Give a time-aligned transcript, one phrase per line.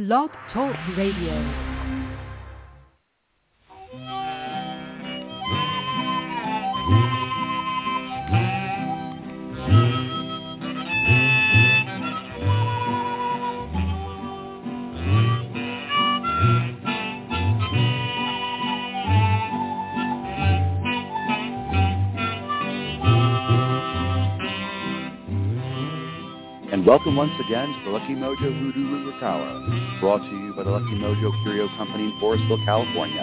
[0.00, 1.69] Blog Talk Radio.
[26.80, 30.62] And welcome once again to the Lucky Mojo Hoodoo Rootwork Hour, brought to you by
[30.62, 33.20] the Lucky Mojo Curio Company in Forestville, California,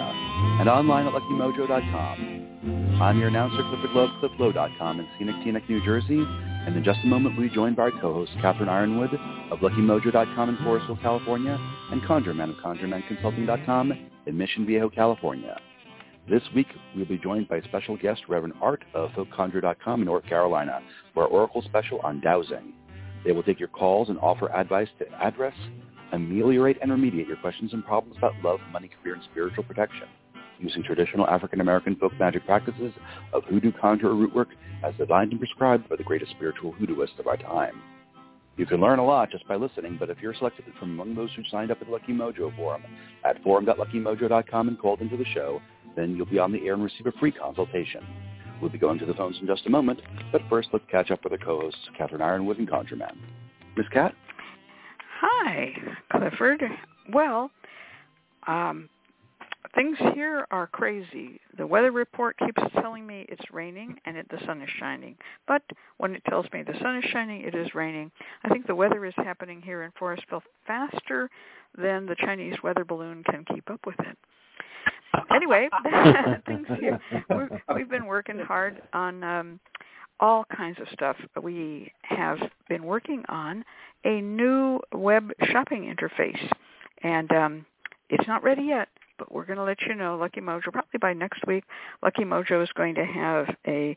[0.60, 3.00] and online at luckymojo.com.
[3.02, 7.08] I'm your announcer, Clifford Love, clifflow.com in scenic Teaneck, New Jersey, and in just a
[7.08, 9.18] moment we'll be joined by our co-host, Catherine Yronwode
[9.50, 11.58] of luckymojo.com in Forestville, California,
[11.90, 13.92] and ConjureMan of ConjureManConsulting.com
[14.26, 15.58] in Mission Viejo, California.
[16.30, 20.80] This week, we'll be joined by special guest Reverend Art of FolkConjure.com in North Carolina
[21.12, 22.74] for our Oracle special on dowsing.
[23.24, 25.54] They will take your calls and offer advice to address,
[26.12, 30.08] ameliorate, and remediate your questions and problems about love, money, career, and spiritual protection
[30.60, 32.92] using traditional African-American folk magic practices
[33.32, 34.48] of hoodoo conjure or root work
[34.84, 37.80] as designed and prescribed by the greatest spiritual hoodooists of our time.
[38.56, 41.30] You can learn a lot just by listening, but if you're selected from among those
[41.36, 42.82] who signed up at Lucky Mojo forum
[43.24, 45.62] at forum.luckymojo.com and called into the show,
[45.94, 48.04] then you'll be on the air and receive a free consultation.
[48.60, 50.00] We'll be going to the phones in just a moment,
[50.32, 53.16] but first let's catch up with our co-hosts, Catherine Yronwode and ConjureMan.
[53.76, 54.14] Miss Cat?
[55.20, 55.74] Hi,
[56.10, 56.62] Clifford.
[57.12, 57.50] Well,
[58.46, 58.88] um,
[59.74, 61.40] things here are crazy.
[61.56, 65.16] The weather report keeps telling me it's raining and it, the sun is shining.
[65.46, 65.62] But
[65.98, 68.10] when it tells me the sun is shining, it is raining.
[68.42, 71.30] I think the weather is happening here in Forestville faster
[71.76, 74.18] than the Chinese weather balloon can keep up with it
[75.34, 75.68] anyway,
[76.46, 77.00] things here.
[77.28, 79.60] We're, we've been working hard on um,
[80.20, 81.16] all kinds of stuff.
[81.40, 83.64] We have been working on
[84.04, 86.50] a new web shopping interface,
[87.02, 87.66] and um,
[88.10, 88.88] it's not ready yet.
[89.18, 91.64] But we're going to let you know, Lucky Mojo, probably by next week,
[92.04, 93.96] Lucky Mojo is going to have a,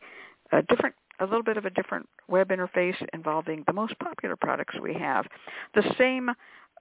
[0.52, 4.76] a different a little bit of a different web interface involving the most popular products
[4.82, 5.28] we have.
[5.76, 6.32] The same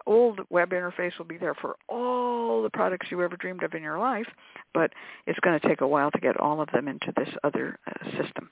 [0.06, 3.83] old web interface will be there for all the products you ever dreamed of in
[3.83, 4.27] your life,
[4.75, 4.93] but
[5.27, 8.11] it's going to take a while to get all of them into this other uh,
[8.22, 8.50] system.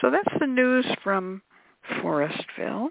[0.00, 1.42] So that's the news from
[2.00, 2.88] Forestville.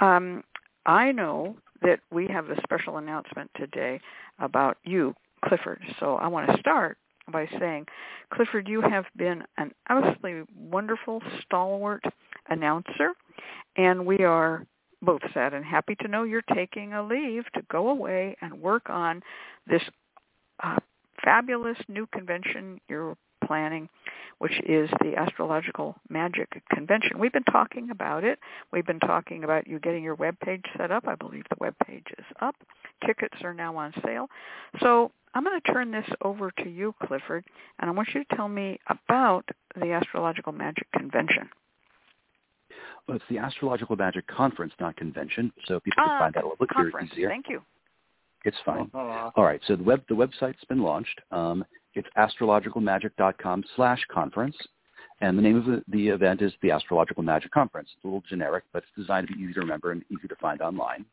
[0.00, 0.42] Um,
[0.86, 4.00] I know that we have a special announcement today
[4.38, 5.80] about you, Clifford.
[5.98, 6.98] So I want to start
[7.30, 7.86] by saying,
[8.32, 12.04] Clifford, you have been an absolutely wonderful, stalwart
[12.48, 13.12] announcer,
[13.76, 14.66] and we are
[15.02, 18.90] both sad and happy to know you're taking a leave to go away and work
[18.90, 19.22] on
[19.66, 19.82] this
[20.62, 20.76] uh,
[21.22, 23.16] fabulous new convention you're
[23.46, 23.88] planning,
[24.38, 27.18] which is the Astrological Magic Convention.
[27.18, 28.38] We've been talking about it.
[28.72, 31.08] We've been talking about you getting your web page set up.
[31.08, 32.54] I believe the web page is up.
[33.04, 34.28] Tickets are now on sale.
[34.80, 37.44] So I'm going to turn this over to you, Clifford,
[37.78, 41.48] and I want you to tell me about the Astrological Magic Convention.
[43.06, 46.46] Well, it's the Astrological Magic Conference, not convention, so people can ah, find that a
[46.46, 47.10] little bit conference.
[47.12, 47.28] easier.
[47.28, 47.62] Thank you.
[48.44, 48.90] It's fine.
[48.94, 51.20] All right, so the web the website's been launched.
[51.30, 54.56] Um, it's astrologicalmagic.com slash conference,
[55.20, 57.90] and the name of the, the event is the Astrological Magic Conference.
[57.94, 60.36] It's a little generic, but it's designed to be easy to remember and easy to
[60.36, 61.04] find online.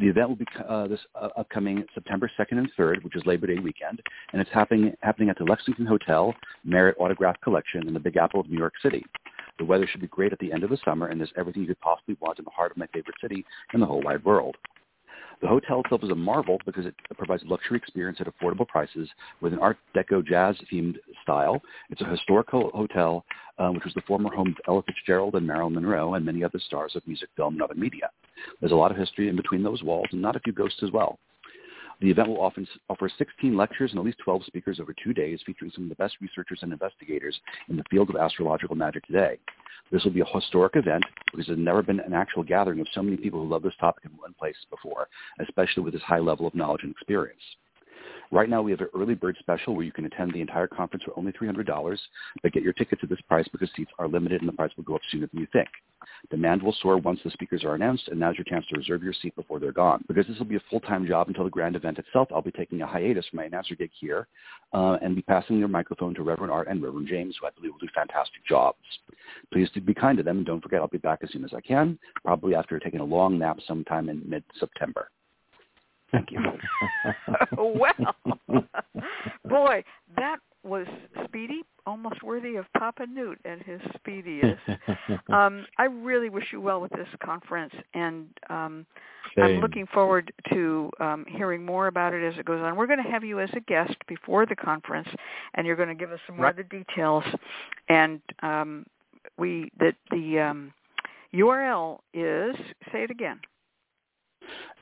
[0.00, 3.46] The event will be uh, this uh, upcoming September 2nd and 3rd, which is Labor
[3.46, 4.00] Day weekend,
[4.32, 6.34] and it's happening happening at the Lexington Hotel
[6.64, 9.04] Marriott Autograph Collection in the Big Apple of New York City.
[9.58, 11.68] The weather should be great at the end of the summer, and there's everything you
[11.68, 14.56] could possibly want in the heart of my favorite city in the whole wide world.
[15.42, 19.08] The hotel itself is a marvel because it provides a luxury experience at affordable prices
[19.40, 21.60] with an Art Deco jazz-themed style.
[21.90, 23.24] It's a historical hotel,
[23.58, 26.60] uh, which was the former home of Ella Fitzgerald and Marilyn Monroe and many other
[26.60, 28.08] stars of music, film, and other media.
[28.60, 30.92] There's a lot of history in between those walls and not a few ghosts as
[30.92, 31.18] well.
[32.02, 35.40] The event will often offer 16 lectures and at least 12 speakers over two days
[35.46, 39.38] featuring some of the best researchers and investigators in the field of astrological magic today.
[39.92, 43.02] This will be a historic event because there's never been an actual gathering of so
[43.02, 45.06] many people who love this topic in one place before,
[45.38, 47.42] especially with this high level of knowledge and experience.
[48.30, 51.04] Right now, we have an early bird special where you can attend the entire conference
[51.04, 51.98] for only $300,
[52.42, 54.84] but get your tickets at this price because seats are limited and the price will
[54.84, 55.68] go up sooner than you think.
[56.30, 59.12] Demand will soar once the speakers are announced, and now's your chance to reserve your
[59.12, 60.04] seat before they're gone.
[60.08, 62.82] Because this will be a full-time job until the grand event itself, I'll be taking
[62.82, 64.26] a hiatus from my announcer gig here
[64.72, 67.72] uh, and be passing their microphone to Reverend Art and Reverend James, who I believe
[67.72, 68.78] will do fantastic jobs.
[69.52, 71.60] Please be kind to them, and don't forget I'll be back as soon as I
[71.60, 75.10] can, probably after taking a long nap sometime in mid-September.
[76.12, 76.40] Thank you.
[77.56, 78.16] well,
[79.48, 79.84] boy,
[80.16, 80.86] that was
[81.24, 81.62] speedy.
[81.84, 84.60] Almost worthy of Papa Newt at his speediest.
[85.32, 88.86] um, I really wish you well with this conference, and um,
[89.36, 92.76] I'm looking forward to um, hearing more about it as it goes on.
[92.76, 95.08] We're going to have you as a guest before the conference,
[95.54, 97.24] and you're going to give us some more of the details.
[97.88, 98.86] And um,
[99.36, 100.72] we that the um,
[101.34, 102.54] URL is
[102.92, 103.40] say it again.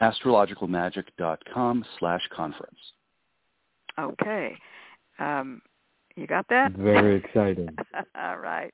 [0.01, 2.79] Astrologicalmagic.com slash conference.
[3.99, 4.57] Okay.
[5.19, 5.61] Um,
[6.17, 6.73] you got that?
[6.73, 7.69] Very exciting.
[8.15, 8.73] All right.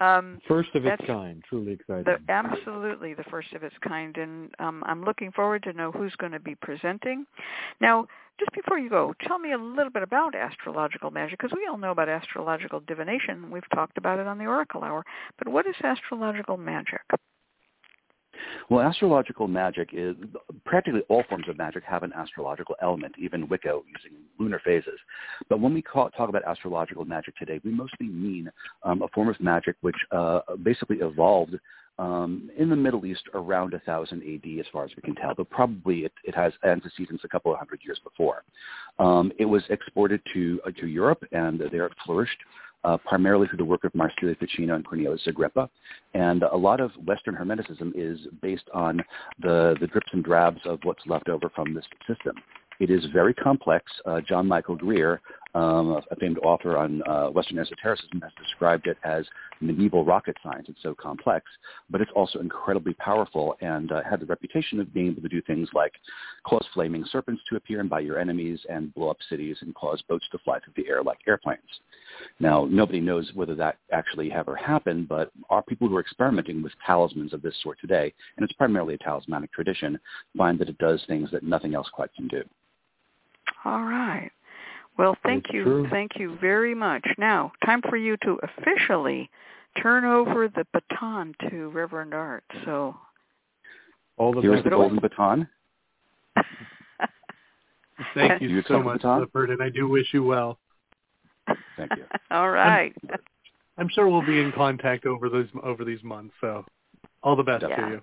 [0.00, 2.04] Um, first of its kind, truly exciting.
[2.04, 6.14] The, absolutely, the first of its kind, and um, I'm looking forward to know who's
[6.16, 7.26] going to be presenting.
[7.80, 8.06] Now,
[8.38, 11.76] just before you go, tell me a little bit about astrological magic, because we all
[11.78, 13.50] know about astrological divination.
[13.50, 15.04] We've talked about it on the Oracle Hour.
[15.38, 17.00] But what is astrological magic?
[18.70, 20.14] Well, astrological magic is
[20.64, 24.98] practically all forms of magic have an astrological element, even Wicca using lunar phases.
[25.48, 28.50] But when we call, talk about astrological magic today, we mostly mean
[28.82, 31.56] um, a form of magic which uh, basically evolved
[31.98, 35.50] um, in the Middle East around 1000 AD, as far as we can tell, but
[35.50, 38.44] probably it, it has antecedents a couple of hundred years before.
[38.98, 42.38] Um, it was exported to uh, to Europe, and there it flourished
[42.88, 45.68] uh, primarily through the work of Marsilio Ficino and Cornelius Agrippa.
[46.14, 49.02] And a lot of Western Hermeticism is based on
[49.40, 52.34] the, the drips and drabs of what's left over from this system.
[52.80, 53.84] It is very complex.
[54.06, 55.20] Uh, John Michael Greer,
[55.54, 59.26] um, a famed author on uh, Western esotericism, has described it as
[59.60, 60.66] medieval rocket science.
[60.68, 61.44] It's so complex,
[61.90, 65.42] but it's also incredibly powerful and uh, had the reputation of being able to do
[65.42, 65.92] things like
[66.44, 70.00] cause flaming serpents to appear and bite your enemies and blow up cities and cause
[70.08, 71.80] boats to fly through the air like airplanes.
[72.40, 76.72] Now, nobody knows whether that actually ever happened, but our people who are experimenting with
[76.86, 79.98] talismans of this sort today, and it's primarily a talismanic tradition,
[80.36, 82.42] find that it does things that nothing else quite can do.
[83.64, 84.30] All right.
[84.98, 85.64] Well, thank you.
[85.64, 85.88] True.
[85.90, 87.06] Thank you very much.
[87.18, 89.30] Now, time for you to officially
[89.80, 92.44] turn over the baton to Reverend Art.
[92.64, 92.96] So,
[94.16, 95.48] all the here's the golden baton.
[98.14, 100.58] Thank you, you so much, Clifford, and I do wish you well.
[101.76, 102.04] Thank you.
[102.30, 102.94] all right.
[103.10, 103.18] I'm,
[103.78, 106.34] I'm, sure we'll be in contact over those over these months.
[106.40, 106.64] So,
[107.22, 107.76] all the best yeah.
[107.76, 108.00] to you.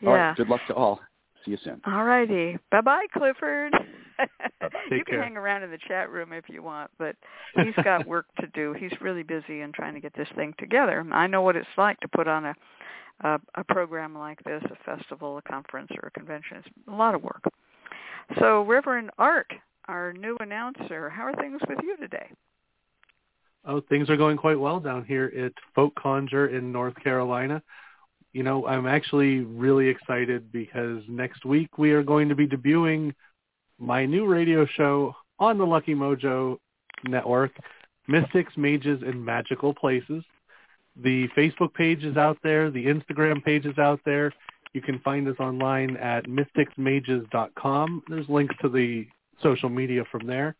[0.00, 0.08] Yeah.
[0.08, 0.36] All right.
[0.36, 1.00] Good luck to all.
[1.44, 1.80] See you soon.
[1.86, 2.58] All righty.
[2.70, 3.72] Bye bye, Clifford.
[4.90, 5.22] you can care.
[5.22, 7.16] hang around in the chat room if you want, but
[7.56, 8.74] he's got work to do.
[8.78, 11.04] He's really busy in trying to get this thing together.
[11.12, 12.54] I know what it's like to put on a
[13.20, 16.58] a, a program like this, a festival, a conference, or a convention.
[16.58, 17.42] It's a lot of work.
[18.38, 19.50] So, Reverend Art,
[19.88, 22.30] our new announcer, how are things with you today?
[23.66, 27.62] Oh, things are going quite well down here at Folk Conjure in North Carolina
[28.36, 33.14] you know, I'm actually really excited because next week we are going to be debuting
[33.78, 36.58] my new radio show on the Lucky Mojo
[37.08, 37.52] network,
[38.08, 40.22] Mystics, Mages, and Magical Places.
[41.02, 42.70] The Facebook page is out there.
[42.70, 44.30] The Instagram page is out there.
[44.74, 48.02] You can find us online at mysticsmages.com.
[48.06, 49.06] There's links to the
[49.42, 50.54] social media from there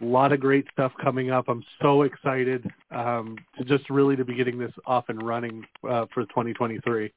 [0.00, 1.48] a lot of great stuff coming up.
[1.48, 6.06] I'm so excited um, to just really to be getting this off and running uh,
[6.12, 7.12] for 2023.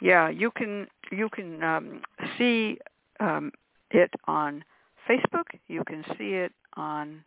[0.00, 2.02] Yeah, you can you can um,
[2.38, 2.78] see
[3.18, 3.52] um,
[3.90, 4.64] it on
[5.08, 5.44] Facebook.
[5.68, 7.22] You can see it on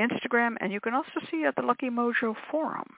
[0.00, 2.88] Instagram, and you can also see it at the Lucky Mojo forum.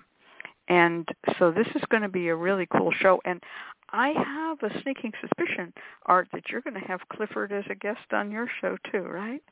[0.69, 1.09] And
[1.39, 3.21] so this is going to be a really cool show.
[3.25, 3.43] And
[3.91, 5.73] I have a sneaking suspicion,
[6.07, 9.43] Art, that you're going to have Clifford as a guest on your show too, right?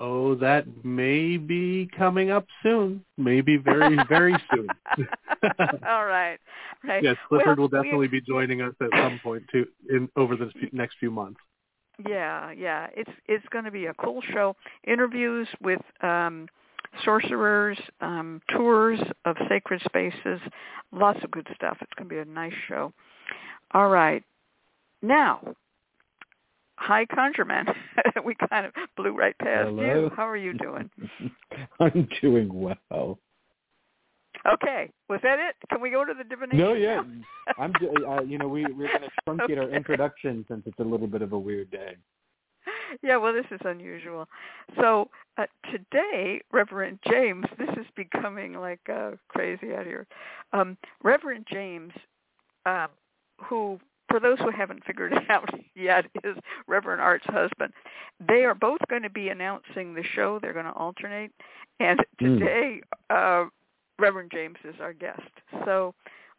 [0.00, 3.04] Oh, that may be coming up soon.
[3.16, 4.68] Maybe very, very soon.
[5.86, 6.38] All right.
[6.82, 7.02] Right.
[7.02, 10.50] Yes, Clifford well, will definitely be joining us at some point too in over the
[10.72, 11.38] next few months.
[12.04, 12.88] Yeah, yeah.
[12.96, 14.56] It's it's going to be a cool show.
[14.84, 16.48] Interviews with um
[17.04, 20.40] sorcerers, um tours of sacred spaces,
[20.90, 21.78] lots of good stuff.
[21.80, 22.92] It's going to be a nice show.
[23.72, 24.24] All right.
[25.02, 25.54] Now,
[26.76, 27.72] Hi, Conjureman.
[28.24, 29.82] we kind of blew right past Hello.
[29.82, 30.10] you.
[30.16, 30.90] How are you doing?
[31.80, 33.18] I'm doing well.
[34.46, 35.54] Okay, was that it?
[35.70, 36.58] Can we go to the divination?
[36.58, 37.02] No, yeah.
[37.58, 37.72] I'm.
[38.06, 39.56] Uh, you know, we we're going to truncate okay.
[39.56, 41.96] our introduction since it's a little bit of a weird day.
[43.02, 44.28] Yeah, well, this is unusual.
[44.80, 50.06] So uh, today, Reverend James, this is becoming like uh, crazy out here.
[50.52, 51.92] Um, Reverend James,
[52.66, 52.88] um,
[53.42, 53.78] who
[54.14, 56.36] for those who haven't figured it out yet, is
[56.68, 57.72] Reverend Art's husband.
[58.28, 60.38] They are both going to be announcing the show.
[60.40, 61.32] They're going to alternate.
[61.80, 62.38] And Hmm.
[62.38, 62.80] today,
[63.10, 63.46] mm.
[63.46, 63.50] uh,
[63.98, 65.20] Reverend James is our guest.
[65.64, 65.94] So,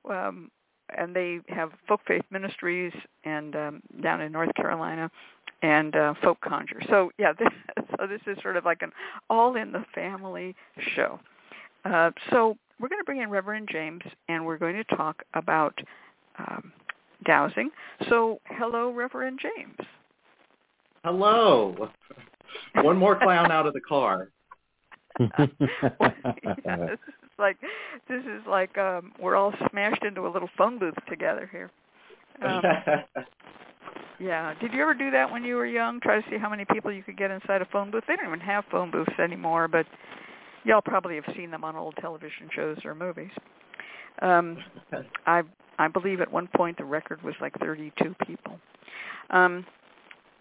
[0.09, 0.49] um,
[0.97, 2.93] and they have Folk Faith Ministries
[3.25, 5.11] and um, down in North Carolina,
[5.61, 6.81] and uh, folk conjure.
[6.89, 7.49] So yeah, this,
[7.99, 8.91] so this is sort of like an
[9.29, 10.55] all in the family
[10.95, 11.19] show.
[11.83, 15.77] Uh, so we're going to bring in Reverend James, and we're going to talk about
[16.39, 16.71] um,
[17.23, 17.69] dowsing.
[18.09, 19.77] So hello, Reverend James.
[21.03, 21.89] Hello.
[22.75, 24.29] One more clown out of the car.
[25.19, 26.99] this is
[27.39, 27.57] like
[28.09, 31.71] this is like um we're all smashed into a little phone booth together here.
[32.43, 32.61] Um,
[34.19, 34.53] yeah.
[34.59, 35.99] Did you ever do that when you were young?
[36.01, 38.03] Try to see how many people you could get inside a phone booth.
[38.07, 39.85] They don't even have phone booths anymore, but
[40.65, 43.31] y'all probably have seen them on old television shows or movies.
[44.21, 44.57] Um
[45.25, 45.43] I
[45.77, 48.59] I believe at one point the record was like 32 people.
[49.29, 49.65] Um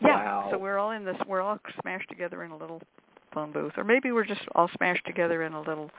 [0.01, 0.49] yeah, Wow.
[0.51, 2.81] so we're all in this we're all smashed together in a little
[3.33, 5.91] phone booth or maybe we're just all smashed together in a little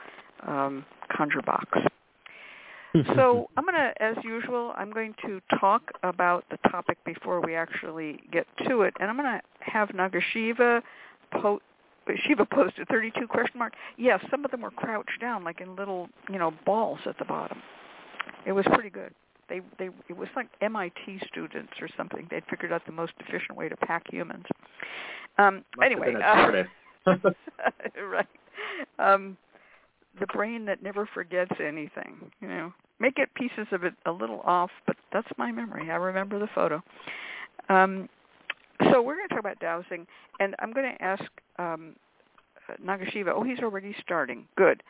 [0.48, 1.68] um conjure box.
[3.18, 7.54] So I'm going to, as usual, I'm going to talk about the topic before we
[7.54, 10.82] actually get to it, and I'm going to have Nagasiva
[11.32, 11.62] po-
[12.26, 13.74] Shiva posted 32 question mark.
[13.98, 17.26] Yes, some of them were crouched down like in little, you know, balls at the
[17.26, 17.62] bottom.
[18.46, 19.14] It was pretty good.
[19.50, 22.28] They they it was like MIT students or something.
[22.30, 24.46] They'd figured out the most efficient way to pack humans.
[25.38, 26.64] Um Must anyway, uh,
[28.10, 28.28] right.
[29.00, 29.38] Um,
[30.20, 32.32] the brain that never forgets anything.
[32.42, 35.92] You know, may get pieces of it a little off, but that's my memory.
[35.92, 36.82] I remember the photo.
[37.70, 38.10] Um,
[38.92, 40.06] so we're going to talk about dowsing,
[40.40, 41.24] and I'm going to ask
[41.60, 41.96] um,
[42.84, 43.32] Nagasiva.
[43.34, 44.46] Oh, he's already starting.
[44.58, 44.84] Good.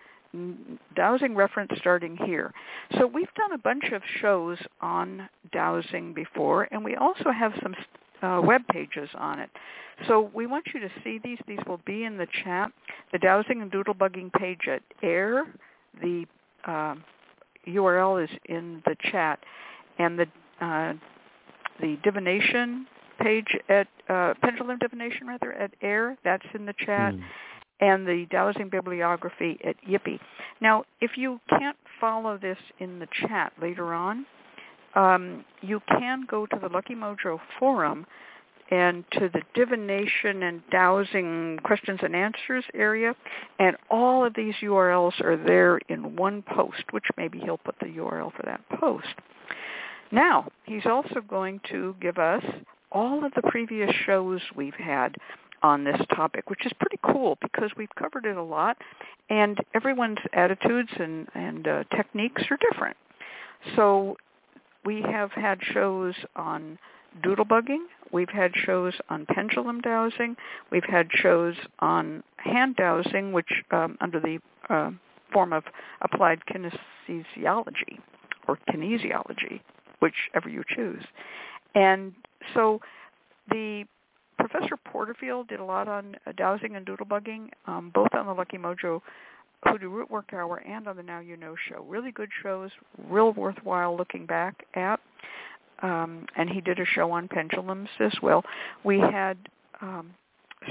[0.96, 2.54] Dowsing reference starting here.
[2.98, 7.75] So we've done a bunch of shows on dowsing before, and we also have some
[8.22, 9.50] uh, web pages on it.
[10.08, 11.38] So we want you to see these.
[11.48, 12.72] These will be in the chat.
[13.13, 15.44] The dowsing and doodlebugging page at AIRR.
[16.01, 16.25] The
[16.65, 17.04] um
[17.68, 19.39] URL is in the chat,
[19.98, 20.27] and the
[20.62, 20.94] uh,
[21.82, 22.88] the divination
[23.25, 26.15] page at uh, pendulum divination rather at AIRR.
[26.24, 27.13] That's in the chat.
[27.13, 27.22] Hmm.
[27.82, 30.17] And the dowsing bibliography at YIPPIE.
[30.62, 34.25] Now, if you can't follow this in the chat later on,
[34.96, 38.05] um, you can go to the Lucky Mojo forum
[38.72, 43.13] and to the divination and dowsing questions and answers area,
[43.60, 47.88] and all of these URLs are there in one post, which maybe he'll put the
[47.88, 49.13] URL for that post.
[50.12, 52.44] Now, he's also going to give us
[52.95, 55.15] all of the previous shows we've had
[55.61, 58.77] on this topic, which is pretty cool because we've covered it a lot,
[59.29, 62.95] and everyone's attitudes and, and uh, techniques are different.
[63.75, 64.15] So
[64.85, 66.79] we have had shows on
[67.23, 67.83] doodlebugging.
[68.11, 70.37] We've had shows on pendulum dowsing.
[70.71, 74.91] We've had shows on hand dowsing, which um, under the uh,
[75.33, 75.63] form of
[76.01, 77.99] applied kinesiology
[78.47, 79.59] or kinesiology,
[79.99, 81.03] whichever you choose.
[81.73, 82.13] And
[82.53, 82.79] so
[83.49, 83.85] the
[84.37, 88.57] Professor Porterfield did a lot on uh, dowsing and doodlebugging, um, both on the Lucky
[88.57, 89.01] Mojo
[89.65, 91.83] Hoodoo Root Work Hour and on the Now You Know show.
[91.87, 92.69] Really good shows,
[93.09, 94.99] real worthwhile looking back at.
[95.81, 98.43] Um, and he did a show on pendulums as well.
[98.83, 99.37] We had
[99.81, 100.11] um,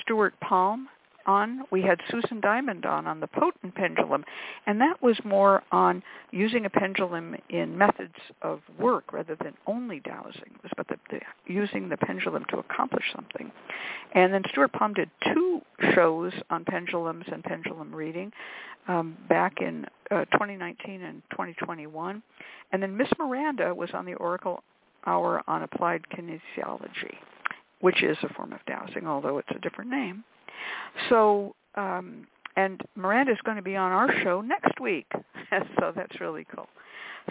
[0.00, 0.88] Stuart Palm
[1.26, 1.64] on.
[1.70, 4.24] We had Susan Diamond on on the potent pendulum,
[4.66, 10.00] and that was more on using a pendulum in methods of work rather than only
[10.00, 10.50] dowsing.
[10.62, 13.50] Was about the, the, using the pendulum to accomplish something.
[14.14, 15.60] And then Stuart Palm did two
[15.94, 18.32] shows on pendulums and pendulum reading
[18.88, 22.22] um, back in uh, 2019 and 2021.
[22.72, 24.62] And then Miss Miranda was on the Oracle
[25.06, 27.16] Hour on Applied Kinesiology,
[27.80, 30.24] which is a form of dowsing, although it's a different name.
[31.08, 35.06] So, um, and Miranda's going to be on our show next week,
[35.78, 36.68] so that's really cool.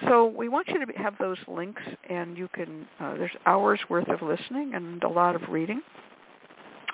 [0.08, 2.88] So we want you to have those links, and you can.
[3.00, 5.82] Uh, there's hours worth of listening and a lot of reading.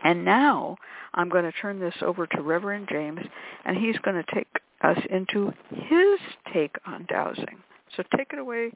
[0.04, 0.78] And now
[1.14, 3.22] I'm going to turn this over to Reverend James,
[3.66, 4.48] and he's going to take
[4.82, 6.20] us into his
[6.54, 7.58] take on dowsing.
[7.96, 8.72] So take it away,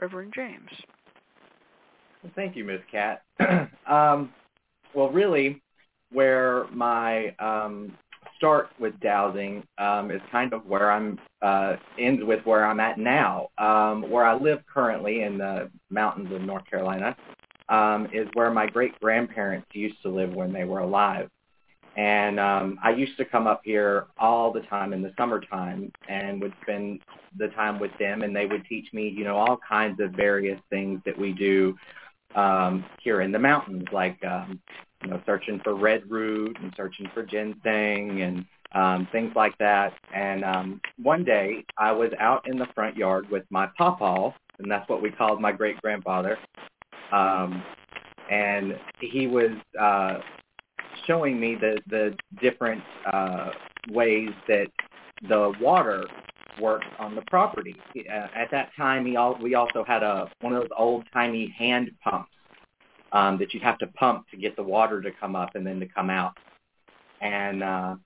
[0.00, 0.70] Reverend James.
[2.34, 2.80] Thank you, Ms.
[2.90, 3.22] Cat.
[3.88, 4.32] um,
[4.94, 5.60] well, really,
[6.12, 7.96] where my um,
[8.36, 12.98] start with dowsing um, is kind of where I'm uh, ends with where I'm at
[12.98, 13.48] now.
[13.58, 17.16] Um, where I live currently in the mountains of North Carolina
[17.68, 21.28] um, is where my great grandparents used to live when they were alive.
[21.96, 26.40] And um, I used to come up here all the time in the summertime and
[26.40, 27.00] would spend
[27.36, 30.60] the time with them, and they would teach me, you know, all kinds of various
[30.70, 31.76] things that we do
[32.34, 34.60] um, here in the mountains, like um,
[35.02, 39.92] you know, searching for red root and searching for ginseng and um, things like that.
[40.14, 44.70] And um, one day I was out in the front yard with my pawpaw, and
[44.70, 46.38] that's what we called my great grandfather.
[47.12, 47.62] Um,
[48.30, 50.18] and he was uh,
[51.06, 53.50] showing me the the different uh,
[53.90, 54.66] ways that
[55.28, 56.04] the water
[56.60, 57.76] worked on the property.
[57.96, 61.52] Uh, at that time, he al- we also had a one of those old timey
[61.58, 62.30] hand pumps
[63.12, 65.80] um, that you'd have to pump to get the water to come up and then
[65.80, 66.36] to come out.
[67.20, 67.96] And uh,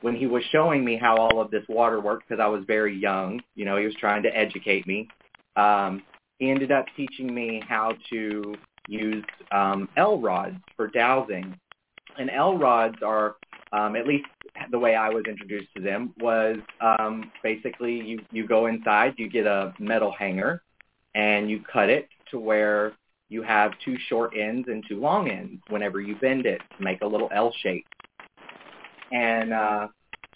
[0.00, 2.96] when he was showing me how all of this water worked, because I was very
[2.96, 5.08] young, you know, he was trying to educate me.
[5.56, 6.02] Um,
[6.38, 8.54] he ended up teaching me how to
[8.86, 11.58] use um, L rods for dowsing.
[12.16, 13.36] And L rods are,
[13.72, 14.26] um, at least
[14.70, 19.28] the way I was introduced to them, was um, basically you, you go inside, you
[19.28, 20.62] get a metal hanger,
[21.14, 22.92] and you cut it to where
[23.28, 27.02] you have two short ends and two long ends whenever you bend it to make
[27.02, 27.86] a little L shape.
[29.12, 29.88] And uh,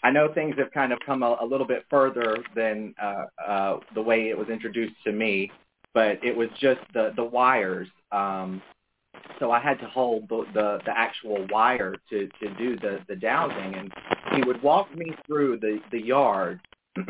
[0.02, 3.80] I know things have kind of come a, a little bit further than uh, uh,
[3.94, 5.50] the way it was introduced to me,
[5.94, 7.88] but it was just the, the wires.
[8.10, 8.62] Um,
[9.38, 13.16] so I had to hold the, the, the actual wire to, to do the, the
[13.16, 13.74] dowsing.
[13.74, 13.92] And
[14.34, 16.60] he would walk me through the, the yard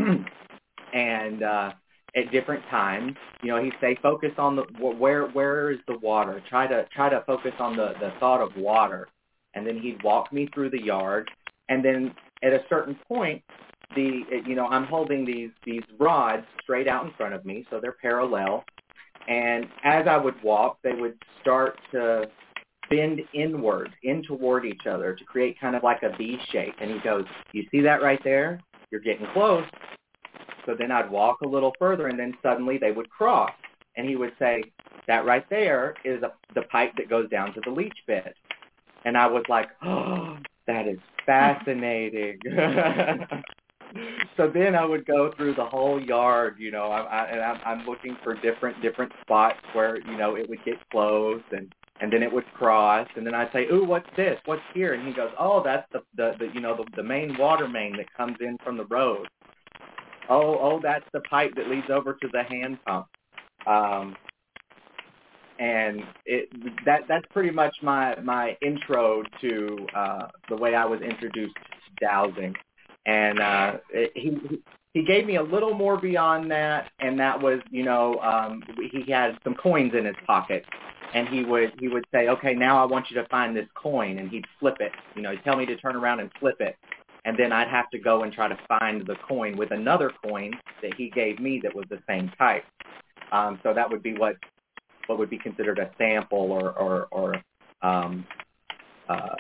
[0.92, 1.72] and uh,
[2.16, 3.16] at different times.
[3.42, 6.42] You know, he'd say, focus on the where where is the water.
[6.48, 9.08] Try to try to focus on the the thought of water,
[9.54, 11.30] and then he'd walk me through the yard,
[11.68, 13.42] and then at a certain point,
[13.94, 17.80] the you know I'm holding these these rods straight out in front of me, so
[17.80, 18.64] they're parallel,
[19.28, 22.30] and as I would walk, they would start to
[22.90, 26.74] bend inward, in toward each other to create kind of like a V shape.
[26.80, 28.60] And he goes, you see that right there?
[28.90, 29.64] You're getting close.
[30.66, 33.52] So then I'd walk a little further, and then suddenly they would cross.
[33.96, 34.62] And he would say,
[35.08, 38.34] that right there is a, the pipe that goes down to the leach bed.
[39.04, 42.38] And I was like, oh, that is fascinating.
[44.36, 47.60] so then I would go through the whole yard, you know, I, I, and I'm,
[47.64, 52.12] I'm looking for different different spots where you know it would get close, and and
[52.12, 54.38] then it would cross, and then I'd say, "Ooh, what's this?
[54.44, 57.36] What's here?" And he goes, "Oh, that's the the, the you know the, the main
[57.38, 59.28] water main that comes in from the road."
[60.32, 63.06] Oh, oh, that's the pipe that leads over to the hand pump.
[63.66, 64.16] Um,
[65.58, 66.48] and it
[66.84, 72.04] that that's pretty much my my intro to uh, the way I was introduced to
[72.04, 72.54] dowsing.
[73.06, 74.60] And uh, it, he
[74.94, 79.10] he gave me a little more beyond that, and that was you know um, he
[79.10, 80.64] had some coins in his pocket,
[81.14, 84.18] and he would he would say, okay, now I want you to find this coin,
[84.18, 84.92] and he'd flip it.
[85.14, 86.76] You know, he'd tell me to turn around and flip it,
[87.24, 90.52] and then I'd have to go and try to find the coin with another coin
[90.82, 92.64] that he gave me that was the same type.
[93.30, 94.36] Um, so that would be what
[95.06, 97.34] what would be considered a sample or or, or
[97.82, 98.26] um,
[99.08, 99.36] uh,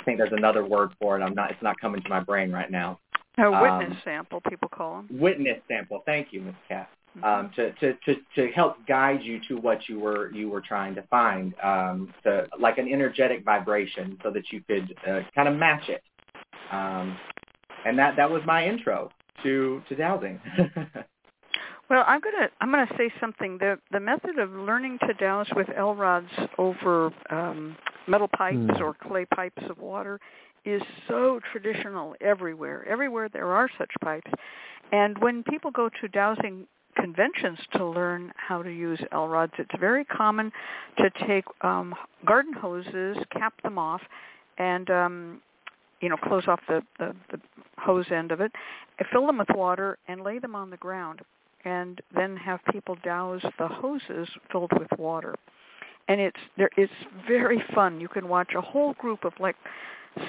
[0.00, 1.22] I think there's another word for it.
[1.22, 1.50] I'm not.
[1.50, 2.98] It's not coming to my brain right now.
[3.38, 5.08] A witness um, sample, people call them.
[5.10, 6.02] Witness sample.
[6.06, 6.54] Thank you, Ms.
[6.68, 6.88] Cat.
[7.18, 7.24] Mm-hmm.
[7.24, 10.94] Um, to, to, to, to help guide you to what you were you were trying
[10.94, 15.56] to find, um, to, like an energetic vibration, so that you could uh, kind of
[15.56, 16.02] match it.
[16.72, 17.16] Um,
[17.84, 19.10] and that that was my intro
[19.42, 20.40] to to dowsing.
[21.90, 23.58] well, I'm gonna I'm gonna say something.
[23.58, 27.76] The the method of learning to dowse with L rods over um,
[28.08, 28.80] metal pipes mm.
[28.80, 30.20] or clay pipes of water
[30.64, 32.84] is so traditional everywhere.
[32.88, 34.30] Everywhere there are such pipes,
[34.92, 39.70] and when people go to dowsing conventions to learn how to use L rods, it's
[39.78, 40.50] very common
[40.98, 44.00] to take um, garden hoses, cap them off,
[44.58, 45.42] and um,
[46.00, 47.40] you know, close off the, the, the
[47.78, 48.52] hose end of it,
[49.12, 51.20] fill them with water, and lay them on the ground,
[51.64, 55.34] and then have people dowse the hoses filled with water.
[56.08, 56.70] And it's there.
[56.76, 56.92] It's
[57.26, 58.00] very fun.
[58.00, 59.56] You can watch a whole group of like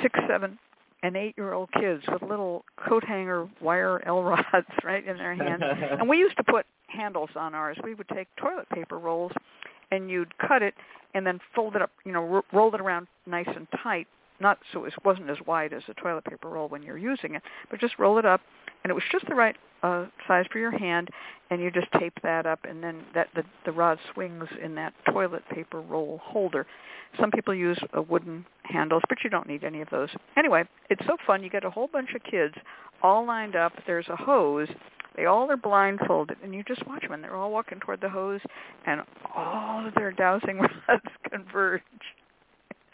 [0.01, 0.57] six, seven,
[1.03, 5.61] and eight-year-old kids with little coat hanger wire L rods right in their hands.
[5.99, 7.77] and we used to put handles on ours.
[7.83, 9.31] We would take toilet paper rolls,
[9.91, 10.73] and you'd cut it
[11.13, 11.91] and then fold it up.
[12.05, 14.07] You know, r- roll it around nice and tight
[14.39, 17.43] not so it wasn't as wide as a toilet paper roll when you're using it,
[17.69, 18.41] but just roll it up,
[18.83, 21.09] and it was just the right uh, size for your hand,
[21.49, 24.93] and you just tape that up, and then that the the rod swings in that
[25.11, 26.65] toilet paper roll holder.
[27.19, 30.09] Some people use uh, wooden handles, but you don't need any of those.
[30.35, 31.43] Anyway, it's so fun.
[31.43, 32.53] You get a whole bunch of kids
[33.01, 33.73] all lined up.
[33.85, 34.67] There's a hose.
[35.15, 38.09] They all are blindfolded, and you just watch them, and they're all walking toward the
[38.09, 38.41] hose,
[38.85, 39.01] and
[39.35, 41.81] all of their dowsing rods converge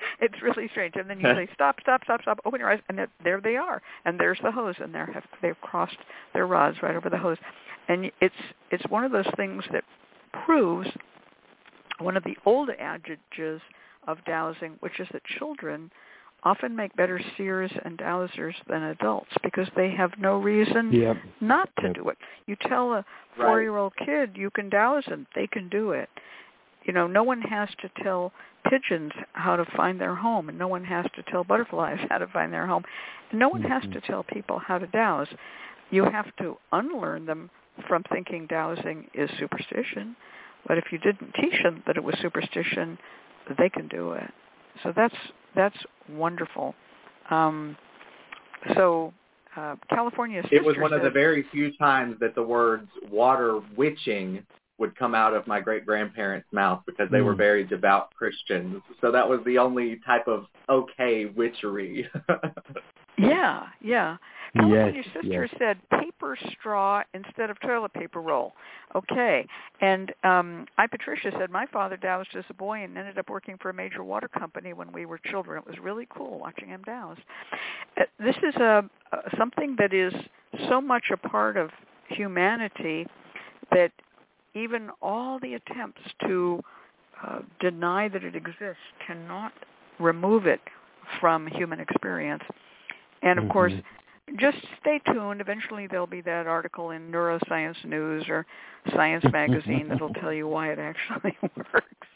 [0.21, 0.95] it's really strange.
[0.95, 3.81] And then you say, stop, stop, stop, stop, open your eyes, and there they are.
[4.05, 5.97] And there's the hose, and there have, they've crossed
[6.33, 7.37] their rods right over the hose.
[7.87, 8.35] And it's
[8.71, 9.83] it's one of those things that
[10.45, 10.87] proves
[11.99, 13.61] one of the old adages
[14.07, 15.91] of dowsing, which is that children
[16.43, 21.17] often make better seers and dowsers than adults because they have no reason yep.
[21.39, 21.95] not to yep.
[21.95, 22.17] do it.
[22.47, 23.05] You tell a
[23.37, 26.09] four-year-old kid you can dowse and they can do it
[26.85, 28.31] you know, no one has to tell
[28.69, 32.27] pigeons how to find their home, and no one has to tell butterflies how to
[32.27, 32.83] find their home,
[33.31, 35.27] and no one has to tell people how to dowse.
[35.91, 37.49] You have to unlearn them
[37.87, 40.15] from thinking dowsing is superstition.
[40.67, 42.97] But if you didn't teach them that it was superstition,
[43.57, 44.29] they can do it.
[44.81, 45.15] So that's
[45.55, 45.77] that's
[46.09, 46.73] wonderful.
[47.29, 47.75] Um,
[48.75, 49.13] so
[49.55, 50.41] uh, California.
[50.51, 54.45] It was one of the very few times that the words water witching
[54.79, 57.25] would come out of my great grandparents' mouth because they mm.
[57.25, 58.81] were very devout Christians.
[59.01, 62.09] So that was the only type of okay witchery.
[63.17, 64.17] yeah, yeah.
[64.55, 65.55] California yes, sister yes.
[65.57, 68.53] said paper straw instead of toilet paper roll.
[68.95, 69.47] Okay.
[69.81, 73.57] And um I Patricia said my father dowsed as a boy and ended up working
[73.59, 75.57] for a major water company when we were children.
[75.57, 77.17] It was really cool watching him dowse.
[77.99, 80.13] Uh, this is a uh, something that is
[80.69, 81.69] so much a part of
[82.09, 83.07] humanity
[83.71, 83.91] that
[84.55, 86.61] even all the attempts to
[87.25, 89.53] uh, deny that it exists cannot
[89.99, 90.61] remove it
[91.19, 92.43] from human experience.
[93.21, 93.53] And of mm-hmm.
[93.53, 93.73] course,
[94.37, 95.41] just stay tuned.
[95.41, 98.45] Eventually there'll be that article in Neuroscience News or
[98.93, 102.07] Science Magazine that'll tell you why it actually works.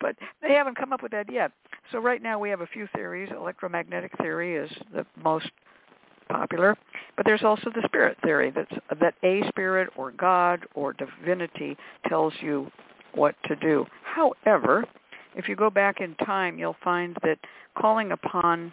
[0.00, 1.52] but they haven't come up with that yet.
[1.92, 3.30] So right now we have a few theories.
[3.34, 5.50] Electromagnetic theory is the most
[6.30, 6.76] popular,
[7.16, 11.76] but there's also the spirit theory that's that a spirit or God or divinity
[12.08, 12.70] tells you
[13.14, 13.86] what to do.
[14.04, 14.84] However,
[15.34, 17.38] if you go back in time, you'll find that
[17.76, 18.72] calling upon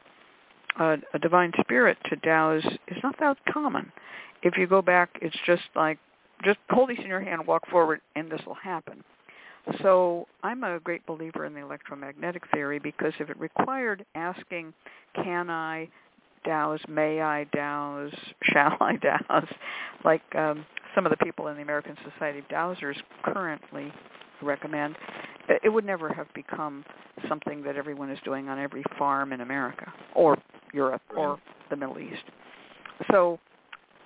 [0.79, 3.91] a, a divine spirit to dowse is not that common.
[4.43, 5.97] If you go back, it's just like
[6.43, 9.03] just hold these in your hand, walk forward, and this will happen.
[9.81, 14.73] So I'm a great believer in the electromagnetic theory because if it required asking,
[15.15, 15.89] can I
[16.43, 19.47] dowse, may I dowse, shall I dowse,
[20.03, 23.91] like um, some of the people in the American Society of Dowsers currently
[24.41, 24.95] recommend,
[25.63, 26.83] it would never have become
[27.27, 30.37] something that everyone is doing on every farm in America or
[30.73, 32.23] Europe or the Middle East.
[33.11, 33.39] So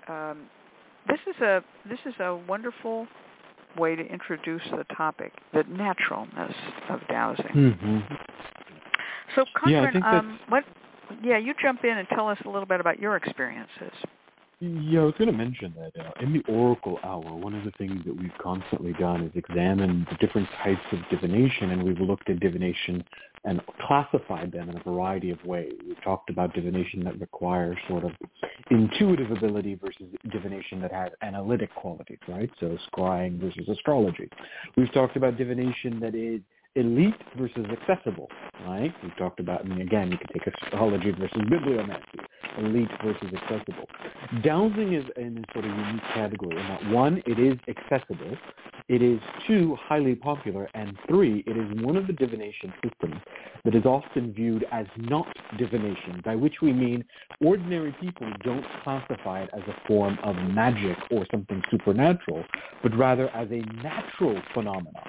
[0.07, 0.43] um,
[1.07, 3.07] this is a this is a wonderful
[3.77, 6.53] way to introduce the topic, the naturalness
[6.89, 7.45] of dowsing.
[7.45, 7.99] Mm-hmm.
[9.35, 10.63] So, Conrad, yeah, um, what?
[11.23, 13.93] Yeah, you jump in and tell us a little bit about your experiences.
[14.63, 17.71] Yeah, I was going to mention that uh, in the Oracle Hour, one of the
[17.79, 22.29] things that we've constantly done is examine the different types of divination, and we've looked
[22.29, 23.03] at divination
[23.43, 25.73] and classified them in a variety of ways.
[25.87, 28.11] We've talked about divination that requires sort of
[28.69, 32.51] intuitive ability versus divination that has analytic qualities, right?
[32.59, 34.29] So scrying versus astrology.
[34.77, 36.39] We've talked about divination that is
[36.75, 38.29] elite versus accessible,
[38.65, 38.93] right?
[39.03, 42.23] We talked about, I mean, again, you can take astrology versus bibliomancy,
[42.59, 43.87] elite versus accessible.
[44.41, 48.37] Dowsing is in a sort of unique category in that one, it is accessible,
[48.87, 53.19] it is two, highly popular, and three, it is one of the divination systems
[53.65, 57.03] that is often viewed as not divination, by which we mean
[57.41, 62.43] ordinary people don't classify it as a form of magic or something supernatural,
[62.81, 65.03] but rather as a natural phenomenon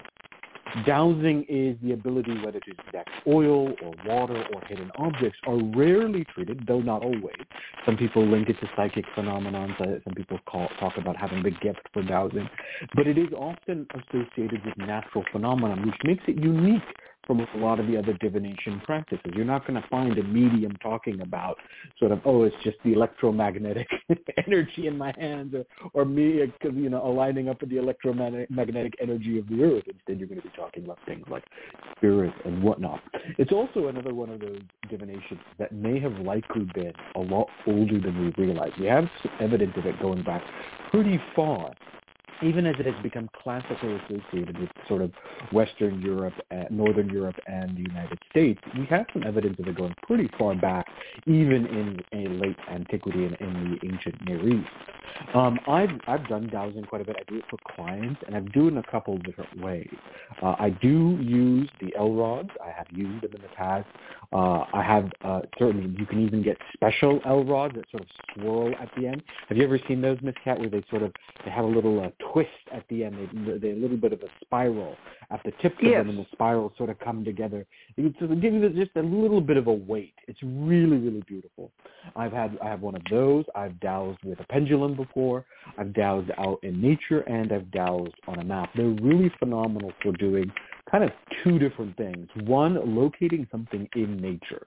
[0.87, 6.25] Dowsing is the ability whether to detect oil or water or hidden objects are rarely
[6.35, 7.37] treated, though not always.
[7.85, 9.69] Some people link it to psychic phenomena.
[9.79, 12.49] Some people call, talk about having the gift for dowsing.
[12.95, 16.83] But it is often associated with natural phenomena, which makes it unique
[17.27, 19.33] from a lot of the other divination practices.
[19.35, 21.57] You're not going to find a medium talking about
[21.99, 23.87] sort of, oh, it's just the electromagnetic
[24.47, 28.95] energy in my hands or, or me, uh, you know, aligning up with the electromagnetic
[29.01, 29.85] energy of the earth.
[29.87, 31.45] Instead, you're going to be talking about things like
[31.97, 33.01] spirit and whatnot.
[33.39, 38.01] It's also another one of those divinations that may have likely been a lot older
[38.01, 38.73] than we realize.
[38.79, 39.09] We have
[39.41, 40.43] evidence of it going back
[40.91, 41.73] pretty far
[42.42, 45.12] even as it has become classically associated with sort of
[45.53, 49.77] Western Europe, uh, Northern Europe, and the United States, we have some evidence of it
[49.77, 50.87] going pretty far back,
[51.27, 51.66] even
[52.12, 54.68] in, late antiquity and in the ancient Near East.
[55.35, 57.16] Um, I've I've done dowsing quite a bit.
[57.18, 59.88] I do it for clients, and I do it in a couple different ways.
[60.42, 62.51] Uh, I do use the L rods.
[62.64, 63.87] I have used them in the past.
[64.33, 68.09] Uh, I have uh, certainly you can even get special L rods that sort of
[68.35, 69.23] swirl at the end.
[69.49, 71.12] Have you ever seen those, Miss Cat, where they sort of
[71.45, 73.16] they have a little uh, twist at the end?
[73.47, 74.97] They they're a little bit of a spiral
[75.31, 76.01] at the tips yes.
[76.01, 77.66] of them, and the spirals sort of come together.
[77.97, 80.14] It gives it just a little bit of a weight.
[80.29, 81.71] It's really really beautiful.
[82.16, 83.45] I've had I have one of those.
[83.55, 85.45] I've dowsed with a pendulum before.
[85.77, 88.71] I've dowsed out in nature, and I've dowsed on a map.
[88.75, 90.51] They're really phenomenal for doing
[90.93, 91.11] kind of
[91.43, 92.29] two different things.
[92.45, 94.67] One, locating something in nature.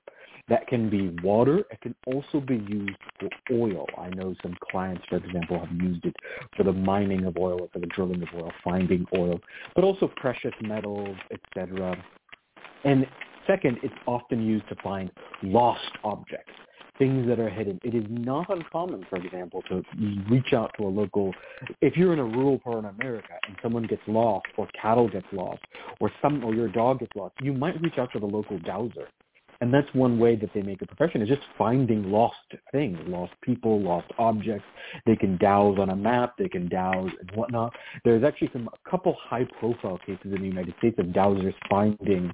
[0.49, 1.59] That can be water.
[1.71, 3.85] It can also be used for oil.
[3.97, 6.15] I know some clients, for example, have used it
[6.57, 9.39] for the mining of oil, or for the drilling of oil, finding oil,
[9.75, 11.95] but also precious metals, etc.
[12.83, 13.07] And
[13.47, 15.11] second, it's often used to find
[15.41, 16.53] lost objects
[16.97, 17.79] things that are hidden.
[17.83, 19.83] It is not uncommon, for example, to
[20.29, 21.33] reach out to a local,
[21.81, 25.27] if you're in a rural part of America and someone gets lost or cattle gets
[25.31, 25.61] lost
[25.99, 29.07] or some, or your dog gets lost, you might reach out to the local dowser.
[29.61, 32.35] And that's one way that they make a profession is just finding lost
[32.71, 34.65] things, lost people, lost objects.
[35.05, 37.73] They can dowse on a map, they can dowse and whatnot.
[38.03, 42.33] There's actually some a couple high profile cases in the United States of dowsers finding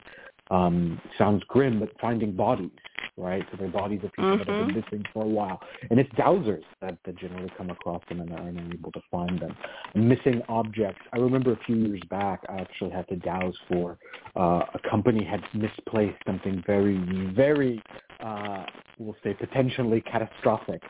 [0.51, 2.69] um, sounds grim, but finding bodies
[3.17, 3.43] right?
[3.51, 4.39] So they're bodies of people mm-hmm.
[4.39, 4.91] that have been mm-hmm.
[4.91, 5.61] missing for a while.
[5.89, 9.55] And it's dowsers that, that generally come across them and are unable to find them.
[9.95, 11.01] Missing objects.
[11.13, 13.97] I remember a few years back, I actually had to dowse for
[14.35, 16.97] uh, a company had misplaced something very,
[17.35, 17.81] very,
[18.23, 18.65] uh,
[18.97, 20.81] we'll say, potentially catastrophic.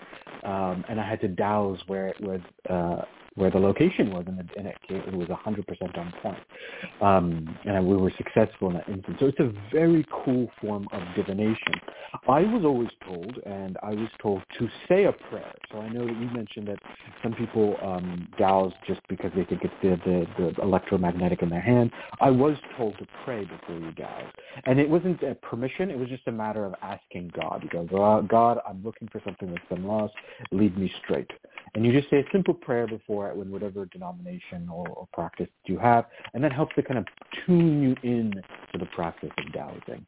[0.44, 4.40] Um, and I had to dowse where it was uh, where the location was, and,
[4.40, 6.38] it, and it, it was 100% on point.
[7.02, 9.18] Um, and we were successful in that instance.
[9.20, 11.74] So it's a very cool form of divination.
[12.28, 15.54] I was always told, and I was told to say a prayer.
[15.72, 16.80] So I know that you mentioned that
[17.24, 21.62] some people um, dowse just because they think it's the, the, the electromagnetic in their
[21.62, 21.92] hand.
[22.20, 24.32] I was told to pray before you dowse.
[24.66, 25.90] And it wasn't a permission.
[25.90, 27.64] It was just a matter of asking God.
[27.64, 30.14] You go, God, I'm looking for something that's been lost.
[30.52, 31.32] Lead me straight.
[31.74, 35.50] And you just say a simple prayer before it with whatever denomination or, or practice
[35.66, 37.06] you have, and that helps to kind of
[37.46, 38.32] tune you in
[38.72, 40.06] to the practice of dowsing.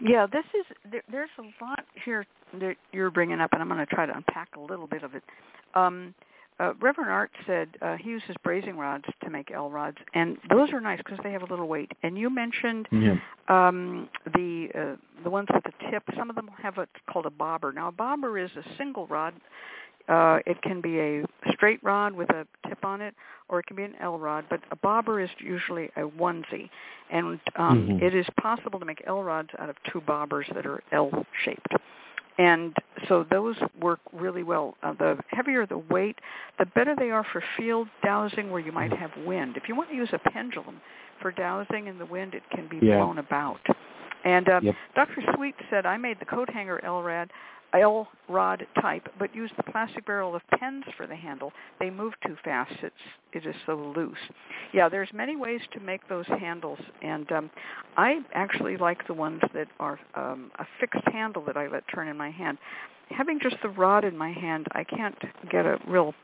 [0.00, 2.26] Yeah, this is there, there's a lot here
[2.60, 5.14] that you're bringing up, and I'm going to try to unpack a little bit of
[5.14, 5.22] it.
[5.74, 6.14] Um,
[6.60, 10.72] uh, Reverend Art said uh, he uses brazing rods to make L rods, and those
[10.72, 11.90] are nice because they have a little weight.
[12.02, 13.16] And you mentioned yeah.
[13.48, 16.02] um, the uh, the ones with the tip.
[16.16, 17.72] Some of them have what's called a bobber.
[17.72, 19.34] Now, a bobber is a single rod.
[20.08, 23.14] Uh, it can be a straight rod with a tip on it,
[23.48, 24.44] or it can be an L rod.
[24.50, 26.70] But a bobber is usually a onesie,
[27.10, 28.04] and um, mm-hmm.
[28.04, 31.10] it is possible to make L rods out of two bobbers that are L
[31.44, 31.74] shaped
[32.38, 32.74] and
[33.08, 34.76] so those work really well.
[34.82, 36.18] Uh, the heavier the weight,
[36.58, 39.56] the better they are for field dowsing where you might have wind.
[39.56, 40.80] If you want to use a pendulum
[41.20, 42.98] for dowsing in the wind, it can be yeah.
[42.98, 43.60] blown about.
[44.24, 44.74] And uh, yep.
[44.94, 45.22] Dr.
[45.34, 47.30] Sweet said, I made the coat hanger L rod
[47.74, 51.52] L rod type, but use the plastic barrel of pens for the handle.
[51.80, 52.72] They move too fast.
[52.82, 52.94] It's
[53.32, 54.18] it is so loose.
[54.72, 57.50] Yeah, there's many ways to make those handles, and um,
[57.96, 62.08] I actually like the ones that are um, a fixed handle that I let turn
[62.08, 62.58] in my hand.
[63.10, 65.18] Having just the rod in my hand, I can't
[65.50, 66.14] get a real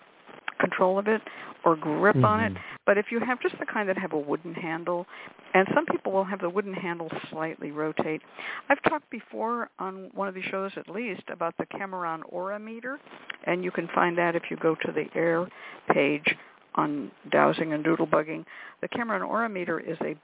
[0.58, 1.20] control of it
[1.64, 2.24] or grip mm-hmm.
[2.24, 2.52] on it.
[2.86, 5.06] But if you have just the kind that have a wooden handle,
[5.54, 8.22] and some people will have the wooden handle slightly rotate.
[8.68, 12.96] I've talked before on one of these shows at least about the Cameron Aurameter,
[13.44, 15.48] and you can find that if you go to the AIRR
[15.92, 16.36] page
[16.74, 18.44] on dowsing and doodlebugging.
[18.80, 20.14] The Cameron Aurameter is a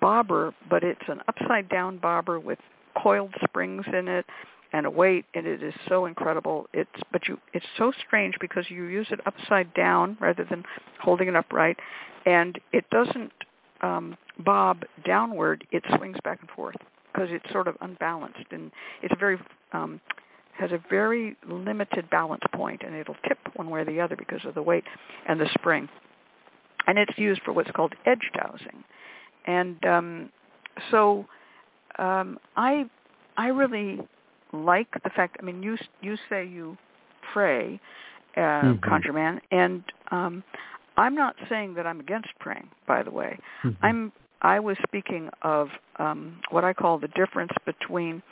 [0.00, 2.58] bobber, but it's an upside down bobber with
[3.00, 4.26] coiled springs in it
[4.72, 6.66] and a weight and it is so incredible.
[6.72, 10.64] It's but you it's so strange because you use it upside down rather than
[11.00, 11.76] holding it upright
[12.26, 13.32] and it doesn't
[13.82, 15.66] um bob downward.
[15.72, 16.76] It swings back and forth
[17.12, 18.70] because it's sort of unbalanced and
[19.02, 19.38] it's very
[19.72, 20.00] um
[20.52, 24.44] has a very limited balance point and it'll tip one way or the other because
[24.44, 24.84] of the weight
[25.26, 25.88] and the spring.
[26.86, 28.84] And it's used for what's called edge dowsing.
[29.46, 30.30] And um
[30.90, 31.26] so
[31.98, 32.84] um i
[33.36, 34.00] i really
[34.52, 35.36] like the fact.
[35.40, 36.76] I mean, you you say you
[37.32, 37.80] pray,
[38.36, 38.88] uh, mm-hmm.
[38.88, 40.42] conjure man, and um,
[40.96, 42.68] I'm not saying that I'm against praying.
[42.86, 43.84] By the way, mm-hmm.
[43.84, 48.22] I'm I was speaking of um, what I call the difference between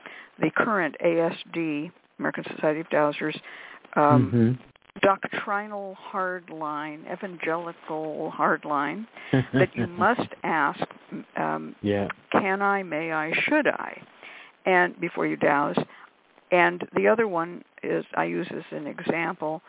[0.41, 3.39] the current ASD, American Society of Dowsers,
[3.97, 5.01] um, mm-hmm.
[5.01, 9.07] doctrinal hardline, evangelical hardline,
[9.53, 10.81] that you must ask,
[11.37, 12.09] um, yeah.
[12.33, 14.01] can I, may I, should I,
[14.65, 15.77] and before you dowse,
[16.51, 19.63] and the other one is I use as an example,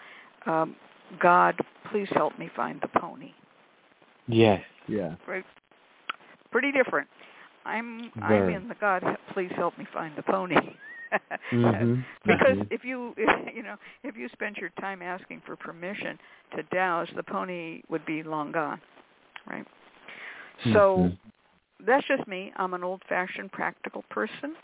[0.46, 0.76] um,
[1.22, 1.56] God,
[1.92, 3.32] please help me find the pony.
[4.28, 5.15] Yes, yeah.
[5.28, 5.46] Right.
[6.52, 7.08] Pretty different.
[7.65, 8.56] I'm Very.
[8.56, 10.56] I'm in the God, please help me find the pony.
[11.52, 12.02] mm-hmm.
[12.24, 12.62] because mm-hmm.
[12.74, 16.18] if you if, you know if you spend your time asking for permission
[16.56, 18.80] to dowse, the pony would be long gone,
[19.48, 19.65] right?
[20.65, 21.86] So mm-hmm.
[21.86, 22.52] that's just me.
[22.58, 24.56] I'm an old-fashioned practical person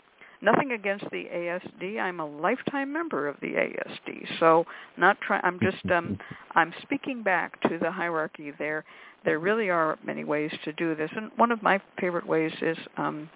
[0.46, 2.00] nothing against the ASD.
[2.00, 4.10] I'm a lifetime member of the ASD.
[4.40, 4.64] So
[4.96, 6.18] not try I'm just um
[6.54, 8.84] I'm speaking back to the hierarchy there.
[9.24, 11.10] There really are many ways to do this.
[11.16, 13.28] And one of my favorite ways is um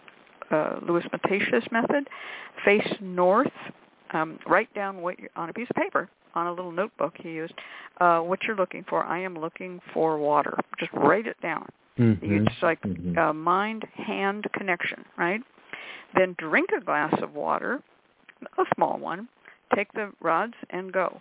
[0.51, 2.09] uh, Louis Matacia's method.
[2.64, 3.53] Face north.
[4.12, 7.29] Um, write down what you're, on a piece of paper, on a little notebook he
[7.31, 7.55] used,
[8.01, 9.05] uh, what you're looking for.
[9.05, 10.59] I am looking for water.
[10.81, 11.68] Just write it down.
[11.96, 12.46] Mm-hmm.
[12.49, 13.16] It's like Mhm.
[13.16, 15.42] a mind-hand connection, right?
[16.14, 17.81] Then drink a glass of water,
[18.59, 19.29] a small one.
[19.75, 21.21] Take the rods and go.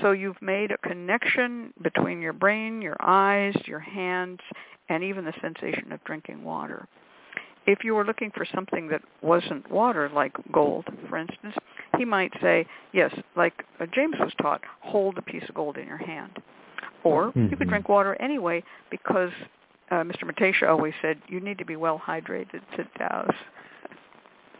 [0.00, 4.38] So you've made a connection between your brain, your eyes, your hands,
[4.88, 6.86] and even the sensation of drinking water.
[7.66, 11.54] If you were looking for something that wasn't water, like gold, for instance,
[11.98, 15.86] he might say, yes, like uh, James was taught, hold a piece of gold in
[15.86, 16.38] your hand.
[17.04, 17.70] Or you could Mhm.
[17.70, 19.32] drink water anyway because
[19.90, 20.24] uh, Mr.
[20.24, 23.34] Matacia always said you need to be well hydrated to dowse.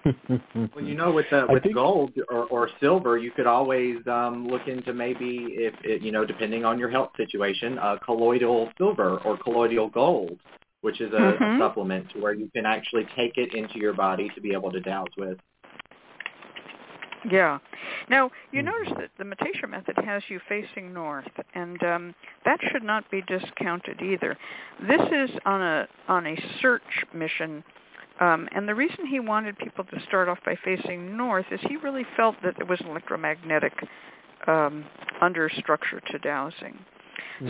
[0.04, 4.46] Well, you know, with the with think- gold or, or silver, you could always um,
[4.48, 9.18] look into maybe if it, you know, depending on your health situation, uh, colloidal silver
[9.18, 10.38] or colloidal gold,
[10.80, 11.56] which is a, Mhm.
[11.56, 14.70] a supplement to where you can actually take it into your body to be able
[14.72, 15.38] to dowse with.
[17.30, 17.58] Yeah.
[18.08, 18.66] Now you Mhm.
[18.66, 22.14] notice that the Matacia method has you facing north, and um,
[22.46, 24.38] that should not be discounted either.
[24.80, 27.62] This is on a on a search mission,
[28.20, 31.76] um, and the reason he wanted people to start off by facing north is he
[31.76, 33.72] really felt that there was an electromagnetic
[34.46, 34.84] um,
[35.22, 36.78] understructure to dowsing.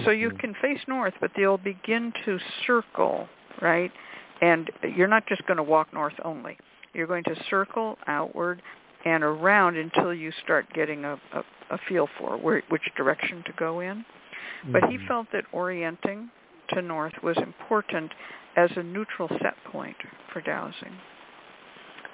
[0.04, 0.38] So you Mhm.
[0.38, 3.28] can face north, but they'll begin to circle,
[3.60, 3.92] right?
[4.40, 6.56] And you're not just going to walk north only.
[6.94, 8.62] You're going to circle outward
[9.04, 13.52] and around until you start getting a, a, a feel for where, which direction to
[13.54, 14.04] go in.
[14.72, 15.08] But he Mhm.
[15.08, 16.30] felt that orienting
[16.70, 18.12] to north was important
[18.56, 19.96] as a neutral set point
[20.32, 20.92] for dowsing.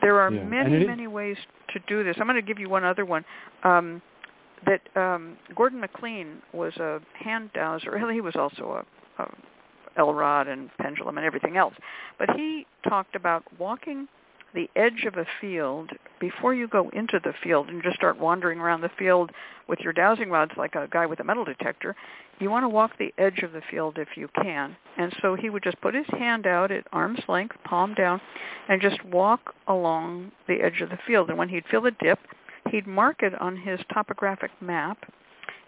[0.03, 1.37] There are Yeah, many, it many ways
[1.73, 2.17] to do this.
[2.21, 3.25] I'm going to give you one other one.
[3.65, 4.03] Um,
[4.65, 7.99] that um, Gordon McLean was a hand dowser.
[8.13, 8.85] He was also
[9.19, 9.31] a, a
[9.99, 11.75] L-rod and pendulum and everything else.
[12.19, 14.09] But he talked about walking
[14.57, 18.59] the edge of a field before you go into the field and just start wandering
[18.59, 19.31] around the field
[19.69, 21.95] with your dowsing rods like a guy with a metal detector.
[22.41, 24.75] You want to walk the edge of the field if you can.
[24.97, 28.21] And so he would just put his hand out at arm's length, palm down,
[28.69, 31.29] and just walk along the edge of the field.
[31.29, 32.19] And when he'd feel a dip,
[32.71, 34.99] he'd mark it on his topographic map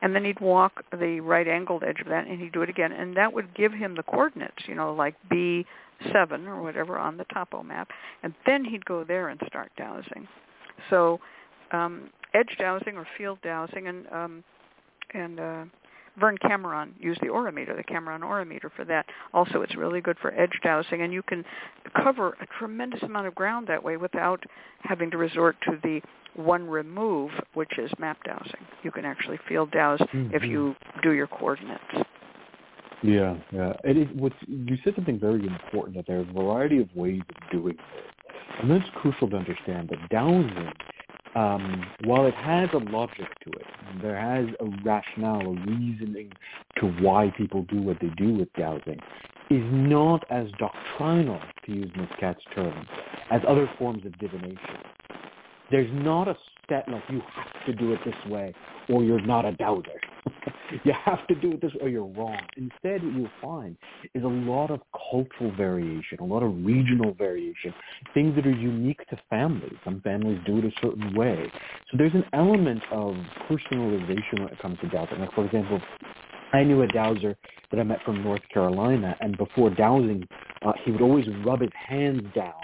[0.02, 2.92] and then he'd walk the right angled edge of that and he'd do it again.
[2.92, 7.24] And that would give him the coordinates you know like b7 or whatever on the
[7.32, 7.88] topo map.
[8.22, 10.28] And then he'd go there and start dowsing.
[10.90, 11.20] So
[11.72, 14.44] um edge dowsing or field dowsing and um
[15.14, 15.64] and uh
[16.18, 19.06] Vern Cameron used the Aurameter, the Cameron Aurameter for that.
[19.32, 21.44] Also, it's really good for edge dowsing, and you can
[22.02, 24.42] cover a tremendous amount of ground that way without
[24.80, 26.00] having to resort to the
[26.34, 28.66] one remove, which is map dowsing.
[28.82, 30.00] You can actually field dowse
[30.32, 30.48] if Mhm.
[30.48, 31.82] you do your coordinates.
[33.02, 33.74] Yeah, yeah.
[33.84, 37.22] It is what you said something very important that there are a variety of ways
[37.28, 38.04] of doing this.
[38.58, 40.72] And that's crucial to understand that dowsing,
[41.36, 43.66] um, while it has a logic to it,
[44.02, 46.32] there has a rationale, a reasoning
[46.76, 48.98] to why people do what they do with dowsing,
[49.50, 52.08] is not as doctrinal, to use Ms.
[52.18, 52.86] Katz's term,
[53.30, 54.58] as other forms of divination.
[55.70, 56.36] There's not a
[56.68, 58.54] set like you have to do it this way
[58.88, 60.00] or you're not a dowser.
[60.84, 62.40] you have to do it this way or you're wrong.
[62.56, 63.76] Instead, what you'll find
[64.14, 67.74] is a lot of cultural variation, a lot of regional variation,
[68.14, 69.76] things that are unique to families.
[69.84, 71.50] Some families do it a certain way.
[71.90, 73.14] So there's an element of
[73.48, 75.20] personalization when it comes to dowsing.
[75.20, 75.80] Like, for example,
[76.52, 77.36] I knew a dowser
[77.70, 80.26] that I met from North Carolina, and before dowsing,
[80.62, 82.54] uh, he would always rub his hands down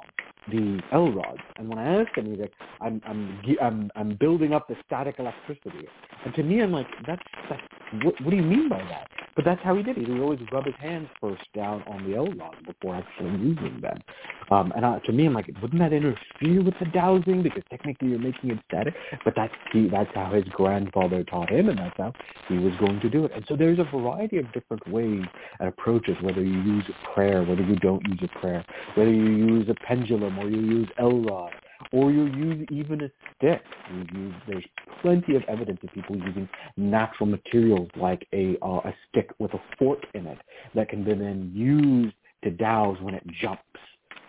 [0.50, 1.40] the L rods.
[1.56, 5.16] And when I ask him, he's like, "I'm I'm I'm I'm building up the static
[5.18, 5.88] electricity."
[6.24, 7.62] And to me, I'm like, "That's that's
[8.02, 10.06] what, what do you mean by that?" But that's how he did it.
[10.06, 14.02] He would always rub his hands first down on the rods before actually using them.
[14.50, 17.42] Um, and uh, to me, I'm like, wouldn't that interfere with the dowsing?
[17.42, 18.94] Because technically, you're making it static.
[19.24, 22.12] But that's he, that's how his grandfather taught him, and that's how
[22.48, 23.32] he was going to do it.
[23.34, 25.24] And so there's a variety of different ways
[25.58, 26.16] and approaches.
[26.22, 29.74] Whether you use a prayer, whether you don't use a prayer, whether you use a
[29.86, 31.52] pendulum or you use L rod,
[31.92, 33.62] or you use even a stick.
[33.90, 34.64] You use, there's
[35.02, 39.60] plenty of evidence of people using natural materials like a uh, a stick with a
[39.78, 40.38] fork in it
[40.74, 43.62] that can be then used to dowse when it jumps.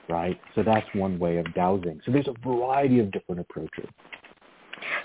[0.08, 2.00] Right, so that's one way of dowsing.
[2.06, 3.88] So there's a variety of different approaches.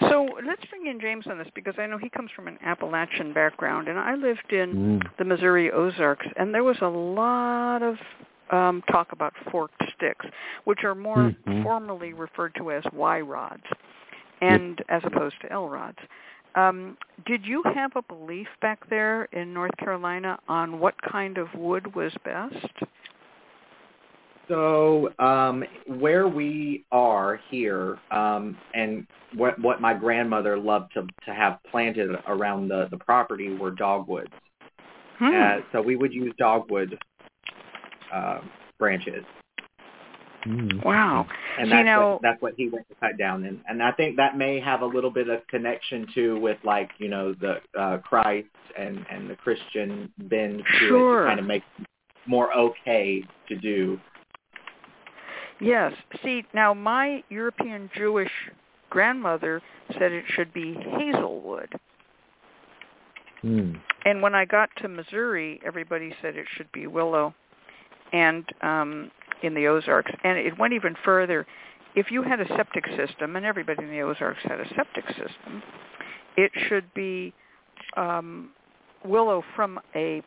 [0.00, 3.32] So let's bring in James on this because I know he comes from an Appalachian
[3.32, 5.16] background, and I lived in Mm.
[5.16, 7.98] the Missouri Ozarks, and there was a lot of
[8.50, 10.26] um, talk about forked sticks,
[10.64, 11.62] which are more Mhm.
[11.62, 13.66] formally referred to as Y rods,
[14.40, 15.98] and as opposed to L rods.
[16.56, 16.96] Um,
[17.26, 21.94] did you have a belief back there in North Carolina on what kind of wood
[21.94, 22.82] was best?
[24.48, 31.32] So um, where we are here, um, and what what my grandmother loved to to
[31.32, 34.32] have planted around the the property were dogwoods.
[35.18, 35.34] Hmm.
[35.34, 36.98] Uh, so we would use dogwood
[38.12, 38.40] uh,
[38.78, 39.24] branches,
[40.46, 40.82] Mm.
[40.86, 41.26] wow.
[41.58, 43.44] and So, you that's know- what that's what he went to cut down.
[43.44, 46.90] And and I think that may have a little bit of connection too with like
[46.98, 51.22] you know the uh, Christ and and the Christian bend to it Sure.
[51.24, 51.62] to kind of make
[52.26, 54.00] more okay to do.
[55.60, 55.92] Yes.
[56.24, 58.32] See, now my European Jewish
[58.88, 59.60] grandmother
[59.98, 61.68] said it should be hazelwood.
[63.44, 63.78] Mm.
[64.06, 67.34] And when I got to Missouri, everybody said it should be willow
[68.12, 69.10] and um
[69.42, 70.12] in the Ozarks.
[70.22, 71.46] And it went even further.
[71.94, 75.62] If you had a septic system, and everybody in the Ozarks had a septic system,
[76.36, 77.32] it should be
[77.96, 78.50] um
[79.04, 80.22] willow from a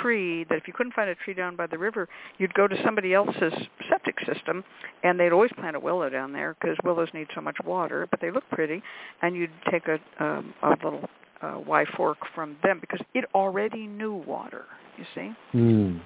[0.00, 2.08] tree that if you couldn't find a tree down by the river,
[2.38, 3.52] you'd go to somebody else's
[3.88, 4.64] septic system,
[5.02, 8.20] and they'd always plant a willow down there because willows need so much water, but
[8.20, 8.82] they look pretty,
[9.22, 11.08] and you'd take a um, a little
[11.42, 14.64] uh, Y fork from them because it already knew water.
[14.96, 15.32] You see.
[15.54, 16.00] Mm.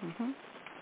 [0.00, 0.30] Hmm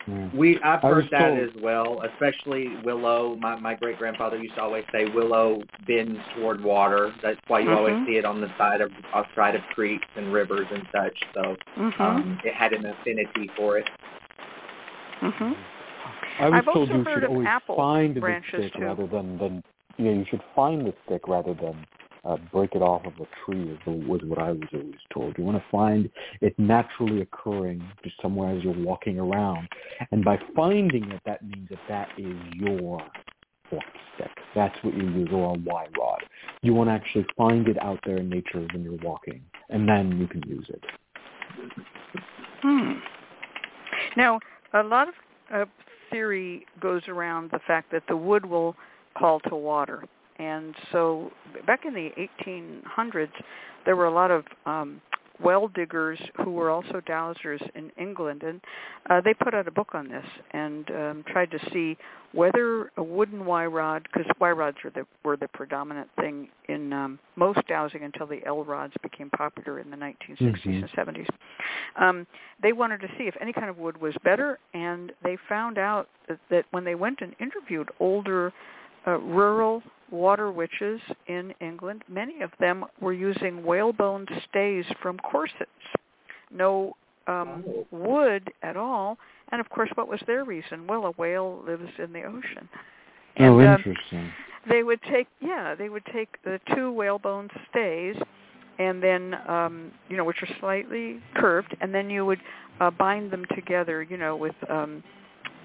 [0.06, 0.34] Mm.
[0.34, 3.36] We I've I heard that told- as well, especially willow.
[3.36, 7.10] My my great grandfather used to always say willow bends toward water.
[7.22, 8.06] That's why you always Mhm.
[8.06, 11.18] see it on the side of on side of creeks and rivers and such.
[11.32, 13.88] So hmm um, it had an affinity for it.
[15.20, 15.52] hmm
[16.38, 18.74] I was I've told also you heard should of always apple find the branches, stick
[18.74, 18.84] too.
[18.84, 19.62] rather than than
[19.96, 21.86] yeah you should find the stick rather than
[22.24, 25.36] uh, break it off of a tree is, was what I was always told.
[25.38, 26.10] You want to find
[26.40, 29.68] it naturally occurring just somewhere as you're walking around,
[30.10, 33.00] and by finding it, that means that that is your
[33.70, 34.30] fork stick.
[34.54, 36.20] That's what you use or a Y rod.
[36.62, 40.18] You want to actually find it out there in nature when you're walking, and then
[40.18, 40.84] you can use it.
[42.62, 42.92] Hmm.
[44.16, 44.40] Now,
[44.72, 45.14] a lot of
[45.52, 45.64] uh,
[46.10, 48.76] theory goes around the fact that the wood will
[49.16, 50.04] call to water.
[50.38, 51.30] And so
[51.66, 52.10] back in the
[52.46, 53.28] 1800s,
[53.84, 55.00] there were a lot of um,
[55.42, 58.60] well diggers who were also dowsers in England, and
[59.10, 61.96] uh, they put out a book on this and um, tried to see
[62.32, 66.92] whether a wooden Y rod, because Y rods were the were the predominant thing in
[66.92, 70.82] um, most dowsing until the L rods became popular in the 1960s Mhm.
[70.82, 71.28] and 70s.
[71.96, 72.26] Um,
[72.62, 76.08] they wanted to see if any kind of wood was better, and they found out
[76.28, 78.52] that, that when they went and interviewed older
[79.06, 79.82] uh, rural
[80.14, 85.70] water witches in England, many of them were using whalebone stays from corsets.
[86.50, 86.96] No
[87.26, 87.86] um, Oh.
[87.90, 89.18] wood at all.
[89.50, 90.86] And of course, what was their reason?
[90.86, 92.68] Well, a whale lives in the ocean.
[93.38, 94.30] oh, And, uh, interesting.
[94.68, 98.16] they would take yeah they would take the two whalebone stays
[98.78, 102.40] and then um you know which are slightly curved and then you would
[102.80, 105.02] uh bind them together you know with um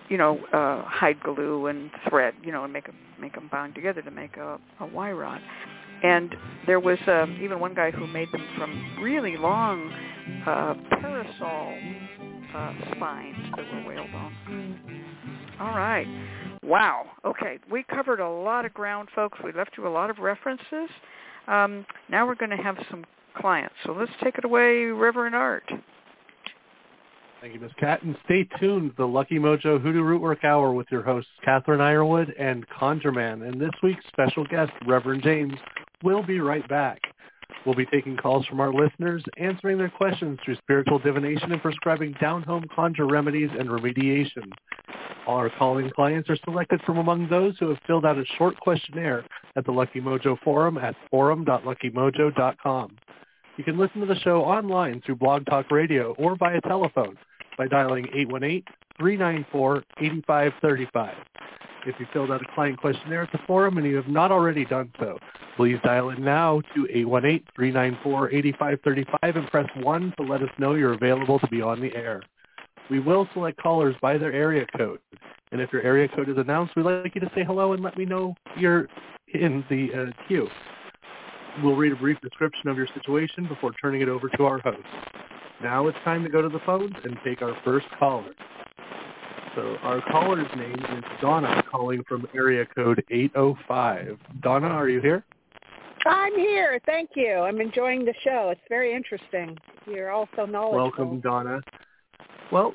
[0.09, 3.75] you know uh hide glue and thread you know and make them make them bound
[3.75, 5.41] together to make a a y rod
[6.03, 6.35] and
[6.65, 9.91] there was um even one guy who made them from really long
[10.45, 11.77] uh parasol
[12.55, 14.79] uh spines that were whalebone
[15.59, 16.07] all right
[16.63, 17.05] Wow.
[17.25, 17.57] Okay.
[17.71, 19.39] We covered a lot of ground, folks.
[19.43, 20.89] We left you a lot of references.
[21.47, 23.05] Um, now we're going to have some
[23.35, 23.73] clients.
[23.85, 25.63] So let's take it away, Reverend Art.
[27.41, 27.71] Thank you, Ms.
[27.79, 28.03] Cat.
[28.03, 28.91] And stay tuned.
[28.91, 33.47] To the Lucky Mojo Hoodoo Rootwork Hour with your hosts, Catherine Yronwode and ConjureMan.
[33.47, 35.53] And this week's special guest, Reverend James,
[36.03, 36.99] will be right back.
[37.65, 42.13] We'll be taking calls from our listeners, answering their questions through spiritual divination and prescribing
[42.19, 44.51] down-home conjure remedies and remediation.
[45.25, 48.57] All our calling clients are selected from among those who have filled out a short
[48.59, 49.23] questionnaire
[49.55, 52.97] at the Lucky Mojo forum at forum.luckymojo.com.
[53.57, 57.17] You can listen to the show online through Blog Talk Radio or via telephone
[57.59, 58.07] by dialing
[59.01, 61.13] 818-394-8535.
[61.85, 64.65] If you filled out a client questionnaire at the forum and you have not already
[64.65, 65.19] done so,
[65.57, 66.87] please dial in now to
[67.59, 72.21] 818-394-8535 and press 1 to let us know you're available to be on the air.
[72.89, 74.99] We will select callers by their area code.
[75.51, 77.97] And if your area code is announced, we'd like you to say hello and let
[77.97, 78.87] me know you're
[79.33, 80.47] in the uh, queue.
[81.61, 84.79] We'll read a brief description of your situation before turning it over to our host.
[85.61, 88.31] Now it's time to go to the phones and take our first caller.
[89.55, 94.17] So our caller's name is Donna calling from area code 805.
[94.41, 95.25] Donna, are you here?
[96.05, 96.79] I'm here.
[96.85, 97.39] Thank you.
[97.39, 98.49] I'm enjoying the show.
[98.51, 99.57] It's very interesting.
[99.85, 100.77] You're also knowledgeable.
[100.77, 101.61] Welcome, Donna.
[102.53, 102.73] Well,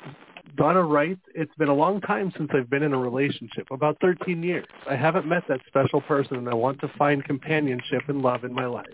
[0.57, 4.43] Donna writes, it's been a long time since I've been in a relationship, about 13
[4.43, 4.67] years.
[4.87, 8.53] I haven't met that special person and I want to find companionship and love in
[8.53, 8.85] my life.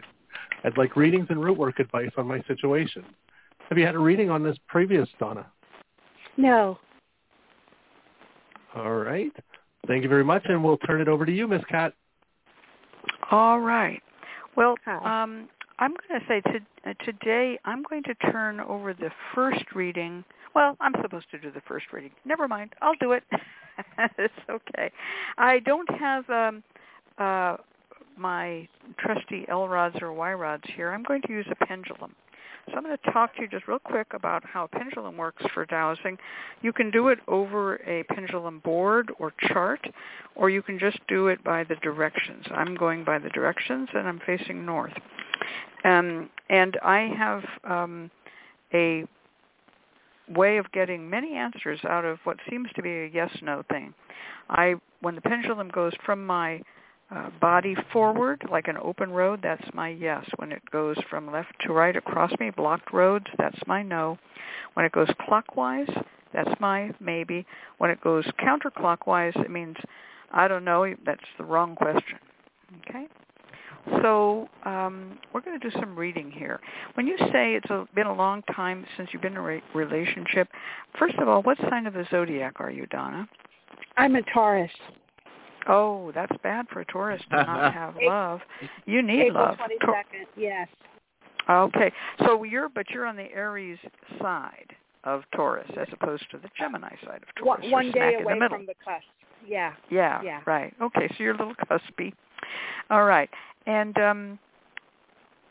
[0.63, 3.03] I'd like readings and root work advice on my situation.
[3.71, 5.45] Have you had a reading on this previous, Donna?
[6.35, 6.77] No.
[8.75, 9.31] All right.
[9.87, 11.93] Thank you very much, and we'll turn it over to you, Miss Cat.
[13.31, 14.03] All right.
[14.57, 15.47] Well, um,
[15.79, 16.59] I'm going to say to,
[16.89, 20.25] uh, today I'm going to turn over the first reading.
[20.53, 22.11] Well, I'm supposed to do the first reading.
[22.25, 22.73] Never mind.
[22.81, 23.23] I'll do it.
[24.17, 24.91] it's okay.
[25.37, 26.63] I don't have um,
[27.17, 27.55] uh,
[28.17, 28.67] my
[28.99, 30.91] trusty L rods or Y rods here.
[30.91, 32.13] I'm going to use a pendulum.
[32.67, 35.43] So I'm going to talk to you just real quick about how a pendulum works
[35.53, 36.17] for dowsing.
[36.61, 39.81] You can do it over a pendulum board or chart,
[40.35, 42.45] or you can just do it by the directions.
[42.51, 44.93] I'm going by the directions, and I'm facing north.
[45.83, 48.11] Um, and I have um,
[48.73, 49.05] a
[50.29, 53.93] way of getting many answers out of what seems to be a yes-no thing.
[54.49, 56.61] I, when the pendulum goes from my
[57.13, 60.25] uh, body forward like an open road, that's my yes.
[60.37, 64.17] When it goes from left to right across me, blocked roads, that's my no.
[64.73, 65.89] When it goes clockwise,
[66.33, 67.45] that's my maybe.
[67.79, 69.75] When it goes counterclockwise, it means
[70.31, 70.85] I don't know.
[71.05, 72.17] That's the wrong question.
[72.79, 73.07] Okay.
[74.01, 76.59] So um, we're going to do some reading here.
[76.93, 79.63] When you say it's a, been a long time since you've been in a re-
[79.73, 80.47] relationship,
[80.99, 83.27] first of all, what sign of the zodiac are you, Donna?
[83.97, 84.71] I'm a Taurus.
[85.67, 88.39] Oh, that's bad for a Taurus to not have love.
[88.85, 89.57] You need April love.
[89.57, 90.67] 22nd, yes.
[91.49, 91.91] Okay,
[92.25, 93.79] so you're but you're on the Aries
[94.19, 97.61] side of Taurus as opposed to the Gemini side of Taurus.
[97.63, 99.05] One, one day away the from the cusp.
[99.45, 99.73] Yeah.
[99.89, 100.41] Yeah, Yeah.
[100.45, 100.73] right.
[100.81, 102.13] Okay, so you're a little cuspy.
[102.89, 103.29] All right,
[103.65, 104.39] and um,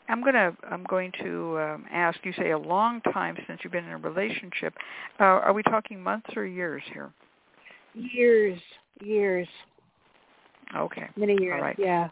[0.07, 2.33] I'm gonna I'm going to um, ask you.
[2.33, 4.73] Say a long time since you've been in a relationship.
[5.19, 7.11] Uh, are we talking months or years here?
[7.93, 8.59] Years,
[9.01, 9.47] years,
[10.75, 11.07] Okay.
[11.15, 11.55] many years.
[11.55, 11.75] All right.
[11.77, 12.09] Yeah.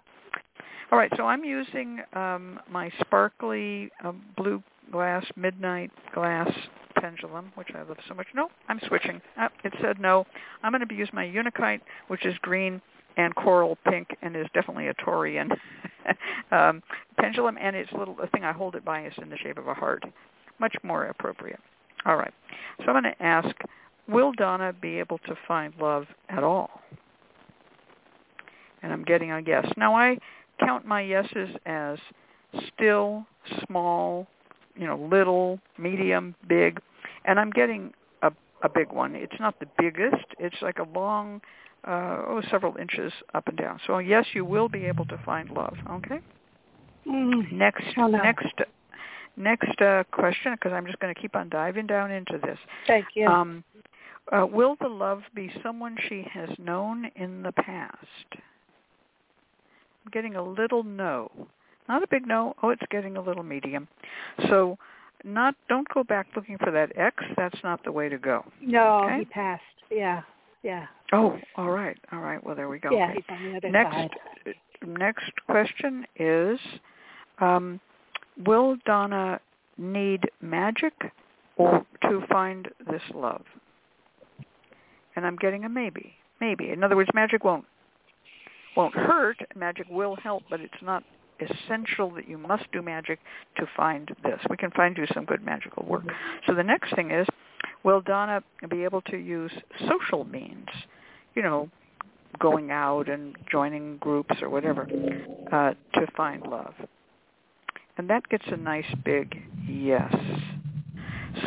[0.92, 6.50] All right, so I'm using um, my sparkly uh, blue glass midnight glass
[7.00, 8.26] pendulum, which I love so much.
[8.34, 9.22] No, I'm switching.
[9.40, 10.26] Uh, it said no.
[10.64, 12.82] I'm going to use my unakite, which is green
[13.18, 15.52] and coral pink, and is definitely a Taurian
[16.52, 16.82] um,
[17.20, 17.58] pendulum.
[17.62, 19.76] And it's little the thing I hold it by is in the shape of a
[19.76, 20.04] heart,
[20.60, 21.60] much more appropriate.
[22.06, 22.34] All right,
[22.80, 23.56] so I'm going to ask,
[24.08, 26.82] will Donna be able to find love at all?
[28.82, 29.66] And I'm getting a yes.
[29.78, 30.18] Now I
[30.60, 31.98] count my yeses as
[32.74, 33.26] still,
[33.68, 34.28] small,
[34.76, 36.80] you know, little, medium, big,
[37.26, 39.16] and I'm getting a a big one.
[39.16, 40.26] It's not the biggest.
[40.40, 41.42] It's like a long,
[41.88, 43.80] uh, oh, several inches up and down.
[43.86, 45.78] So yes, you will be able to find love.
[45.90, 46.20] Okay.
[47.08, 47.52] Mm.
[47.52, 48.62] Next, next,
[49.38, 52.58] next uh, question, because I'm just going to keep on diving down into this.
[52.88, 53.28] Thank you.
[53.28, 53.64] Um,
[54.32, 57.96] uh, will the love be someone she has known in the past?
[60.12, 61.32] Getting a little no.
[61.88, 62.56] Not a big no.
[62.62, 63.88] Oh, it's getting a little medium.
[64.48, 64.78] So
[65.24, 67.24] not don't go back looking for that X.
[67.36, 68.46] That's not the way to go.
[68.62, 69.20] no, okay.
[69.20, 69.64] he passed.
[69.92, 70.22] Yeah.
[70.64, 70.88] Yeah.
[71.14, 71.98] Oh, all right.
[72.12, 72.44] All right.
[72.44, 72.92] Well, there we go.
[72.92, 74.10] Yeah, he's on the other Next, side.
[74.86, 76.60] next question is,
[77.40, 77.80] um,
[78.46, 79.40] will Donna
[79.78, 80.94] need magic
[81.56, 83.44] or to find this love?
[85.16, 86.14] And I'm getting a maybe.
[86.42, 86.70] Maybe.
[86.72, 87.66] In other words, magic won't
[88.76, 89.38] won't hurt.
[89.56, 91.04] Magic will help, but it's not
[91.40, 93.20] essential that you must do magic
[93.58, 94.40] to find this.
[94.50, 96.04] We can find you some good magical work.
[96.46, 97.28] So the next thing is,
[97.84, 99.52] will Donna be able to use
[99.88, 100.68] social means?
[101.36, 101.70] You know,
[102.40, 104.88] going out and joining groups or whatever
[105.52, 106.74] uh, to find love.
[107.98, 110.14] And that gets a nice big yes.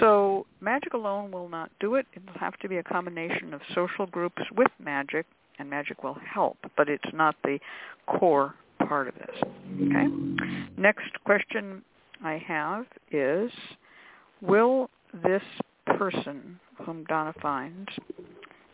[0.01, 2.07] So magic alone will not do it.
[2.14, 5.27] It'll have to be a combination of social groups with magic,
[5.63, 7.59] and magic will help, but it's not the
[8.07, 8.55] core
[8.87, 9.37] part of this.
[9.81, 10.09] Okay?
[10.77, 11.83] Next question
[12.23, 13.51] I have is,
[14.41, 14.91] will
[15.23, 15.43] this
[15.87, 17.89] person whom Donna finds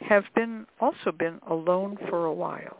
[0.00, 2.78] have been also been alone for a while?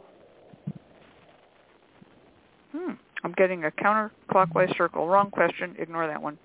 [2.71, 2.93] Hmm.
[3.23, 5.07] I'm getting a counterclockwise circle.
[5.07, 5.75] Wrong question.
[5.77, 6.37] Ignore that one.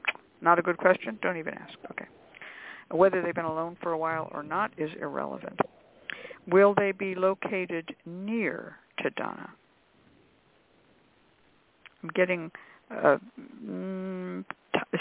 [0.42, 1.18] Not a good question.
[1.22, 1.78] Don't even ask.
[1.92, 2.06] Okay.
[2.90, 5.58] Whether they've been alone for a while or not is irrelevant.
[6.48, 9.50] Will they be located near to Donna?
[12.02, 12.50] I'm getting
[12.90, 13.16] uh,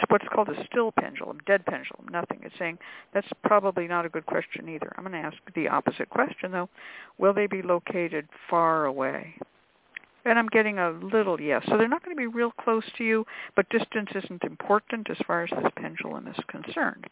[0.07, 2.39] what's called a still pendulum, dead pendulum, nothing.
[2.43, 2.77] It's saying
[3.13, 4.93] that's probably not a good question either.
[4.95, 6.69] I'm going to ask the opposite question though.
[7.17, 9.35] Will they be located far away?
[10.25, 11.63] And I'm getting a little yes.
[11.67, 13.25] So they're not going to be real close to you,
[13.55, 17.07] but distance isn't important as far as this pendulum is concerned.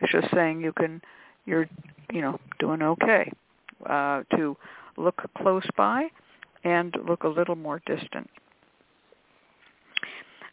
[0.00, 1.00] It's just saying you can,
[1.44, 1.68] you're,
[2.12, 3.30] you know, doing okay
[3.84, 4.56] uh, to
[4.96, 6.08] look close by
[6.64, 8.28] and look a little more distant.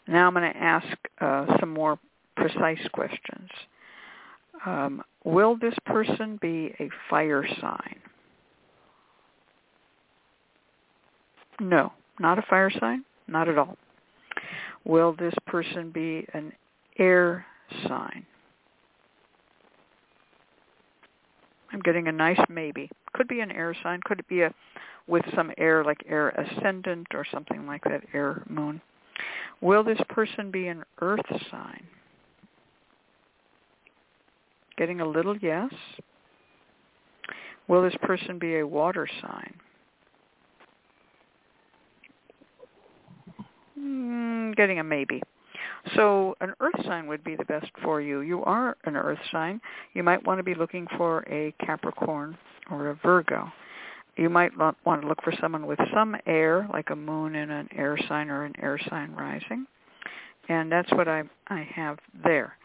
[0.08, 1.98] Now I'm going to ask uh, some more
[2.36, 3.50] precise questions.
[4.66, 7.96] Um, will this person be a fire sign?
[11.60, 13.78] No, not a fire sign, not at all.
[14.86, 16.52] Will this person be an
[17.00, 17.46] air
[17.88, 18.26] sign?
[21.72, 22.90] I'm getting a nice maybe.
[23.14, 24.00] Could be an air sign.
[24.04, 24.54] Could it be a
[25.08, 28.82] with some air like air ascendant or something like that, air moon?
[29.62, 31.86] Will this person be an earth sign?
[34.78, 35.72] Getting a little yes.
[37.68, 39.54] Will this person be a water sign?
[43.80, 45.22] Mm, getting a maybe.
[45.96, 48.22] So an earth sign would be the best for you.
[48.22, 49.62] You are an earth sign.
[49.94, 52.38] You might want to be looking for a Capricorn
[52.72, 53.52] or a Virgo.
[54.16, 57.68] You might want to look for someone with some air, like a moon in an
[57.76, 59.66] air sign or an air sign rising.
[60.50, 62.58] And that's what I I have there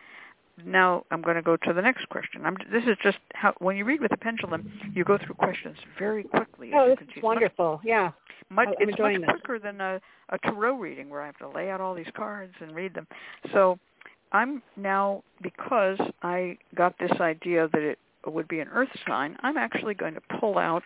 [0.64, 2.44] now I'm going to go to the next question.
[2.44, 5.76] I'm, this is just how when you read with the pendulum, you go through questions
[5.98, 6.72] very quickly.
[6.74, 7.72] Oh, this is wonderful.
[7.72, 8.10] Much, yeah.
[8.50, 9.24] Much, it's much this.
[9.28, 12.52] quicker than a, a tarot reading where I have to lay out all these cards
[12.60, 13.06] and read them.
[13.52, 13.78] So
[14.32, 19.56] I'm now, because I got this idea that it would be an earth sign, I'm
[19.56, 20.84] actually going to pull out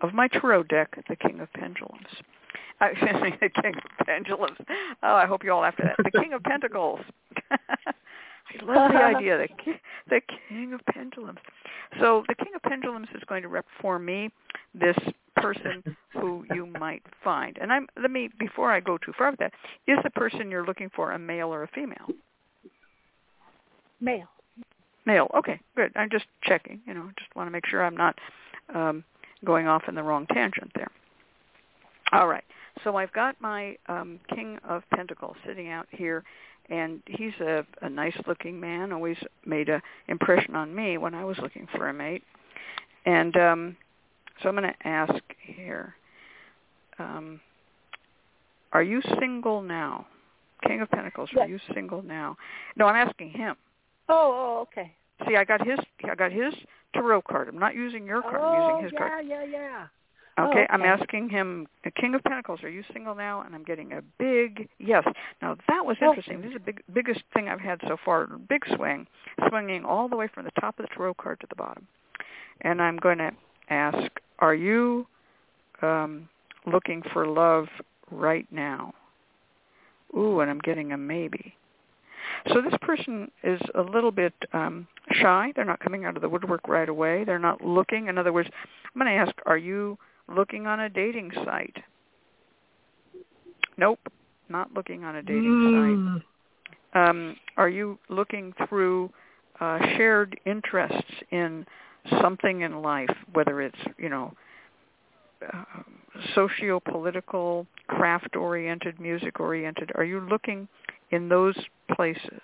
[0.00, 2.06] of my tarot deck the King of Pendulums.
[2.80, 4.58] Excuse me, the King of Pendulums.
[5.02, 5.96] Oh, I hope you all after that.
[6.02, 7.00] The King of Pentacles.
[7.50, 9.72] I love the idea, the,
[10.08, 11.38] the King of Pendulums.
[12.00, 14.30] So the King of Pendulums is going to rep for me
[14.74, 14.96] this
[15.36, 17.58] person who you might find.
[17.60, 19.52] And I'm let me before I go too far with that,
[19.86, 22.08] is the person you're looking for a male or a female?
[24.00, 24.28] Male.
[25.04, 25.28] Male.
[25.36, 25.92] Okay, good.
[25.96, 26.80] I'm just checking.
[26.86, 28.18] You know, just want to make sure I'm not
[28.74, 29.04] um,
[29.44, 30.90] going off in the wrong tangent there.
[32.12, 32.44] All right.
[32.84, 36.24] So I've got my um, King of Pentacles sitting out here
[36.70, 41.24] and he's a, a nice looking man always made a impression on me when i
[41.24, 42.22] was looking for a mate
[43.04, 43.76] and um
[44.42, 45.94] so i'm going to ask here
[46.98, 47.40] um
[48.72, 50.06] are you single now
[50.66, 51.44] king of pentacles yes.
[51.44, 52.36] are you single now
[52.76, 53.54] no i'm asking him
[54.08, 54.92] oh oh okay
[55.26, 56.54] see i got his i got his
[56.94, 59.86] tarot card i'm not using your card oh, i'm using his yeah, card yeah yeah
[60.38, 61.66] Okay, oh, okay, I'm asking him,
[62.00, 63.42] King of Pentacles, are you single now?
[63.42, 65.04] And I'm getting a big yes.
[65.42, 66.40] Now that was interesting.
[66.40, 68.26] This is the big, biggest thing I've had so far.
[68.48, 69.06] Big swing,
[69.50, 71.86] swinging all the way from the top of the tarot card to the bottom.
[72.62, 73.30] And I'm going to
[73.68, 75.06] ask, are you
[75.82, 76.30] um,
[76.66, 77.66] looking for love
[78.10, 78.94] right now?
[80.16, 81.54] Ooh, and I'm getting a maybe.
[82.48, 85.52] So this person is a little bit um, shy.
[85.54, 87.24] They're not coming out of the woodwork right away.
[87.24, 88.08] They're not looking.
[88.08, 88.48] In other words,
[88.94, 89.98] I'm going to ask, are you
[90.28, 91.76] looking on a dating site?
[93.76, 94.00] Nope,
[94.48, 96.14] not looking on a dating mm.
[96.14, 97.08] site.
[97.08, 99.10] Um, are you looking through
[99.60, 101.64] uh, shared interests in
[102.20, 104.34] something in life, whether it's you know
[105.52, 105.64] uh,
[106.34, 109.92] socio-political, craft-oriented, music-oriented?
[109.94, 110.68] Are you looking
[111.12, 111.56] in those
[111.94, 112.42] places?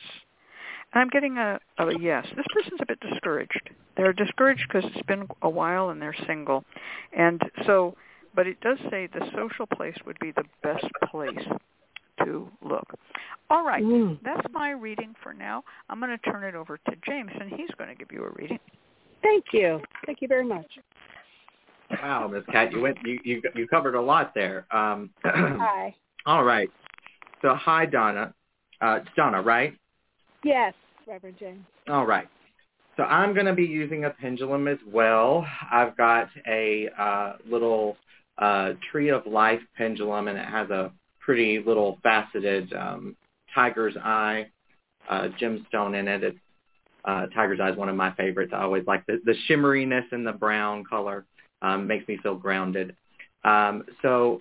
[0.93, 2.27] And I'm getting a, a yes.
[2.37, 3.71] This person's a bit discouraged.
[3.97, 6.65] They're discouraged because it's been a while and they're single.
[7.17, 7.97] And so,
[8.35, 11.47] but it does say the social place would be the best place
[12.25, 12.87] to look.
[13.51, 14.19] All right, mm.
[14.23, 15.65] that's my reading for now.
[15.89, 18.31] I'm going to turn it over to James, and he's going to give you a
[18.31, 18.59] reading.
[19.23, 19.81] Thank you.
[20.07, 20.67] Thank you very much.
[21.91, 24.67] Wow, Miss Cat, you went you, you you covered a lot there.
[24.71, 25.95] Um, hi.
[26.27, 26.71] All right.
[27.41, 28.35] So hi, Donna.
[28.81, 29.75] Uh, Donna, right?
[30.45, 30.75] Yes,
[31.07, 31.65] Reverend James.
[31.89, 32.29] All right.
[32.97, 35.47] So I'm going to be using a pendulum as well.
[35.71, 37.97] I've got a uh, little
[38.39, 43.17] uh, Tree of Life pendulum, and it has a pretty little faceted um,
[43.55, 44.47] tiger's eye
[45.09, 46.23] uh, gemstone in it.
[46.25, 46.39] It's,
[47.05, 48.53] uh, tiger's eye is one of my favorites.
[48.55, 51.25] I always like the, the shimmeriness and the brown color.
[51.61, 52.95] Um, makes me feel grounded.
[53.45, 54.41] Um, so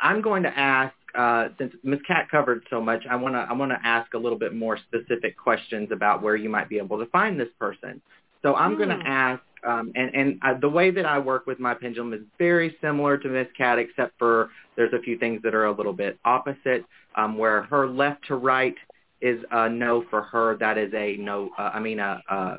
[0.00, 2.00] I'm going to ask uh, since Ms.
[2.06, 4.78] Cat covered so much, I want to I want to ask a little bit more
[4.78, 8.00] specific questions about where you might be able to find this person.
[8.42, 8.78] So I'm mm.
[8.78, 12.12] going to ask, um, and and uh, the way that I work with my pendulum
[12.12, 13.48] is very similar to Ms.
[13.56, 16.84] Cat, except for there's a few things that are a little bit opposite.
[17.16, 18.76] Um, where her left to right
[19.20, 21.50] is a no for her, that is a no.
[21.58, 22.22] Uh, I mean a.
[22.28, 22.56] Uh,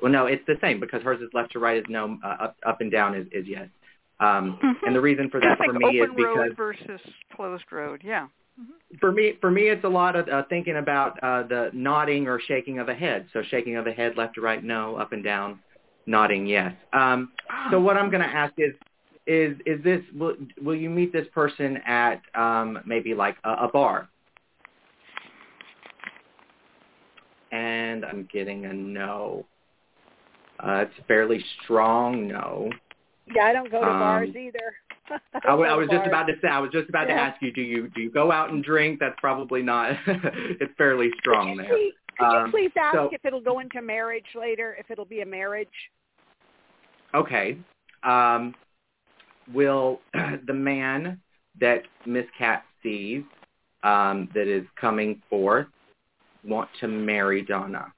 [0.00, 2.56] well, no, it's the same because hers is left to right is no, uh, up,
[2.66, 3.68] up and down is, is yes.
[4.22, 4.86] Um, mm-hmm.
[4.86, 7.00] And the reason for that for me is because road versus
[7.34, 8.28] closed road, yeah.
[8.60, 8.98] Mm-hmm.
[9.00, 12.40] For me, for me, it's a lot of uh, thinking about uh, the nodding or
[12.40, 13.26] shaking of a head.
[13.32, 15.58] So shaking of a head, left to right, no, up and down,
[16.06, 16.72] nodding, yes.
[16.92, 17.32] Um,
[17.70, 18.74] so what I'm going to ask is,
[19.26, 23.68] is is this will will you meet this person at um, maybe like a, a
[23.72, 24.08] bar?
[27.50, 29.46] And I'm getting a no.
[30.60, 32.70] Uh, it's fairly strong no.
[33.34, 34.74] Yeah, I don't go to um, bars either.
[35.46, 36.48] I was just about to say.
[36.48, 37.16] I was just about yeah.
[37.16, 37.52] to ask you.
[37.52, 38.98] Do you do you go out and drink?
[39.00, 39.96] That's probably not.
[40.06, 41.78] it's fairly strong could there.
[41.78, 44.76] You, could um, you please ask so, if it'll go into marriage later?
[44.78, 45.68] If it'll be a marriage?
[47.14, 47.58] Okay.
[48.02, 48.54] Um,
[49.52, 50.00] will
[50.46, 51.20] the man
[51.60, 53.22] that Miss Cat sees
[53.82, 55.66] um, that is coming forth
[56.44, 57.92] want to marry Donna?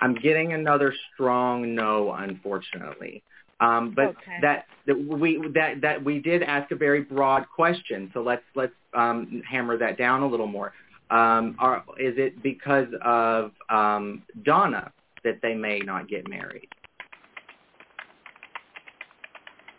[0.00, 3.22] I'm getting another strong no, unfortunately.
[3.60, 4.38] Um, but okay.
[4.40, 8.10] that, that we that that we did ask a very broad question.
[8.14, 10.72] So let's let's um, hammer that down a little more.
[11.10, 14.92] Um, are, is it because of um, Donna
[15.24, 16.68] that they may not get married?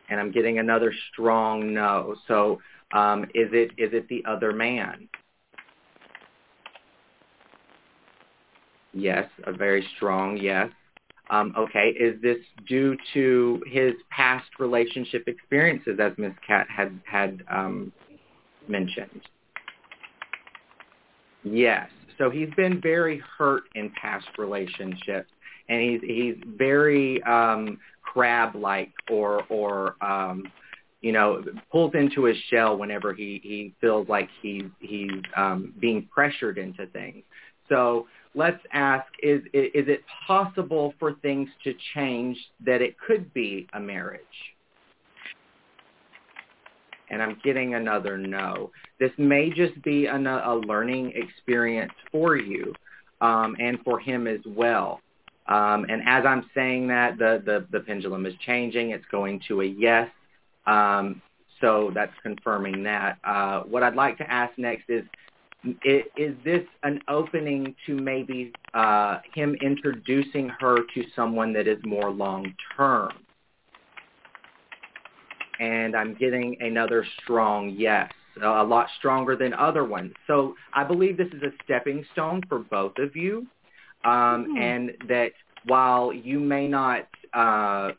[0.10, 2.16] And I'm getting another strong no.
[2.28, 2.60] So
[2.94, 5.08] um, is it is it the other man?
[8.94, 10.70] Yes, a very strong yes.
[11.30, 17.42] Um, okay, is this due to his past relationship experiences, as Miss Cat had had
[17.50, 17.94] um,
[18.68, 19.22] mentioned?
[21.44, 21.90] Yes.
[22.18, 25.30] So he's been very hurt in past relationships,
[25.70, 30.44] and he's he's very um, crab-like, or or um,
[31.00, 36.10] you know pulls into his shell whenever he he feels like he's he's um, being
[36.14, 37.24] pressured into things.
[37.70, 43.68] So let's ask, is, is it possible for things to change that it could be
[43.74, 44.22] a marriage?
[47.10, 48.72] And I'm getting another no.
[49.00, 52.74] This may just be a, a learning experience for you
[53.20, 55.02] um, and for him as well.
[55.48, 58.92] Um, and as I'm saying that, the, the, the pendulum is changing.
[58.92, 60.08] It's going to a yes.
[60.66, 61.22] Um,
[61.60, 63.18] so that's confirming that.
[63.24, 65.04] Uh, what I'd like to ask next is,
[65.64, 72.10] is this an opening to maybe uh, him introducing her to someone that is more
[72.10, 73.12] long term?
[75.60, 80.14] And I'm getting another strong yes, a lot stronger than other ones.
[80.26, 83.46] So I believe this is a stepping stone for both of you,
[84.04, 84.58] um, mm-hmm.
[84.58, 85.32] and that
[85.66, 87.92] while you may not uh,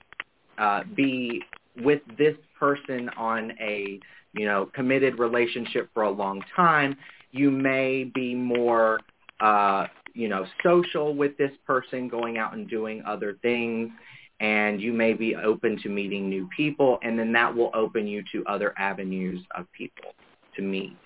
[0.59, 1.43] uh, be
[1.77, 4.01] with this person on a
[4.33, 6.97] you know committed relationship for a long time,
[7.33, 9.01] you may be more,
[9.41, 13.91] uh, you know, social with this person, going out and doing other things,
[14.41, 18.23] and you may be open to meeting new people, and then that will open you
[18.33, 20.13] to other avenues of people
[20.55, 20.97] to meet,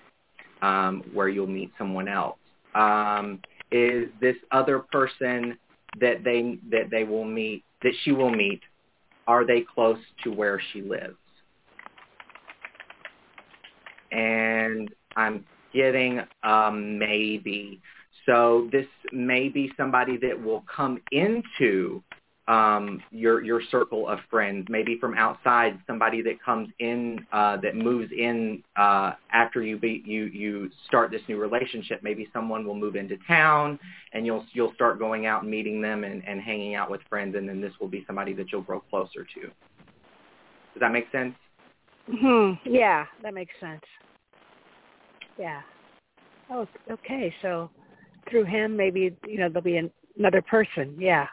[0.61, 2.37] um, where you'll meet someone else.
[2.75, 3.39] Um,
[3.71, 5.57] is this other person
[5.99, 8.61] that they that they will meet that she will meet?
[9.27, 11.15] Are they close to where she lives?
[14.11, 15.43] And I'm
[15.77, 17.79] getting um, maybe.
[18.25, 22.03] So this may be somebody that will come into
[22.47, 27.75] um, your your circle of friends, maybe from outside, somebody that comes in uh, that
[27.75, 32.01] moves in uh, after you be, you you start this new relationship.
[32.03, 33.77] Maybe someone will move into town,
[34.13, 37.35] and you'll you'll start going out and meeting them and, and hanging out with friends,
[37.35, 39.41] and then this will be somebody that you'll grow closer to.
[39.41, 41.35] Does that make sense?
[42.09, 42.53] Hmm.
[42.63, 43.83] Yeah, that makes sense.
[45.39, 45.61] Yeah.
[46.49, 47.33] Oh, okay.
[47.41, 47.69] So
[48.29, 50.95] through him, maybe you know there'll be an, another person.
[50.99, 51.27] Yeah.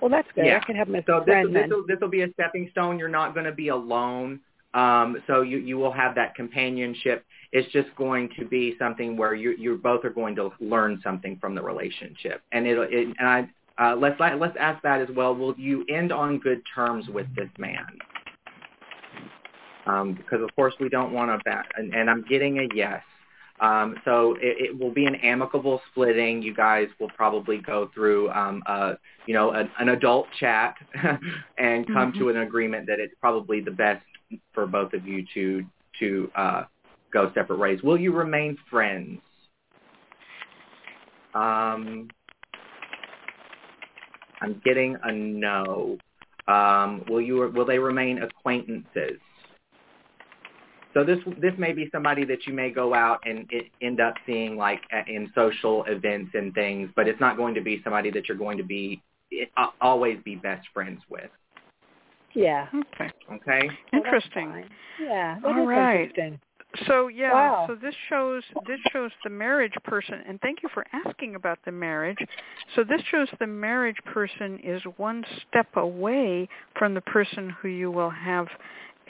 [0.00, 0.46] Well, that's good.
[0.46, 0.60] Yeah.
[0.62, 1.84] I can have as so friend this, then.
[1.86, 2.98] This will be a stepping stone.
[2.98, 4.40] You're not going to be alone.
[4.72, 7.24] Um, so you you will have that companionship.
[7.52, 11.36] It's just going to be something where you you both are going to learn something
[11.40, 12.42] from the relationship.
[12.52, 13.48] And it, it and I
[13.80, 15.34] uh, let's let's ask that as well.
[15.34, 17.86] Will you end on good terms with this man?
[19.86, 23.02] Um, because of course we don't want to bat, and, and I'm getting a yes.
[23.60, 26.40] Um, so it, it will be an amicable splitting.
[26.42, 28.94] You guys will probably go through, um, a,
[29.26, 30.76] you know, an, an adult chat
[31.58, 32.18] and come mm-hmm.
[32.18, 34.04] to an agreement that it's probably the best
[34.54, 35.64] for both of you to
[35.98, 36.64] to uh,
[37.12, 37.82] go separate ways.
[37.82, 39.20] Will you remain friends?
[41.34, 42.08] Um,
[44.40, 45.98] I'm getting a no.
[46.48, 49.20] Um, will you will they remain acquaintances?
[50.92, 54.14] So this this may be somebody that you may go out and it, end up
[54.26, 58.28] seeing like in social events and things, but it's not going to be somebody that
[58.28, 59.00] you're going to be
[59.56, 61.30] uh, always be best friends with.
[62.34, 62.66] Yeah.
[62.74, 63.10] Okay.
[63.32, 63.70] Okay.
[63.92, 64.64] Interesting.
[65.00, 65.38] yeah.
[65.44, 66.02] All right.
[66.02, 66.40] Interesting.
[66.86, 67.64] So yeah, wow.
[67.66, 71.72] so this shows this shows the marriage person, and thank you for asking about the
[71.72, 72.18] marriage.
[72.76, 77.90] So this shows the marriage person is one step away from the person who you
[77.90, 78.46] will have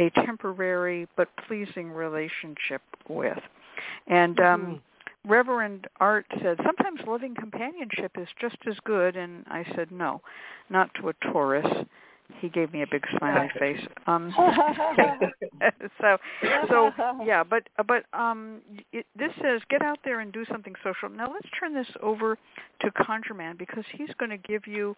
[0.00, 3.38] a temporary but pleasing relationship with.
[4.06, 5.30] And um, mm-hmm.
[5.30, 9.16] Reverend Art said, sometimes loving companionship is just as good.
[9.16, 10.22] And I said, no,
[10.70, 11.66] not to a Taurus.
[12.40, 13.80] he gave me a big smiley face.
[14.06, 14.32] Um,
[16.00, 16.16] so,
[16.68, 16.90] so
[17.24, 18.60] yeah, but but um,
[18.92, 21.08] it, this says get out there and do something social.
[21.14, 22.38] Now let's turn this over
[22.80, 24.94] to Conjure Man because he's going to give you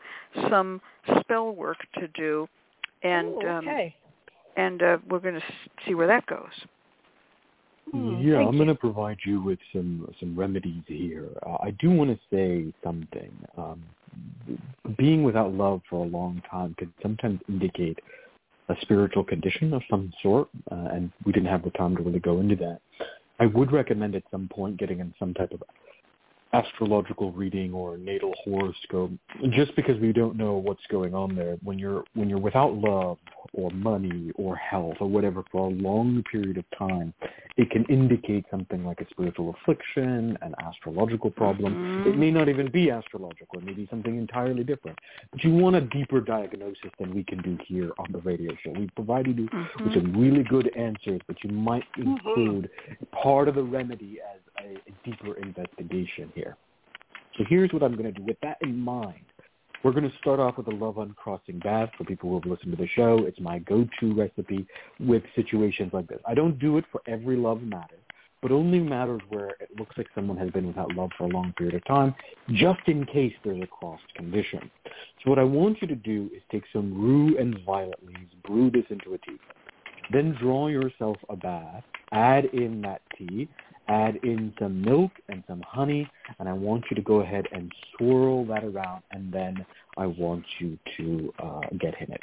[0.50, 0.80] some
[1.20, 2.46] spell work to do,
[3.02, 3.94] and Ooh, okay.
[3.96, 4.01] um,
[4.56, 5.42] and uh, we're going to
[5.86, 6.50] see where that goes.
[7.90, 11.28] Hmm, yeah, thank I'm going to provide you with some some remedies here.
[11.44, 13.32] Uh, I do want to say something.
[13.56, 13.82] Um,
[14.98, 17.98] being without love for a long time can sometimes indicate
[18.68, 22.20] a spiritual condition of some sort, uh, and we didn't have the time to really
[22.20, 22.78] go into that.
[23.40, 25.62] I would recommend at some point getting in some type of
[26.52, 29.10] astrological reading or natal horoscope
[29.50, 33.16] just because we don't know what's going on there when you're when you're without love
[33.54, 37.14] or money or health or whatever for a long period of time
[37.56, 42.06] it can indicate something like a spiritual affliction an astrological problem Mhm.
[42.06, 44.98] it may not even be astrological it may be something entirely different
[45.30, 48.72] but you want a deeper diagnosis than we can do here on the radio show
[48.72, 49.84] we provided you Mhm.
[49.84, 52.06] with some really good answers but you might Mhm.
[52.06, 52.70] include
[53.10, 56.41] part of the remedy as a, a deeper investigation here.
[57.36, 58.24] So here's what I'm going to do.
[58.24, 59.24] With that in mind,
[59.82, 62.76] we're going to start off with a love uncrossing bath for people who have listened
[62.76, 63.24] to the show.
[63.26, 64.66] It's my go-to recipe
[65.00, 66.20] with situations like this.
[66.26, 67.96] I don't do it for every love matter,
[68.42, 71.52] but only matters where it looks like someone has been without love for a long
[71.56, 72.14] period of time,
[72.50, 74.70] just in case there's a crossed condition.
[75.24, 78.70] So what I want you to do is take some rue and violet leaves, brew
[78.70, 79.38] this into a tea.
[80.12, 83.48] Then draw yourself a bath, add in that tea,
[83.88, 86.08] add in some milk and some honey,
[86.38, 89.64] and I want you to go ahead and swirl that around, and then
[89.96, 92.22] I want you to uh, get in it.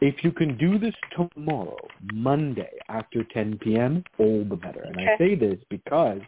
[0.00, 1.78] If you can do this tomorrow,
[2.12, 4.82] Monday, after 10 p.m., all the better.
[4.82, 6.20] And I say this because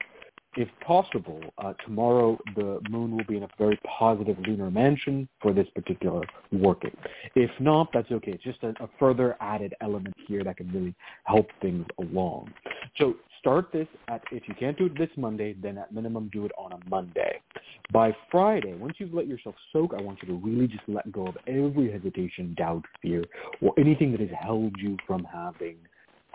[0.59, 5.53] if possible, uh, tomorrow the moon will be in a very positive lunar mansion for
[5.53, 6.91] this particular working.
[7.37, 8.33] If not, that's okay.
[8.33, 12.53] It's just a, a further added element here that can really help things along.
[12.97, 16.45] So start this at, if you can't do it this Monday, then at minimum do
[16.45, 17.41] it on a Monday.
[17.93, 21.29] By Friday, once you've let yourself soak, I want you to really just let go
[21.29, 23.23] of every hesitation, doubt, fear,
[23.63, 25.77] or anything that has held you from having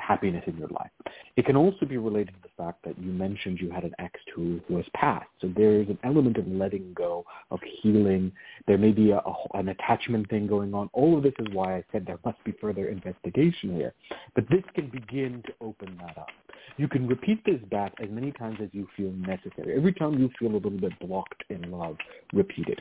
[0.06, 0.92] happiness in your life.
[1.36, 4.20] It can also be related to the fact that you mentioned you had an ex
[4.36, 5.30] who was passed.
[5.42, 8.32] So there's an element of letting go, of healing.
[8.68, 10.90] There may be a, a, an attachment thing going on.
[10.94, 13.94] All of this is why I said there must be further investigation here.
[14.36, 16.30] But this can begin to open that up.
[16.78, 19.76] You can repeat this back as many times as you feel necessary.
[19.76, 21.98] Every time you feel a little bit blocked in love,
[22.34, 22.80] repeat it.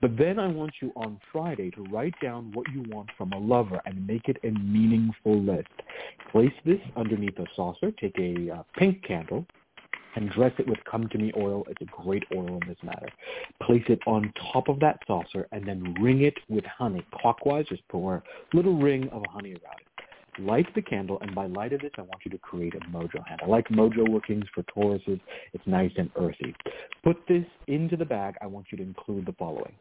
[0.00, 3.38] But then I want you on Friday to write down what you want from a
[3.38, 5.68] lover and make it a meaningful list.
[6.32, 7.90] Place this underneath a saucer.
[7.92, 9.46] Take a uh, pink candle
[10.16, 11.64] and dress it with come to me oil.
[11.68, 13.08] It's a great oil in this matter.
[13.62, 17.66] Place it on top of that saucer and then ring it with honey clockwise.
[17.68, 18.22] Just pour a
[18.56, 19.94] little ring of honey around it
[20.38, 23.26] light the candle, and by light of this, I want you to create a mojo
[23.26, 23.40] hand.
[23.42, 25.20] I like mojo workings for Tauruses.
[25.52, 26.54] It's nice and earthy.
[27.02, 28.34] Put this into the bag.
[28.42, 29.72] I want you to include the following.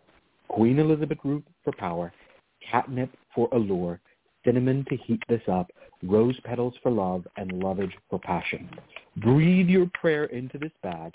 [0.48, 2.14] Queen Elizabeth root for power,
[2.70, 4.00] catnip for allure,
[4.46, 5.72] cinnamon to heat this up,
[6.04, 8.70] rose petals for love, and lovage for passion.
[9.18, 11.14] Breathe your prayer into this bag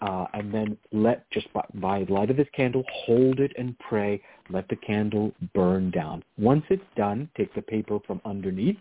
[0.00, 4.22] uh, and then let just by, by light of this candle, hold it and pray.
[4.50, 6.22] Let the candle burn down.
[6.38, 8.76] Once it's done, take the paper from underneath,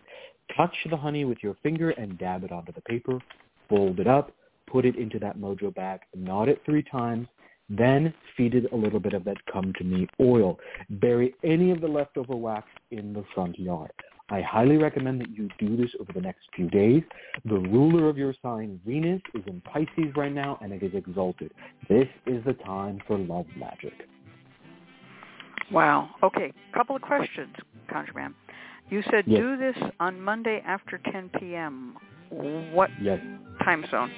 [0.56, 3.20] touch the honey with your finger and dab it onto the paper.
[3.68, 4.32] Fold it up,
[4.68, 7.28] put it into that mojo bag, knot it three times,
[7.70, 10.60] then feed it a little bit of that come to me oil.
[10.90, 13.92] Bury any of the leftover wax in the front yard.
[14.30, 17.02] I highly recommend that you do this over the next few days.
[17.46, 21.54] The ruler of your sign, Venus, is in Pisces right now, and it is exalted.
[21.88, 23.94] This is the time for love magic.
[25.72, 26.10] Wow.
[26.24, 26.52] Okay.
[26.74, 27.56] Couple of questions,
[27.90, 28.34] ConjureMan.
[28.90, 29.40] You said Yes.
[29.40, 31.98] do this on Monday after 10 p.m.
[32.30, 33.22] What Yes.
[33.64, 34.12] time zone?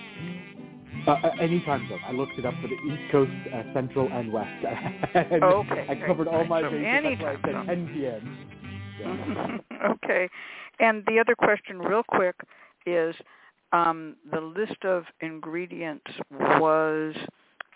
[1.08, 2.00] Uh, any time zone.
[2.08, 4.50] I looked it up for the East Coast, uh, Central, and West.
[5.14, 6.86] and Oh, okay, I covered all my bases.
[6.88, 7.66] any That's why I time said zone.
[7.68, 8.38] 10 p.m.
[9.72, 9.88] Yeah.
[9.92, 10.30] okay.
[10.80, 12.36] And the other question, real quick,
[12.86, 13.16] is
[13.72, 17.16] um, the list of ingredients was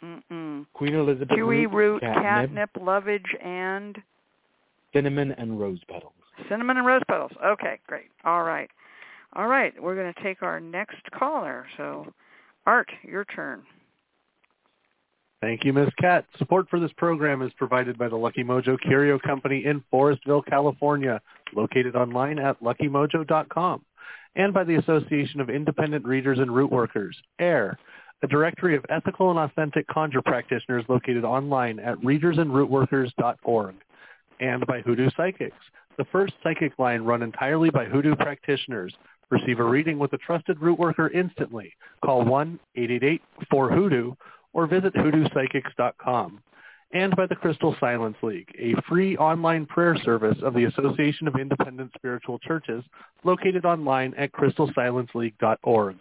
[0.03, 3.97] mm-mm, Queen Elizabeth kiwi root, catnip, catnip, lovage, and
[4.93, 6.11] cinnamon, and rose petals.
[6.49, 7.32] cinnamon and rose petals.
[7.45, 8.09] Okay, great.
[8.26, 8.69] All right.
[9.34, 9.74] All right.
[9.82, 11.65] We're going to take our next caller.
[11.78, 12.07] So,
[12.66, 13.64] Art, your turn.
[15.41, 15.89] Thank you, Ms.
[15.99, 16.26] Cat.
[16.38, 21.20] Support for this program is provided by the Lucky Mojo Curio Company in Forestville, California,
[21.53, 23.84] located online at luckymojo.com,
[24.38, 27.76] and by the Association of Independent Readers and Root Workers, AIRR,
[28.22, 33.76] a directory of ethical and authentic conjure practitioners located online at readersandrootworkers.org,
[34.39, 35.57] and by Hoodoo Psychics,
[35.97, 38.93] the first psychic line run entirely by hoodoo practitioners.
[39.30, 41.74] Receive a reading with a trusted root worker instantly.
[42.03, 44.15] Call 1-888-4-HOODOO
[44.53, 46.41] or visit hoodoopsychics.com.
[46.93, 51.36] And by the Crystal Silence League, a free online prayer service of the Association of
[51.36, 52.84] Independent Spiritual Churches
[53.24, 55.97] located online at crystalsilenceleague.org.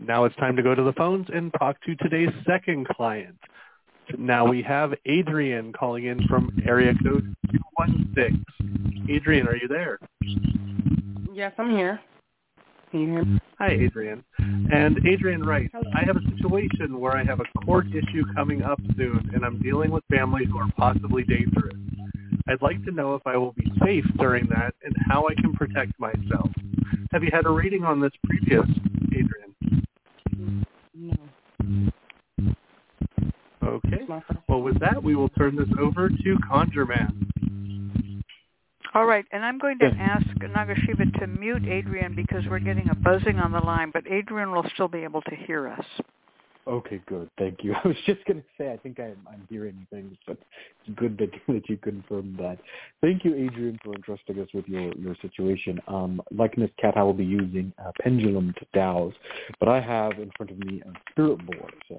[0.00, 3.38] Now it's time to go to the phones and talk to today's second client.
[4.18, 8.44] Now we have Adrian calling in from area code 216.
[9.10, 9.98] Adrian, are you there?
[11.32, 12.00] Yes, I'm here.
[12.90, 13.40] Can you hear me?
[13.58, 14.24] Hi, Adrian.
[14.38, 18.80] And Adrian writes, I have a situation where I have a court issue coming up
[18.96, 21.74] soon, and I'm dealing with families who are possibly dangerous.
[22.48, 25.52] I'd like to know if I will be safe during that and how I can
[25.52, 26.50] protect myself.
[27.12, 28.66] Have you had a reading on this previous,
[29.12, 29.54] Adrian?
[30.94, 31.14] No.
[33.62, 34.06] Okay.
[34.48, 37.28] Well, with that, we will turn this over to Conjure Man.
[38.94, 42.94] All right, and I'm going to ask Nagasiva to mute Adrian because we're getting a
[42.94, 45.84] buzzing on the line, but Adrian will still be able to hear us.
[46.68, 47.30] Okay, good.
[47.38, 47.74] Thank you.
[47.84, 50.36] I was just going to say I think I'm, I'm hearing things, but
[50.86, 52.58] it's good that, that you confirmed that.
[53.00, 55.80] Thank you, Adrian, for entrusting us with your, your situation.
[55.88, 59.14] Um, like Miss Cat, I will be using a pendulum to dowse,
[59.60, 61.96] but I have in front of me a spirit board, so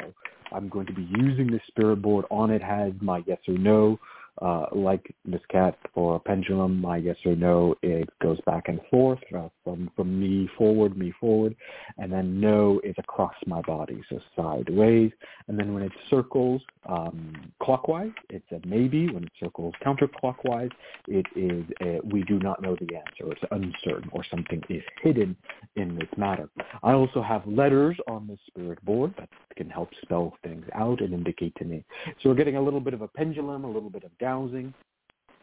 [0.52, 2.26] I'm going to be using the spirit board.
[2.30, 4.00] On it has my yes or no,
[4.42, 8.80] uh, like Miss Cat for a pendulum, my yes or no, it goes back and
[8.90, 11.56] forth uh, from from me forward, me forward,
[11.98, 15.12] and then no is across my body, so sideways.
[15.48, 19.12] And then when it circles um, clockwise, it's a maybe.
[19.12, 20.72] When it circles counterclockwise,
[21.08, 23.32] it is a, we do not know the answer.
[23.32, 25.36] It's uncertain, or something is hidden
[25.76, 26.50] in this matter.
[26.84, 31.14] I also have letters on the spirit board that can help spell things out and
[31.14, 31.84] indicate to me.
[32.22, 34.74] So we're getting a little bit of a pendulum, a little bit of dowsing.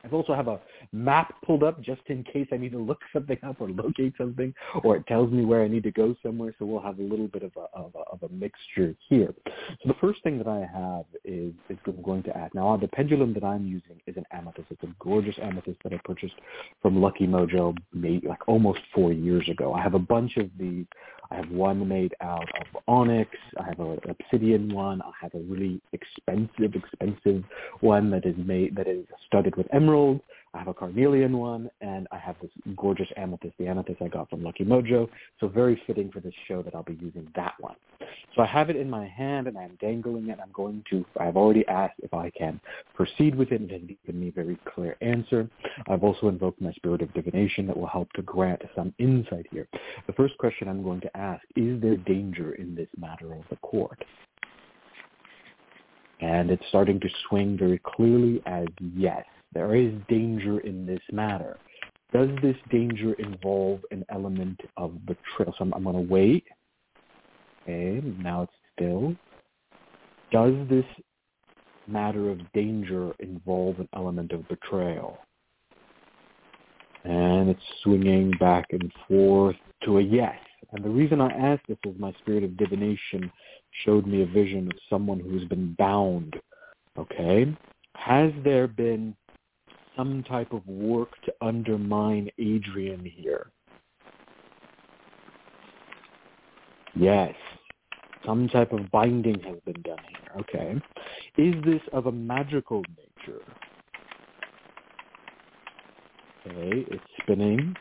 [0.07, 0.61] I also have a
[0.93, 4.55] map pulled up just in case I need to look something up or locate something,
[4.83, 6.55] or it tells me where I need to go somewhere.
[6.59, 9.35] So we'll have a little bit of a of a, of a mixture here.
[9.47, 12.55] So the first thing that I have is is I'm going to add.
[12.55, 14.69] Now the pendulum that I'm using is an amethyst.
[14.71, 16.35] It's a gorgeous amethyst that I purchased
[16.83, 19.73] from Lucky Mojo, made like almost four years ago.
[19.73, 20.87] I have a bunch of these.
[21.31, 23.31] I have one made out of onyx.
[23.59, 25.03] I have an obsidian one.
[25.03, 27.43] I have a really expensive, expensive
[27.81, 29.96] one that is made that is studded with emerald.
[30.55, 34.31] I have a carnelian one, and I have this gorgeous amethyst, the amethyst I got
[34.31, 35.09] from Lucky Mojo.
[35.39, 37.77] So very fitting for this show that I'll be using that one.
[38.35, 40.39] So I have it in my hand, and I'm dangling it.
[40.43, 42.59] I'm going to, I've already asked if I can
[42.95, 45.49] proceed with it, and it has given me a very clear answer.
[45.89, 49.69] I've also invoked my spirit of divination that will help to grant some insight here.
[50.07, 53.57] The first question I'm going to ask, is there danger in this matter of the
[53.57, 54.03] court?
[56.21, 61.57] And it's starting to swing very clearly as yes there is danger in this matter.
[62.13, 65.55] Does this danger involve an element of betrayal?
[65.59, 66.45] So I'm, I'm going to wait.
[67.63, 69.17] Okay, now it's still.
[70.31, 70.85] Does this
[71.89, 75.19] matter of danger involve an element of betrayal?
[77.05, 80.37] And it's swinging back and forth to a yes.
[80.73, 83.31] And the reason I ask this is my spirit of divination
[83.85, 86.37] showed me a vision of someone who's been bound.
[86.99, 87.55] Okay?
[87.95, 89.15] Has there been
[89.97, 93.51] some type of work to undermine Adrian here.
[96.95, 97.35] Yes,
[98.25, 100.41] some type of binding has been done here.
[100.41, 100.81] Okay.
[101.37, 103.43] Is this of a magical nature?
[106.47, 107.75] Okay, it's spinning,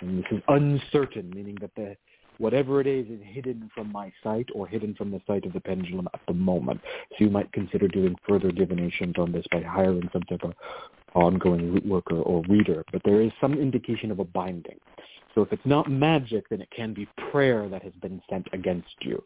[0.00, 1.96] and this is uncertain, meaning that the
[2.38, 5.60] whatever it is is hidden from my sight or hidden from the sight of the
[5.60, 6.80] pendulum at the moment.
[7.10, 10.52] So you might consider doing further divinations on this by hiring some type of
[11.16, 14.78] ongoing root worker or reader, but there is some indication of a binding.
[15.34, 18.94] So if it's not magic, then it can be prayer that has been sent against
[19.02, 19.22] you.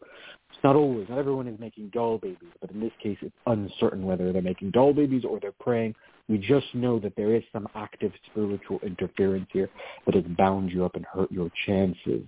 [0.49, 1.07] It's not always.
[1.07, 4.71] Not everyone is making doll babies, but in this case, it's uncertain whether they're making
[4.71, 5.95] doll babies or they're praying.
[6.27, 9.69] We just know that there is some active spiritual interference here
[10.05, 12.23] that has bound you up and hurt your chances.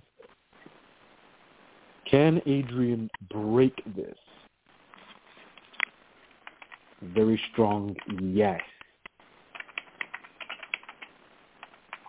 [2.10, 4.16] Can Adrian break this?
[7.02, 8.60] Very strong yes.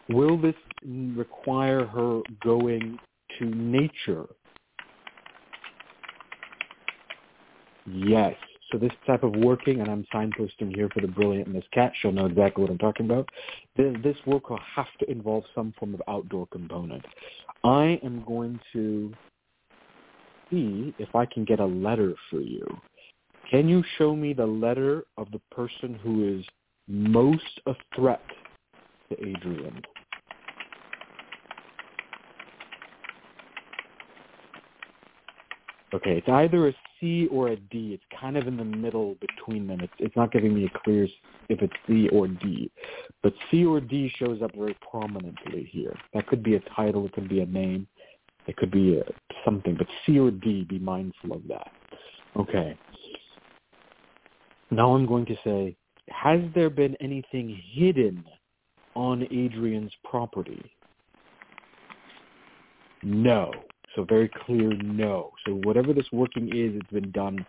[0.09, 2.99] Will this require her going
[3.39, 4.25] to nature?
[7.87, 8.35] Yes.
[8.71, 12.11] So this type of working, and I'm signposting here for the brilliant Miss Cat, she'll
[12.11, 13.29] know exactly what I'm talking about.
[13.77, 17.05] This, this work will have to involve some form of outdoor component.
[17.63, 19.13] I am going to
[20.49, 22.65] see if I can get a letter for you.
[23.49, 26.45] Can you show me the letter of the person who is
[26.87, 28.21] most a threat
[29.09, 29.81] to Adrian.
[35.95, 37.93] Okay, it's either a C or a D.
[37.93, 39.79] It's kind of in the middle between them.
[39.79, 41.07] It's it's not giving me a clear
[41.47, 42.69] if it's C or D,
[43.23, 45.95] but C or D shows up very prominently here.
[46.13, 47.05] That could be a title.
[47.05, 47.87] It could be a name.
[48.45, 49.03] It could be a,
[49.45, 49.75] something.
[49.77, 51.71] But C or D, be mindful of that.
[52.35, 52.77] Okay.
[54.71, 55.77] Now I'm going to say,
[56.09, 58.25] has there been anything hidden
[58.95, 60.61] on Adrian's property?
[63.01, 63.53] No.
[63.95, 65.31] So very clear no.
[65.45, 67.45] So whatever this working is, it's been done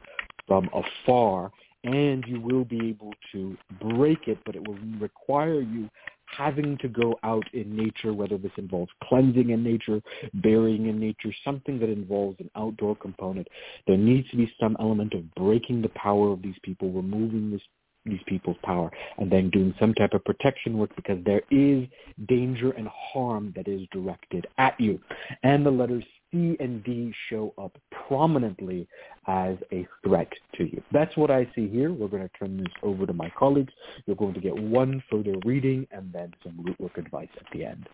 [0.47, 1.51] from afar,
[1.85, 5.89] and you will be able to break it, but it will require you
[6.27, 10.01] having to go out in nature, whether this involves cleansing in nature,
[10.35, 13.47] burying in nature, something that involves an outdoor component.
[13.87, 17.63] There needs to be some element of breaking the power of these people, removing this
[18.05, 18.89] these people's power
[19.19, 21.85] and then doing some type of protection work because there is
[22.29, 25.01] danger and harm that is directed at you.
[25.43, 26.05] And the letters
[26.37, 27.77] C and D show up
[28.09, 28.87] prominently
[29.27, 30.83] as a threat to you.
[30.93, 31.93] That's what I see here.
[31.93, 33.73] We're going to turn this over to my colleagues.
[34.07, 37.65] You're going to get one further reading and then some root work advice at the
[37.65, 37.89] end.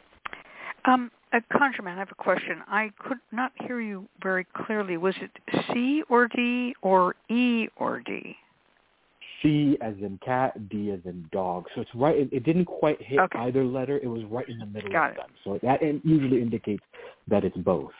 [0.85, 2.61] Um, uh, I have a question.
[2.67, 4.97] I could not hear you very clearly.
[4.97, 5.31] Was it
[5.73, 8.37] C or D or E or D?
[9.43, 11.67] C as in cat, D as in dog.
[11.75, 12.17] So it's right.
[12.17, 13.39] It, it didn't quite hit okay.
[13.41, 13.99] either letter.
[14.03, 15.21] It was right in the middle Got of it.
[15.21, 15.31] them.
[15.45, 16.83] So that usually indicates
[17.29, 17.93] that it's both.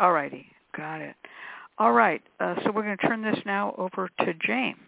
[0.00, 0.46] All righty.
[0.74, 1.14] Got it.
[1.78, 2.22] All right.
[2.40, 4.78] Uh, so we're going to turn this now over to James.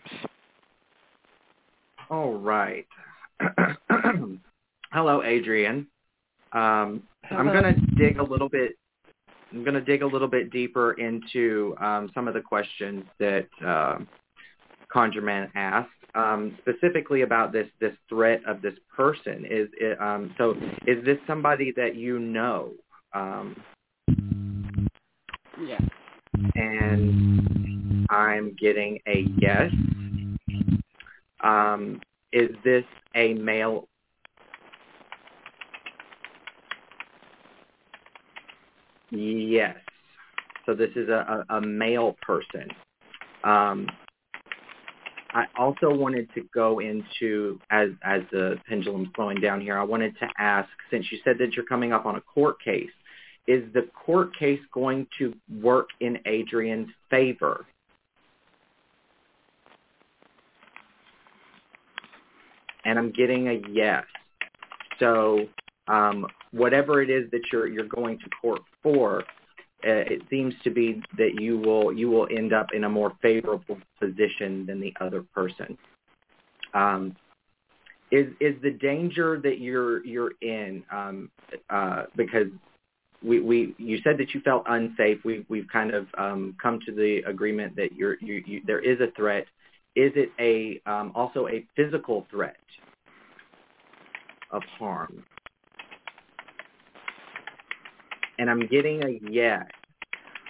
[2.09, 2.87] All right.
[4.91, 5.87] Hello, Adrian.
[6.53, 8.73] Um, I'm going to dig a little bit.
[9.53, 13.49] I'm going to dig a little bit deeper into um, some of the questions that
[13.65, 13.99] uh,
[14.95, 19.45] ConjureMan asked, um, specifically about this this threat of this person.
[19.45, 20.55] Is it, um, so?
[20.87, 22.71] Is this somebody that you know?
[25.65, 25.79] Yeah.
[26.57, 29.71] and I'm getting a yes.
[31.43, 32.01] Um,
[32.33, 32.85] is this
[33.15, 33.89] a male?
[39.11, 39.77] Yes.
[40.67, 42.69] So this is a, a, a male person.
[43.45, 43.87] Um,
[45.35, 49.79] I also wanted to go into as as the pendulum's slowing down here.
[49.79, 52.91] I wanted to ask, since you said that you're coming up on a court case,
[53.47, 57.67] is the court case going to work in Adrian's favor?
[62.85, 64.05] And I'm getting a yes.
[64.99, 65.47] So
[65.89, 69.21] um, whatever it is that you're you're going to court for,
[69.85, 73.13] uh, it seems to be that you will you will end up in a more
[73.21, 75.77] favorable position than the other person.
[76.75, 77.17] Um,
[78.13, 81.31] is is the danger that you're you're in um,
[81.71, 82.47] uh, because
[83.25, 85.19] we, we you said that you felt unsafe.
[85.25, 89.01] We we've kind of um, come to the agreement that you're you, you there is
[89.01, 89.47] a threat.
[89.95, 92.57] Is it a um, also a physical threat
[94.51, 95.25] of harm?
[98.39, 99.65] And I'm getting a yes.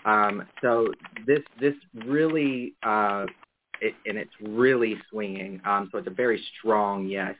[0.05, 0.89] Um, so
[1.27, 1.75] this this
[2.07, 3.27] really uh,
[3.81, 5.61] it, and it's really swinging.
[5.65, 7.35] Um, so it's a very strong yes.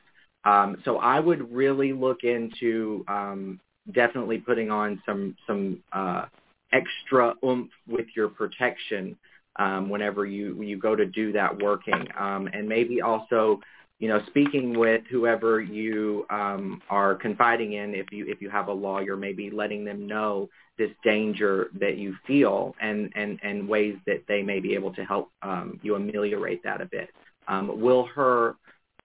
[0.45, 3.59] Um, so I would really look into um,
[3.91, 6.25] definitely putting on some some uh,
[6.71, 9.17] extra oomph with your protection
[9.57, 13.59] um, whenever you you go to do that working, um, and maybe also
[13.99, 17.93] you know speaking with whoever you um, are confiding in.
[17.93, 22.15] If you if you have a lawyer, maybe letting them know this danger that you
[22.25, 26.63] feel and and and ways that they may be able to help um, you ameliorate
[26.63, 27.09] that a bit.
[27.47, 28.55] Um, will her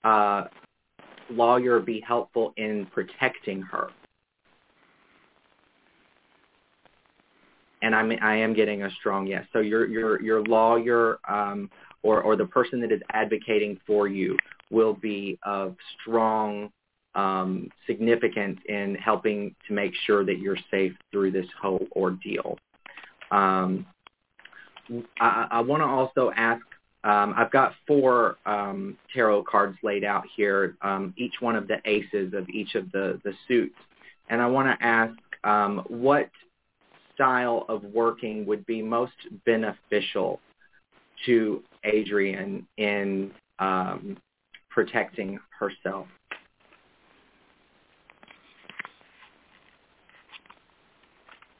[0.04, 0.44] uh,
[1.28, 3.90] lawyer be helpful in protecting her?
[7.82, 9.44] And I'm I am getting a strong yes.
[9.52, 11.70] So your your your lawyer um,
[12.02, 14.36] or or the person that is advocating for you
[14.70, 16.70] will be of strong
[17.14, 22.58] um, significance in helping to make sure that you're safe through this whole ordeal.
[23.30, 23.86] Um,
[25.20, 26.62] I, I want to also ask.
[27.04, 31.76] Um, I've got four um, tarot cards laid out here, um, each one of the
[31.84, 33.76] aces of each of the, the suits.
[34.30, 35.14] And I want to ask
[35.44, 36.28] um, what
[37.18, 39.12] style of working would be most
[39.44, 40.38] beneficial
[41.26, 44.16] to Adrian in um,
[44.70, 46.06] protecting herself?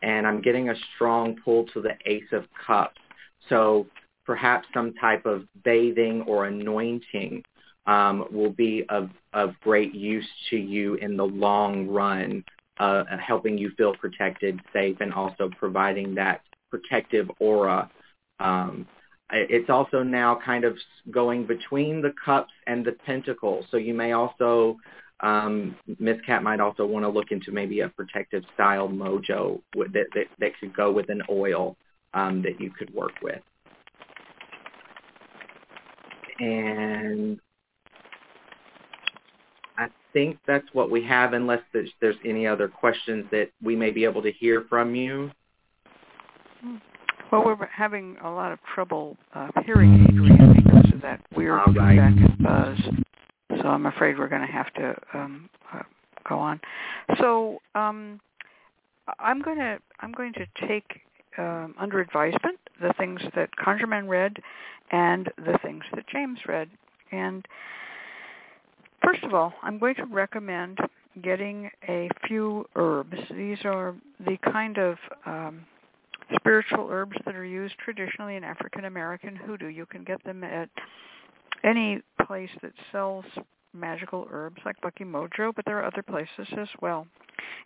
[0.03, 3.01] And I'm getting a strong pull to the Ace of Cups.
[3.49, 3.89] So
[4.25, 7.43] perhaps some type of bathing or anointing
[7.87, 12.45] um, will be of, of great use to you in the long run,
[12.79, 17.91] uh, helping you feel protected, safe, and also providing that protective aura.
[18.41, 18.87] Um,
[19.31, 20.77] it's also now kind of
[21.11, 23.67] going between the cups and the pentacles.
[23.71, 24.79] So you may also,
[25.21, 30.07] um, Miss Cat might also want to look into maybe a protective style mojo that,
[30.15, 31.77] that, that could go with an oil
[32.15, 33.43] um, that you could work with.
[36.41, 37.41] And
[40.19, 44.05] think that's what we have unless there's, there's any other questions that we may be
[44.05, 45.31] able to hear from you.
[47.31, 51.99] Well, we're having a lot of trouble uh, hearing Adrian because of that weird feedback
[51.99, 52.79] and buzz.
[53.63, 55.83] So I'm afraid we're going to have to um, uh,
[56.29, 56.61] go on.
[57.19, 58.21] So um,
[59.21, 61.01] I'm going to I'm going to take
[61.39, 64.37] um, under advisement the things that ConjureMan read
[64.91, 66.69] and the things that James read.
[67.13, 67.47] And
[69.09, 70.79] first of all, I'm going to recommend
[71.23, 73.17] getting a few herbs.
[73.35, 75.65] These are the kind of um,
[76.35, 79.69] spiritual herbs that are used traditionally in African American hoodoo.
[79.69, 80.69] You can get them at
[81.65, 83.25] any place that sells
[83.73, 87.07] magical herbs like Lucky Mojo, but there are other places as well.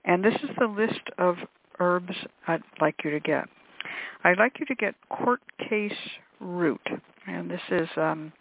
[0.05, 1.37] And this is the list of
[1.81, 2.15] herbs
[2.47, 3.49] I'd like you to get.
[4.23, 5.93] I'd like you to get court case
[6.41, 6.87] root,
[7.27, 8.33] and this is um,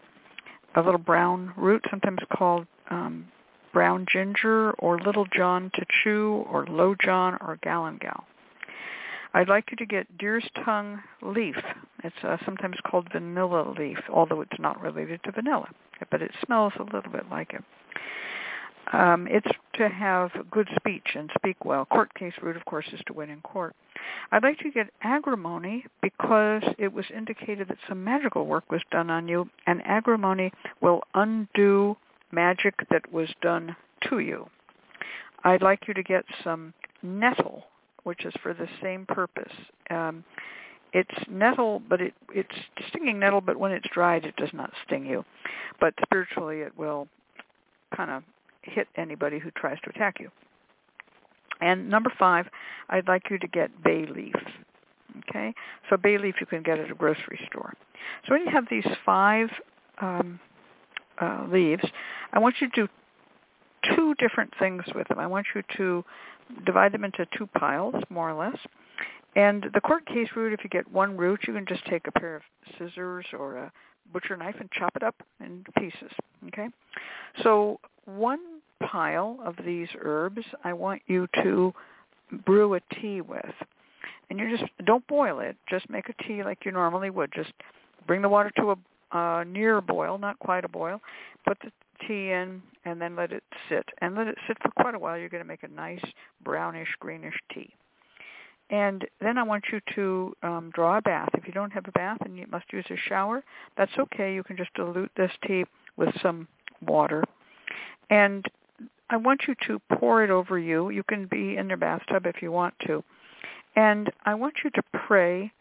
[0.75, 3.27] a little brown root, sometimes called um,
[3.73, 8.23] brown ginger or little john to chew or low john or galangal.
[9.33, 11.55] I'd like you to get deer's tongue leaf.
[12.03, 15.69] It's uh, sometimes called vanilla leaf, although it's not related to vanilla,
[16.09, 17.63] but it smells a little bit like it.
[18.93, 21.85] Um, it's to have good speech and speak well.
[21.85, 23.73] Court case root, of course, is to win in court.
[24.33, 29.09] I'd like to get agrimony because it was indicated that some magical work was done
[29.09, 30.51] on you, and agrimony
[30.81, 31.95] will undo
[32.31, 33.75] magic that was done
[34.09, 34.49] to you.
[35.43, 37.65] I'd like you to get some nettle
[38.03, 39.51] which is for the same purpose.
[39.89, 40.23] Um,
[40.93, 42.55] it's nettle, but it, it's
[42.89, 45.23] stinging nettle, but when it's dried, it does not sting you.
[45.79, 47.07] But spiritually, it will
[47.95, 48.23] kind of
[48.63, 50.29] hit anybody who tries to attack you.
[51.61, 52.47] And number five,
[52.89, 54.35] I'd like you to get bay leaf.
[55.29, 55.53] Okay,
[55.89, 57.73] so bay leaf you can get at a grocery store.
[58.25, 59.49] So when you have these five
[59.99, 60.39] um,
[61.19, 61.83] uh, leaves,
[62.33, 62.87] I want you to do
[63.95, 65.19] two different things with them.
[65.19, 66.03] I want you to
[66.65, 68.57] divide them into two piles, more or less.
[69.35, 72.11] And the court case root, if you get one root, you can just take a
[72.11, 72.41] pair of
[72.77, 73.71] scissors or a
[74.11, 76.11] butcher knife and chop it up into pieces.
[76.47, 76.67] Okay?
[77.43, 78.39] So one
[78.83, 81.73] pile of these herbs I want you to
[82.45, 83.53] brew a tea with.
[84.29, 85.55] And you just don't boil it.
[85.69, 87.31] Just make a tea like you normally would.
[87.33, 87.51] Just
[88.07, 88.75] bring the water to a
[89.11, 91.01] uh, near boil, not quite a boil.
[91.47, 91.71] Put the
[92.07, 93.85] tea in and then let it sit.
[93.99, 95.17] And let it sit for quite a while.
[95.17, 96.03] You're going to make a nice
[96.43, 97.73] brownish, greenish tea.
[98.69, 101.29] And then I want you to um, draw a bath.
[101.33, 103.43] If you don't have a bath and you must use a shower,
[103.77, 104.33] that's okay.
[104.33, 105.65] You can just dilute this tea
[105.97, 106.47] with some
[106.81, 107.23] water.
[108.09, 108.45] And
[109.09, 110.89] I want you to pour it over you.
[110.89, 113.03] You can be in your bathtub if you want to.
[113.75, 115.51] And I want you to pray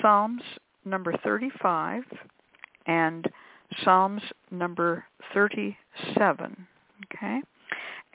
[0.00, 0.42] Psalms
[0.84, 2.04] number 35
[2.88, 3.26] and
[3.84, 5.04] Psalms number
[5.34, 6.66] 37.
[7.04, 7.40] Okay?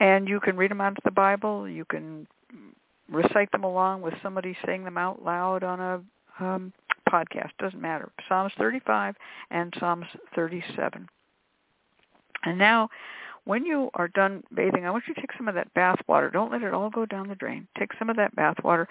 [0.00, 1.68] And you can read them out of the Bible.
[1.68, 2.26] You can
[3.10, 6.72] recite them along with somebody saying them out loud on a um,
[7.08, 7.50] podcast.
[7.58, 8.10] Doesn't matter.
[8.28, 9.14] Psalms 35
[9.50, 11.08] and Psalms 37.
[12.44, 12.88] And now
[13.44, 16.30] when you are done bathing, I want you to take some of that bath water.
[16.30, 17.66] Don't let it all go down the drain.
[17.78, 18.88] Take some of that bath water,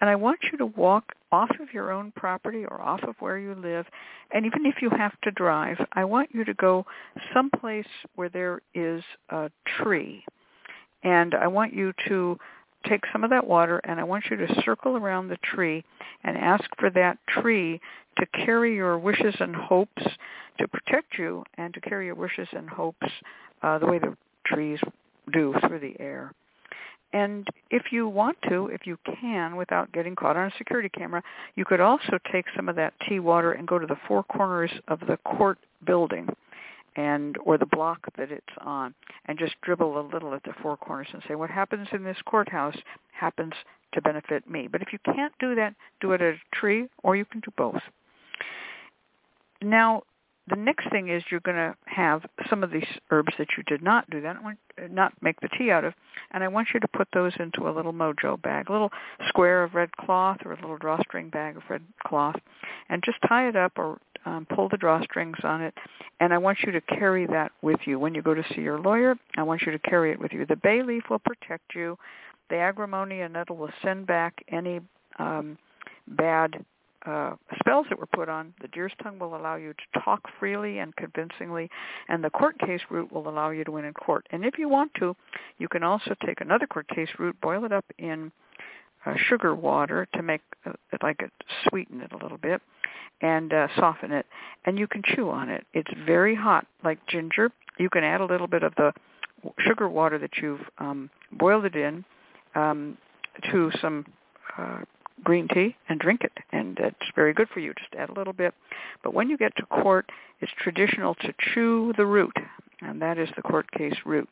[0.00, 3.38] and I want you to walk off of your own property or off of where
[3.38, 3.86] you live,
[4.32, 6.84] and even if you have to drive, I want you to go
[7.32, 10.24] someplace where there is a tree.
[11.04, 12.38] And I want you to
[12.88, 15.84] take some of that water and I want you to circle around the tree
[16.24, 17.80] and ask for that tree
[18.18, 20.02] to carry your wishes and hopes
[20.58, 23.08] to protect you and to carry your wishes and hopes
[23.62, 24.16] uh, the way the
[24.46, 24.78] trees
[25.32, 26.32] do through the air.
[27.12, 31.22] And if you want to, if you can, without getting caught on a security camera,
[31.56, 34.70] you could also take some of that tea water and go to the four corners
[34.88, 36.28] of the court building
[36.96, 38.94] and or the block that it's on
[39.26, 42.16] and just dribble a little at the four corners and say what happens in this
[42.24, 42.76] courthouse
[43.12, 43.52] happens
[43.94, 44.68] to benefit me.
[44.70, 47.52] But if you can't do that, do it at a tree or you can do
[47.56, 47.80] both.
[49.60, 50.02] Now,
[50.48, 53.82] the next thing is you're going to have some of these herbs that you did
[53.82, 54.36] not do that,
[54.90, 55.94] not make the tea out of,
[56.32, 58.90] and I want you to put those into a little mojo bag, a little
[59.28, 62.36] square of red cloth or a little drawstring bag of red cloth,
[62.88, 65.74] and just tie it up or um, pull the drawstrings on it,
[66.20, 68.80] and I want you to carry that with you when you go to see your
[68.80, 69.16] lawyer.
[69.36, 70.44] I want you to carry it with you.
[70.46, 71.98] The bay leaf will protect you.
[72.50, 74.80] The agrimony and nettle will send back any
[75.18, 75.56] um,
[76.08, 76.64] bad
[77.06, 78.54] uh, spells that were put on.
[78.60, 81.68] The deer's tongue will allow you to talk freely and convincingly,
[82.08, 84.26] and the court case root will allow you to win in court.
[84.30, 85.16] And if you want to,
[85.58, 88.30] you can also take another court case root, boil it up in
[89.04, 90.72] uh, sugar water to make uh,
[91.02, 91.32] like it
[91.68, 92.62] sweeten it a little bit
[93.20, 94.26] and uh, soften it
[94.64, 98.24] and you can chew on it it's very hot like ginger you can add a
[98.24, 98.92] little bit of the
[99.58, 102.04] sugar water that you've um, boiled it in
[102.54, 102.96] um,
[103.50, 104.06] to some
[104.56, 104.78] uh,
[105.24, 108.32] green tea and drink it and it's very good for you just add a little
[108.32, 108.54] bit
[109.02, 112.36] but when you get to court it's traditional to chew the root
[112.80, 114.28] and that is the court case root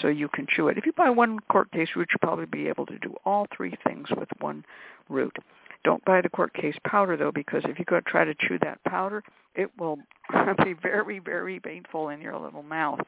[0.00, 0.78] so you can chew it.
[0.78, 3.76] If you buy one court case root, you'll probably be able to do all three
[3.86, 4.64] things with one
[5.08, 5.36] root.
[5.84, 8.82] Don't buy the court case powder though, because if you go try to chew that
[8.84, 9.22] powder,
[9.54, 9.98] it will
[10.64, 13.00] be very, very painful in your little mouth.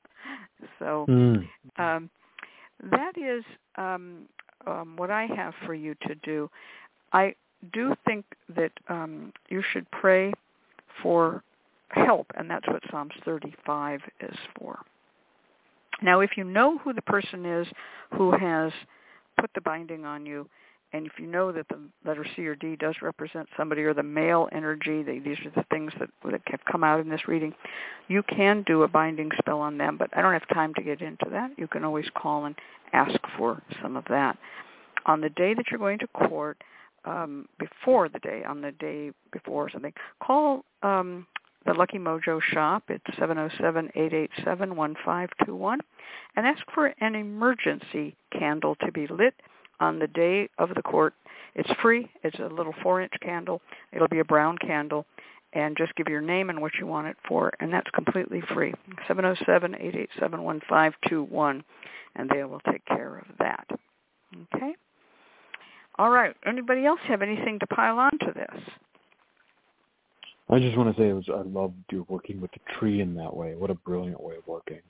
[0.78, 1.46] so mm.
[1.78, 2.08] um,
[2.90, 3.44] that is
[3.76, 4.26] um,
[4.66, 6.50] um, what I have for you to do.
[7.12, 7.34] I
[7.72, 8.24] do think
[8.56, 10.32] that um, you should pray
[11.02, 11.42] for
[11.90, 14.78] help, and that's what Psalms 35 is for.
[16.02, 17.66] Now, if you know who the person is
[18.16, 18.72] who has
[19.40, 20.48] put the binding on you,
[20.94, 24.04] and if you know that the letter C or D does represent somebody or the
[24.04, 27.52] male energy, they, these are the things that, that have come out in this reading,
[28.06, 31.02] you can do a binding spell on them, but I don't have time to get
[31.02, 31.50] into that.
[31.56, 32.54] You can always call and
[32.92, 34.38] ask for some of that.
[35.06, 36.62] On the day that you're going to court,
[37.04, 41.26] um, before the day, on the day before or something, call um,
[41.66, 42.84] the Lucky Mojo shop.
[42.88, 45.78] It's 707-887-1521
[46.36, 49.34] and ask for an emergency candle to be lit
[49.80, 51.14] on the day of the court.
[51.54, 52.10] It's free.
[52.22, 53.62] It's a little 4-inch candle.
[53.92, 55.06] It'll be a brown candle
[55.52, 58.74] and just give your name and what you want it for and that's completely free.
[59.08, 61.62] 707-887-1521
[62.16, 63.66] and they will take care of that.
[64.54, 64.74] Okay?
[65.96, 66.34] All right.
[66.44, 68.60] Anybody else have anything to pile on to this?
[70.50, 73.34] I just want to say was I loved you working with the tree in that
[73.34, 73.54] way.
[73.54, 74.80] What a brilliant way of working.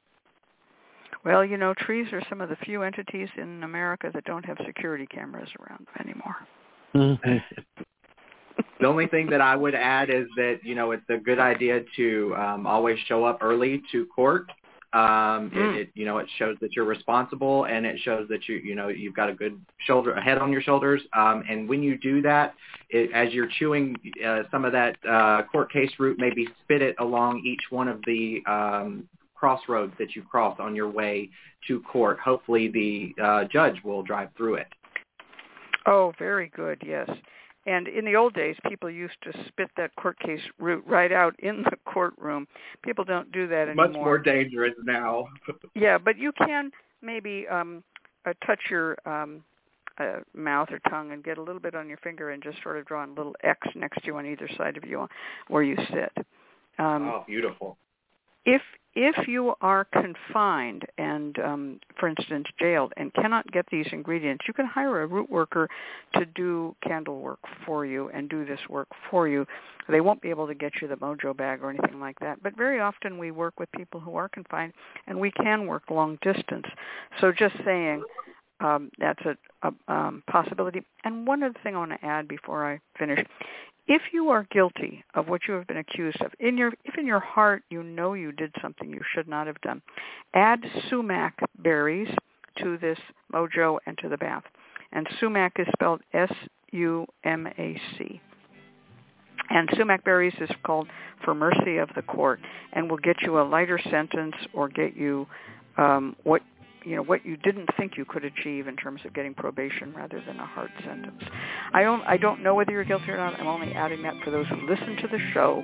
[1.25, 4.59] Well, you know, trees are some of the few entities in America that don't have
[4.67, 6.37] security cameras around them anymore.
[6.95, 7.83] Mm-hmm.
[8.81, 11.81] the only thing that I would add is that you know it's a good idea
[11.97, 14.47] to um, always show up early to court
[14.95, 15.75] um, mm.
[15.75, 18.77] it, it, you know, it shows that you're responsible, and it shows that you, you
[18.77, 21.03] know, you've got a good shoulder, a head on your shoulders.
[21.13, 22.55] Um, and when you do that,
[22.91, 26.95] it, as you're chewing uh, some of that uh, court case root, maybe spit it
[27.01, 29.09] along each one of the um,
[29.45, 31.29] crossroads that you cross on your way
[31.69, 32.19] to court.
[32.19, 34.69] Hopefully, the uh, judge will drive through it.
[35.85, 36.83] Oh, very good.
[36.83, 37.11] Yes.
[37.66, 41.39] And in the old days, people used to spit that court case root right out
[41.41, 42.47] in the courtroom.
[42.83, 43.89] People don't do that anymore.
[43.89, 45.27] Much more dangerous now.
[45.75, 46.71] yeah, but you can
[47.03, 47.85] maybe um,
[48.25, 49.45] uh, touch your um,
[49.99, 52.79] uh, mouth or tongue and get a little bit on your finger and just sort
[52.79, 55.07] of draw a little X next to you on either side of you
[55.49, 56.27] where you sit.
[56.79, 57.77] Um, oh, beautiful.
[58.47, 58.62] If
[58.95, 64.55] if you are confined and, um, for instance, jailed and cannot get these ingredients, you
[64.55, 65.69] can hire a root worker
[66.15, 69.47] to do candle work for you and do this work for you.
[69.89, 72.57] They won't be able to get you the mojo bag or anything like that, but
[72.57, 74.73] very often we work with people who are confined
[75.07, 76.66] and we can work long distance.
[77.21, 78.03] So just saying
[78.65, 79.36] um, that's a,
[79.69, 80.82] a um, possibility.
[81.05, 83.24] And one other thing I want to add before I finish
[83.86, 87.07] if you are guilty of what you have been accused of, in your if in
[87.07, 89.82] your heart you know you did something you should not have done,
[90.32, 92.09] add sumac berries
[92.59, 92.99] to this
[93.32, 94.45] mojo and to the bath.
[94.93, 96.41] And sumac is spelled S-U-M-A-C.
[99.51, 100.89] And sumac berries is called
[101.23, 102.41] for mercy of the court
[102.73, 105.27] and will get you a lighter sentence or get you
[105.77, 106.41] um, what
[106.85, 110.23] you know what you didn't think you could achieve in terms of getting probation rather
[110.27, 111.23] than a hard sentence.
[111.73, 113.39] I don't I don't know whether you're guilty or not.
[113.40, 115.62] I'm only adding that for those who listen to the show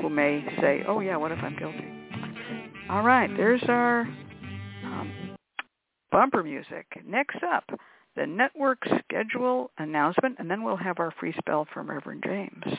[0.00, 1.84] who may say, "Oh yeah, what if I'm guilty?"
[2.90, 4.02] All right, there's our
[4.84, 5.36] um,
[6.10, 6.86] bumper music.
[7.06, 7.64] Next up,
[8.16, 12.78] the network schedule announcement, and then we'll have our free spell from Reverend James.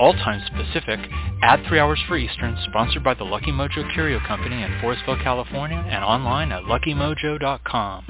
[0.00, 0.98] All times Pacific,
[1.42, 5.76] add 3 hours for Eastern, sponsored by the Lucky Mojo Curio Company in Forestville, California,
[5.76, 8.06] and online at luckymojo.com.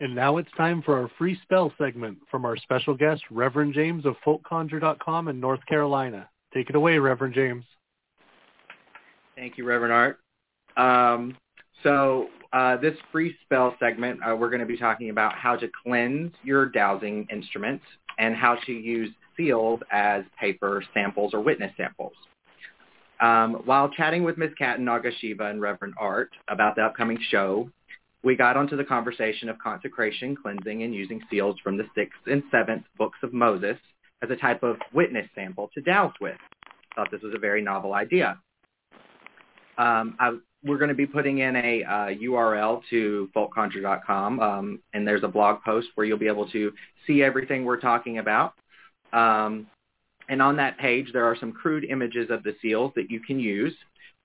[0.00, 4.06] And now it's time for our free spell segment from our special guest, Reverend James
[4.06, 6.26] of FolkConjure.com in North Carolina.
[6.54, 7.66] Take it away, Reverend James.
[9.36, 10.18] Thank you, Reverend Art.
[10.78, 11.36] Um,
[11.82, 15.68] so uh, this free spell segment, uh, we're going to be talking about how to
[15.84, 17.84] cleanse your dowsing instruments
[18.18, 22.12] and how to use seals as paper samples or witness samples.
[23.20, 24.50] Um, while chatting with Ms.
[24.58, 27.70] Cat and Nagasiva and Reverend Art about the upcoming show,
[28.22, 32.42] we got onto the conversation of consecration, cleansing, and using seals from the sixth and
[32.50, 33.76] seventh books of Moses
[34.22, 36.36] as a type of witness sample to dowse with.
[36.96, 38.38] Thought this was a very novel idea.
[39.78, 45.06] Um, I, we're going to be putting in a uh, URL to folkconjure.com, um, and
[45.06, 46.72] there's a blog post where you'll be able to
[47.06, 48.54] see everything we're talking about.
[49.12, 49.66] Um,
[50.28, 53.40] and on that page, there are some crude images of the seals that you can
[53.40, 53.74] use.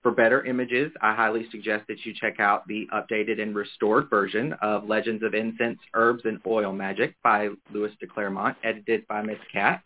[0.03, 4.53] For better images, I highly suggest that you check out the updated and restored version
[4.61, 9.39] of Legends of Incense, Herbs, and Oil Magic by Lewis de Claremont, edited by Miss
[9.51, 9.81] Cat.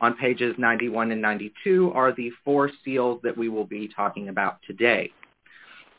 [0.00, 4.56] On pages 91 and 92 are the four seals that we will be talking about
[4.66, 5.12] today.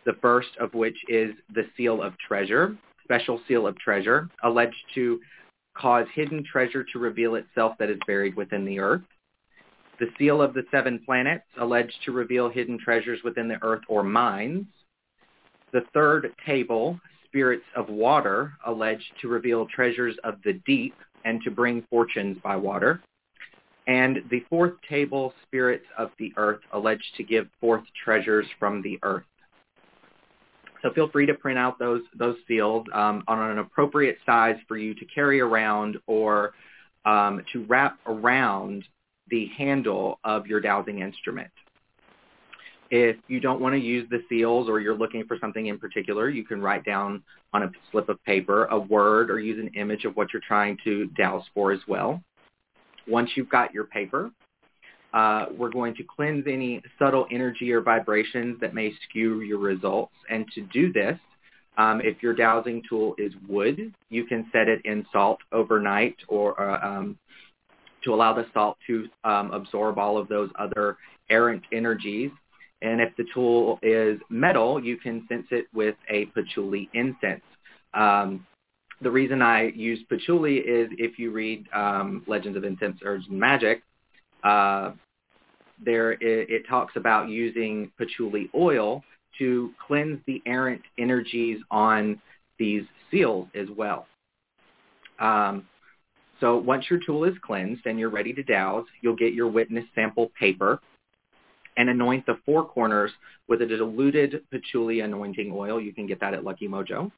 [0.05, 5.19] The first of which is the Seal of Treasure, special seal of treasure, alleged to
[5.75, 9.01] cause hidden treasure to reveal itself that is buried within the earth
[10.01, 14.01] the seal of the seven planets, alleged to reveal hidden treasures within the earth or
[14.01, 14.65] mines.
[15.73, 21.51] The third table, spirits of water, alleged to reveal treasures of the deep and to
[21.51, 22.99] bring fortunes by water.
[23.85, 28.97] And the fourth table, spirits of the earth, alleged to give forth treasures from the
[29.03, 29.25] earth.
[30.81, 34.77] So feel free to print out those those seals um, on an appropriate size for
[34.77, 36.53] you to carry around or
[37.05, 38.83] um, to wrap around
[39.29, 41.51] the handle of your dowsing instrument.
[42.89, 46.29] If you don't want to use the seals or you're looking for something in particular,
[46.29, 50.03] you can write down on a slip of paper a word or use an image
[50.03, 52.21] of what you're trying to dowse for as well.
[53.07, 54.29] Once you've got your paper,
[55.13, 60.13] uh, we're going to cleanse any subtle energy or vibrations that may skew your results.
[60.29, 61.17] And to do this,
[61.77, 66.59] um, if your dowsing tool is wood, you can set it in salt overnight or
[66.59, 67.17] uh, um,
[68.03, 70.97] to allow the salt to um, absorb all of those other
[71.29, 72.31] errant energies.
[72.81, 77.43] And if the tool is metal, you can sense it with a patchouli incense.
[77.93, 78.45] Um,
[79.01, 83.39] the reason I use patchouli is if you read um, Legends of Incense, Herbs, and
[83.39, 83.83] Magic,
[84.43, 84.91] uh,
[85.83, 89.03] there it, it, talks about using patchouli oil
[89.39, 92.21] to cleanse the errant energies on
[92.59, 94.05] these seals as well.
[95.19, 95.67] Um,
[96.39, 99.85] so once your tool is cleansed and you're ready to dowse, you'll get your witness
[99.95, 100.79] sample paper
[101.77, 103.11] and anoint the four corners
[103.47, 105.79] with a diluted patchouli anointing oil.
[105.79, 107.11] You can get that at Lucky Mojo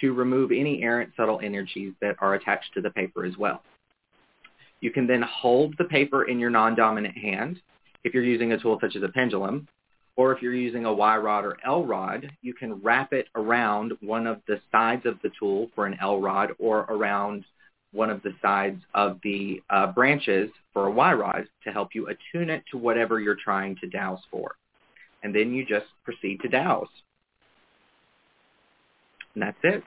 [0.00, 3.62] to remove any errant subtle energies that are attached to the paper as well.
[4.84, 7.58] You can then hold the paper in your non-dominant hand
[8.04, 9.66] if you're using a tool such as a pendulum,
[10.14, 13.94] or if you're using a Y rod or L rod, you can wrap it around
[14.02, 17.46] one of the sides of the tool for an L rod or around
[17.92, 22.08] one of the sides of the uh, branches for a Y rod to help you
[22.08, 24.54] attune it to whatever you're trying to dowse for.
[25.22, 26.88] And then you just proceed to dowse.
[29.32, 29.82] And that's it.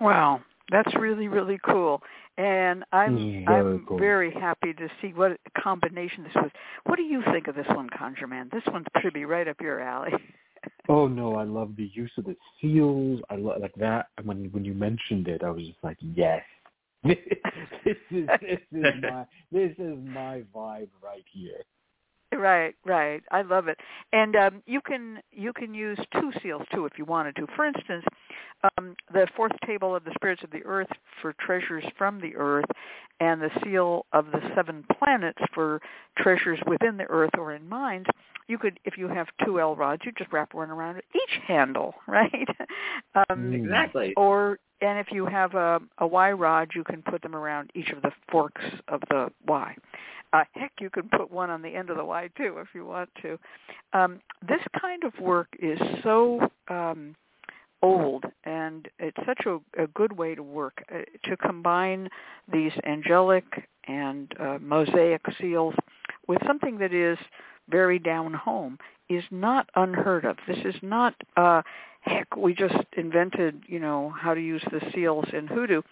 [0.00, 2.02] Wow, that's really, really cool.
[2.38, 3.98] And I'm Mm, I'm very cool.
[3.98, 6.50] very happy to see what combination this was.
[6.84, 8.48] What do you think of this one, Conjure Man?
[8.52, 10.12] This one should be right up your alley.
[10.90, 13.20] Oh no, I love the use of the seals.
[13.28, 14.06] I love like that.
[14.24, 16.42] When when you mentioned it, I was just like, yes,
[17.04, 17.16] this
[18.10, 21.62] is this is my this is my vibe right here.
[22.30, 23.22] Right, right.
[23.30, 23.78] I love it.
[24.12, 27.46] And um, you can you can use two seals too if you wanted to.
[27.56, 28.04] For instance,
[28.76, 30.90] um, the fourth table of the spirits of the earth
[31.22, 32.66] for treasures from the earth,
[33.20, 35.80] and the seal of the seven planets for
[36.18, 38.06] treasures within the earth or in mines.
[38.46, 41.94] You could, if you have two L rods, you just wrap one around each handle,
[42.06, 42.48] right?
[43.14, 43.54] um, Mm.
[43.54, 44.14] Exactly.
[44.16, 47.90] or and if you have a, a Y rod, you can put them around each
[47.90, 49.74] of the forks of the Y.
[50.32, 52.84] Uh, heck, you can put one on the end of the Y too if you
[52.84, 53.38] want to.
[53.92, 57.14] Um, this kind of work is so um,
[57.82, 62.08] old, and it's such a, a good way to work uh, to combine
[62.52, 63.44] these angelic
[63.86, 65.74] and uh, mosaic seals
[66.26, 67.18] with something that is
[67.70, 68.78] very down home
[69.08, 70.36] is not unheard of.
[70.46, 71.62] This is not uh
[72.02, 75.82] heck, we just invented, you know, how to use the seals in hoodoo.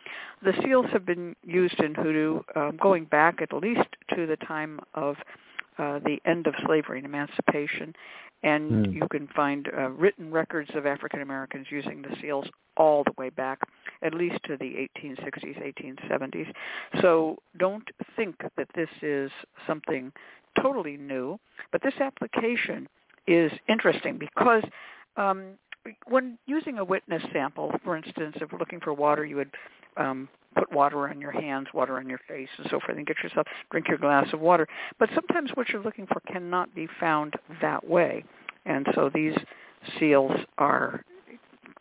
[0.42, 4.80] The seals have been used in hoodoo um, going back at least to the time
[4.94, 5.16] of
[5.78, 7.94] uh, the end of slavery and emancipation,
[8.42, 8.94] and mm.
[8.94, 12.46] you can find uh, written records of African Americans using the seals
[12.78, 13.60] all the way back,
[14.02, 16.50] at least to the 1860s, 1870s.
[17.02, 17.86] So don't
[18.16, 19.30] think that this is
[19.66, 20.12] something
[20.60, 21.38] totally new,
[21.72, 22.88] but this application
[23.26, 24.62] is interesting because
[25.16, 25.54] um,
[26.06, 29.50] when using a witness sample, for instance, if we're looking for water, you would
[29.96, 33.16] um, put water on your hands, water on your face, and so forth, and get
[33.22, 34.66] yourself drink your glass of water.
[34.98, 38.24] But sometimes what you're looking for cannot be found that way,
[38.64, 39.34] and so these
[39.98, 41.04] seals are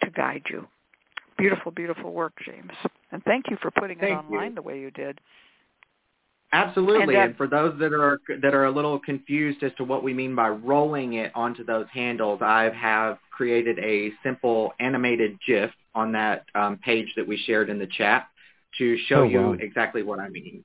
[0.03, 0.67] to guide you.
[1.37, 2.71] Beautiful, beautiful work, James,
[3.11, 4.55] and thank you for putting thank it online you.
[4.55, 5.19] the way you did.
[6.53, 9.83] Absolutely, and, uh, and for those that are that are a little confused as to
[9.83, 15.37] what we mean by rolling it onto those handles, I have created a simple animated
[15.45, 18.27] GIF on that um, page that we shared in the chat
[18.77, 19.55] to show Oh, you wow.
[19.59, 20.63] exactly what I mean.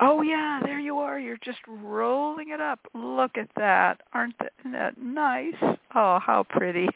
[0.00, 1.18] Oh yeah, there you are.
[1.18, 2.78] You're just rolling it up.
[2.94, 4.00] Look at that.
[4.12, 5.54] Aren't that, isn't that nice?
[5.94, 6.88] Oh, how pretty.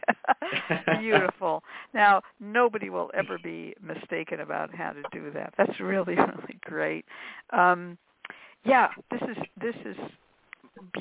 [1.00, 1.64] Beautiful.
[1.94, 5.52] Now, nobody will ever be mistaken about how to do that.
[5.58, 7.04] That's really, really great.
[7.50, 7.98] Um,
[8.64, 9.96] yeah, this is this is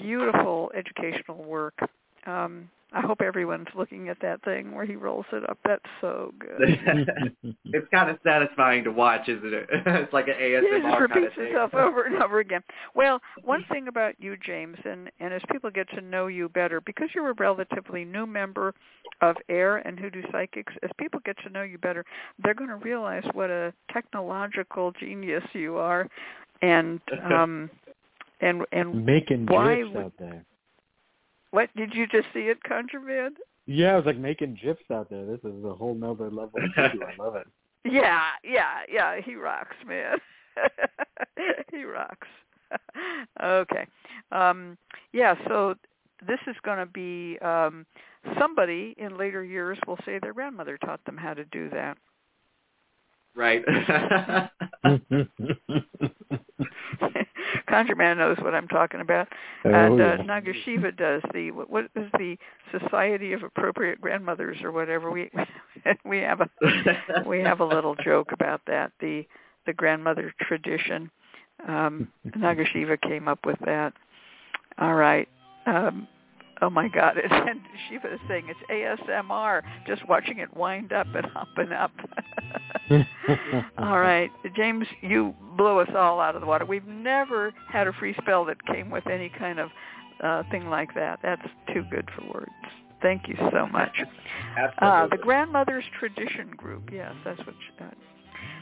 [0.02, 1.78] beautiful educational work.
[2.26, 5.58] Um, I hope everyone's looking at that thing where he rolls it up.
[5.66, 6.60] That's so good.
[7.66, 9.70] it's kind of satisfying to watch, isn't it?
[9.72, 11.46] it's like an it ASMR just kind repeats of thing.
[11.48, 12.62] itself over and over again.
[12.94, 16.82] Well, one thing about you, James, and, and as people get to know you better,
[16.82, 18.74] because you're a relatively new member
[19.22, 22.04] of AIRR and Hoodoo Psychics, as people get to know you better,
[22.44, 26.10] they're going to realize what a technological genius you are,
[26.62, 27.00] and
[27.32, 27.70] um,
[28.42, 30.46] and and Making Why gifs would- out there.
[31.52, 33.32] what did you just see it, ConjureMan?
[33.68, 35.26] Yeah, I was like making gifs out there.
[35.26, 37.06] This is a whole nother level of voodoo.
[37.06, 37.48] I love it.
[37.84, 39.20] Yeah, yeah, yeah.
[39.26, 40.18] He rocks, man.
[41.72, 42.28] he rocks.
[43.42, 43.88] okay.
[44.32, 44.78] Um,
[45.14, 45.34] yeah.
[45.48, 45.74] So
[46.28, 47.88] this is going to be um,
[48.40, 51.98] somebody in later years will say their grandmother taught them how to do that.
[53.36, 53.64] Right.
[57.68, 59.28] Conjure Man knows what I'm talking about,
[59.66, 60.24] Oh, and uh, yeah.
[60.24, 62.38] Nagasiva does the what, what is the
[62.78, 65.12] Society of Appropriate Grandmothers or whatever.
[65.12, 65.30] We
[66.06, 66.50] we have a
[67.26, 69.26] we have a little joke about that the
[69.66, 71.10] the grandmother tradition.
[71.68, 73.94] Um, Nagasiva came up with that.
[74.80, 75.28] All right.
[75.66, 76.08] Um,
[76.62, 77.18] oh my God!
[77.32, 81.92] And Shiva is saying it's ASMR, just watching it wind up and up and up.
[83.78, 86.66] all right, James, you blew us all out of the water.
[86.66, 89.70] We've never had a free spell that came with any kind of
[90.24, 91.20] uh, thing like that.
[91.24, 92.52] That's too good for words.
[93.02, 93.98] Thank you so much.
[94.00, 95.18] Uh, Absolutely.
[95.18, 96.90] the Grandmother's Tradition Group.
[96.92, 97.56] Yes, that's what.
[97.56, 97.90] She, uh,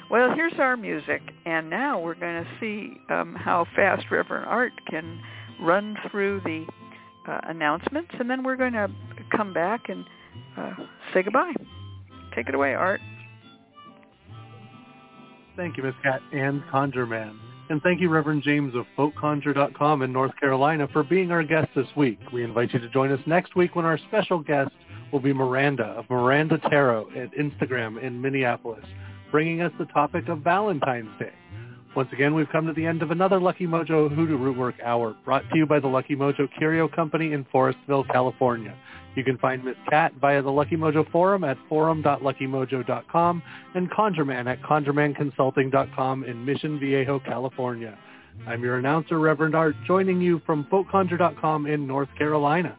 [0.09, 4.71] well, here's our music, and now we're going to see um, how fast Reverend Art
[4.89, 5.21] can
[5.61, 6.65] run through the
[7.30, 8.89] uh, announcements, and then we're going to
[9.35, 10.06] come back and
[10.57, 10.73] uh,
[11.14, 11.53] say goodbye.
[12.35, 13.01] Take it away, Art.
[15.56, 17.38] Thank you, Miss Cat and Conjure Man.
[17.69, 21.85] And thank you, Reverend James of FolkConjure.com in North Carolina for being our guest this
[21.95, 22.19] week.
[22.34, 24.72] We invite you to join us next week when our special guest
[25.11, 28.85] will be Miranda of Miranda Tarot at Instagram in Minneapolis,
[29.31, 31.34] bringing us the topic of Valentine's Day.
[31.95, 35.44] Once again, we've come to the end of another Lucky Mojo Hoodoo Rootwork Hour, brought
[35.49, 38.76] to you by the Lucky Mojo Curio Company in Forestville, California.
[39.16, 43.44] You can find Miss Cat via the Lucky Mojo forum at forum.luckymojo.com
[43.74, 47.98] and ConjureMan at conjuremanconsulting.com in Mission Viejo, California.
[48.48, 52.78] I'm your announcer, Reverend Art, joining you from folkconjure.com in North Carolina.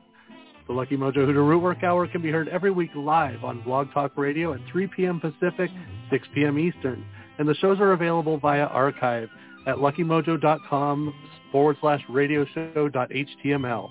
[0.68, 4.16] The Lucky Mojo Hoodoo Rootwork Hour can be heard every week live on Blog Talk
[4.16, 5.20] Radio at 3 p.m.
[5.20, 5.68] Pacific,
[6.10, 6.60] 6 p.m.
[6.60, 7.04] Eastern,
[7.40, 9.30] and the shows are available via archive
[9.66, 11.14] at luckymojo.com
[11.50, 13.88] forward slash radio show dot html.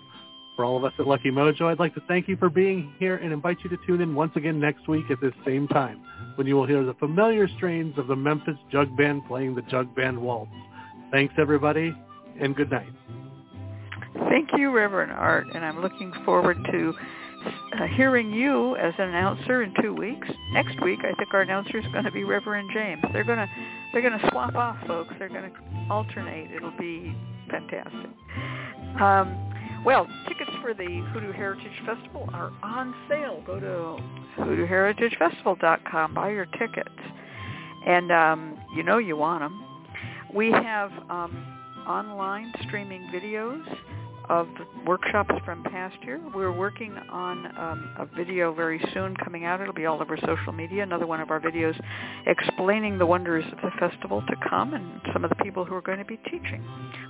[0.55, 3.15] For all of us at Lucky Mojo, I'd like to thank you for being here
[3.15, 6.01] and invite you to tune in once again next week at this same time
[6.35, 9.95] when you will hear the familiar strains of the Memphis Jug Band playing the Jug
[9.95, 10.51] Band Waltz.
[11.11, 11.95] Thanks, everybody,
[12.39, 12.91] and good night.
[14.29, 16.93] Thank you, Reverend Art, and I'm looking forward to
[17.45, 20.27] uh, hearing you as an announcer in two weeks.
[20.51, 23.01] Next week, I think our announcer is going to be Reverend James.
[23.13, 23.47] They're going to
[23.91, 25.13] they're going to swap off, folks.
[25.19, 25.59] They're going to
[25.89, 26.51] alternate.
[26.51, 27.15] It'll be
[27.49, 28.09] fantastic.
[28.99, 33.41] Um, well, tickets for the Hoodoo Heritage Festival are on sale.
[33.45, 36.13] Go to hoodooheritagefestival.com.
[36.13, 36.89] Buy your tickets,
[37.87, 39.63] and um, you know you want them.
[40.33, 41.45] We have um,
[41.87, 43.63] online streaming videos
[44.29, 44.47] of
[44.85, 46.21] workshops from past year.
[46.33, 49.59] We're working on um, a video very soon coming out.
[49.59, 50.83] It'll be all over social media.
[50.83, 51.79] Another one of our videos
[52.27, 55.81] explaining the wonders of the festival to come and some of the people who are
[55.81, 56.63] going to be teaching.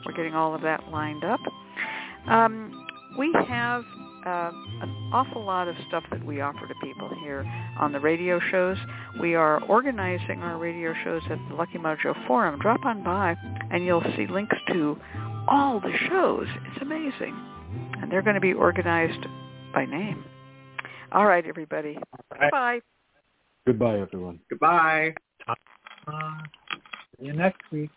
[0.06, 1.40] We're getting all of that lined up.
[2.28, 2.86] Um,
[3.18, 3.84] we have
[4.26, 4.52] uh,
[4.82, 7.46] an awful lot of stuff that we offer to people here
[7.80, 8.78] on the radio shows.
[9.20, 12.60] We are organizing our radio shows at the Lucky Mojo Forum.
[12.60, 13.36] Drop on by
[13.72, 14.98] and you'll see links to
[15.50, 16.48] all the shows.
[16.72, 17.36] It's amazing.
[18.02, 19.26] And they're going to be organized
[19.74, 20.24] by name.
[21.12, 21.98] All right, everybody.
[22.52, 22.80] Bye.
[23.66, 24.40] Goodbye, everyone.
[24.50, 25.14] Goodbye.
[25.48, 25.54] Uh,
[27.20, 27.90] see you next week.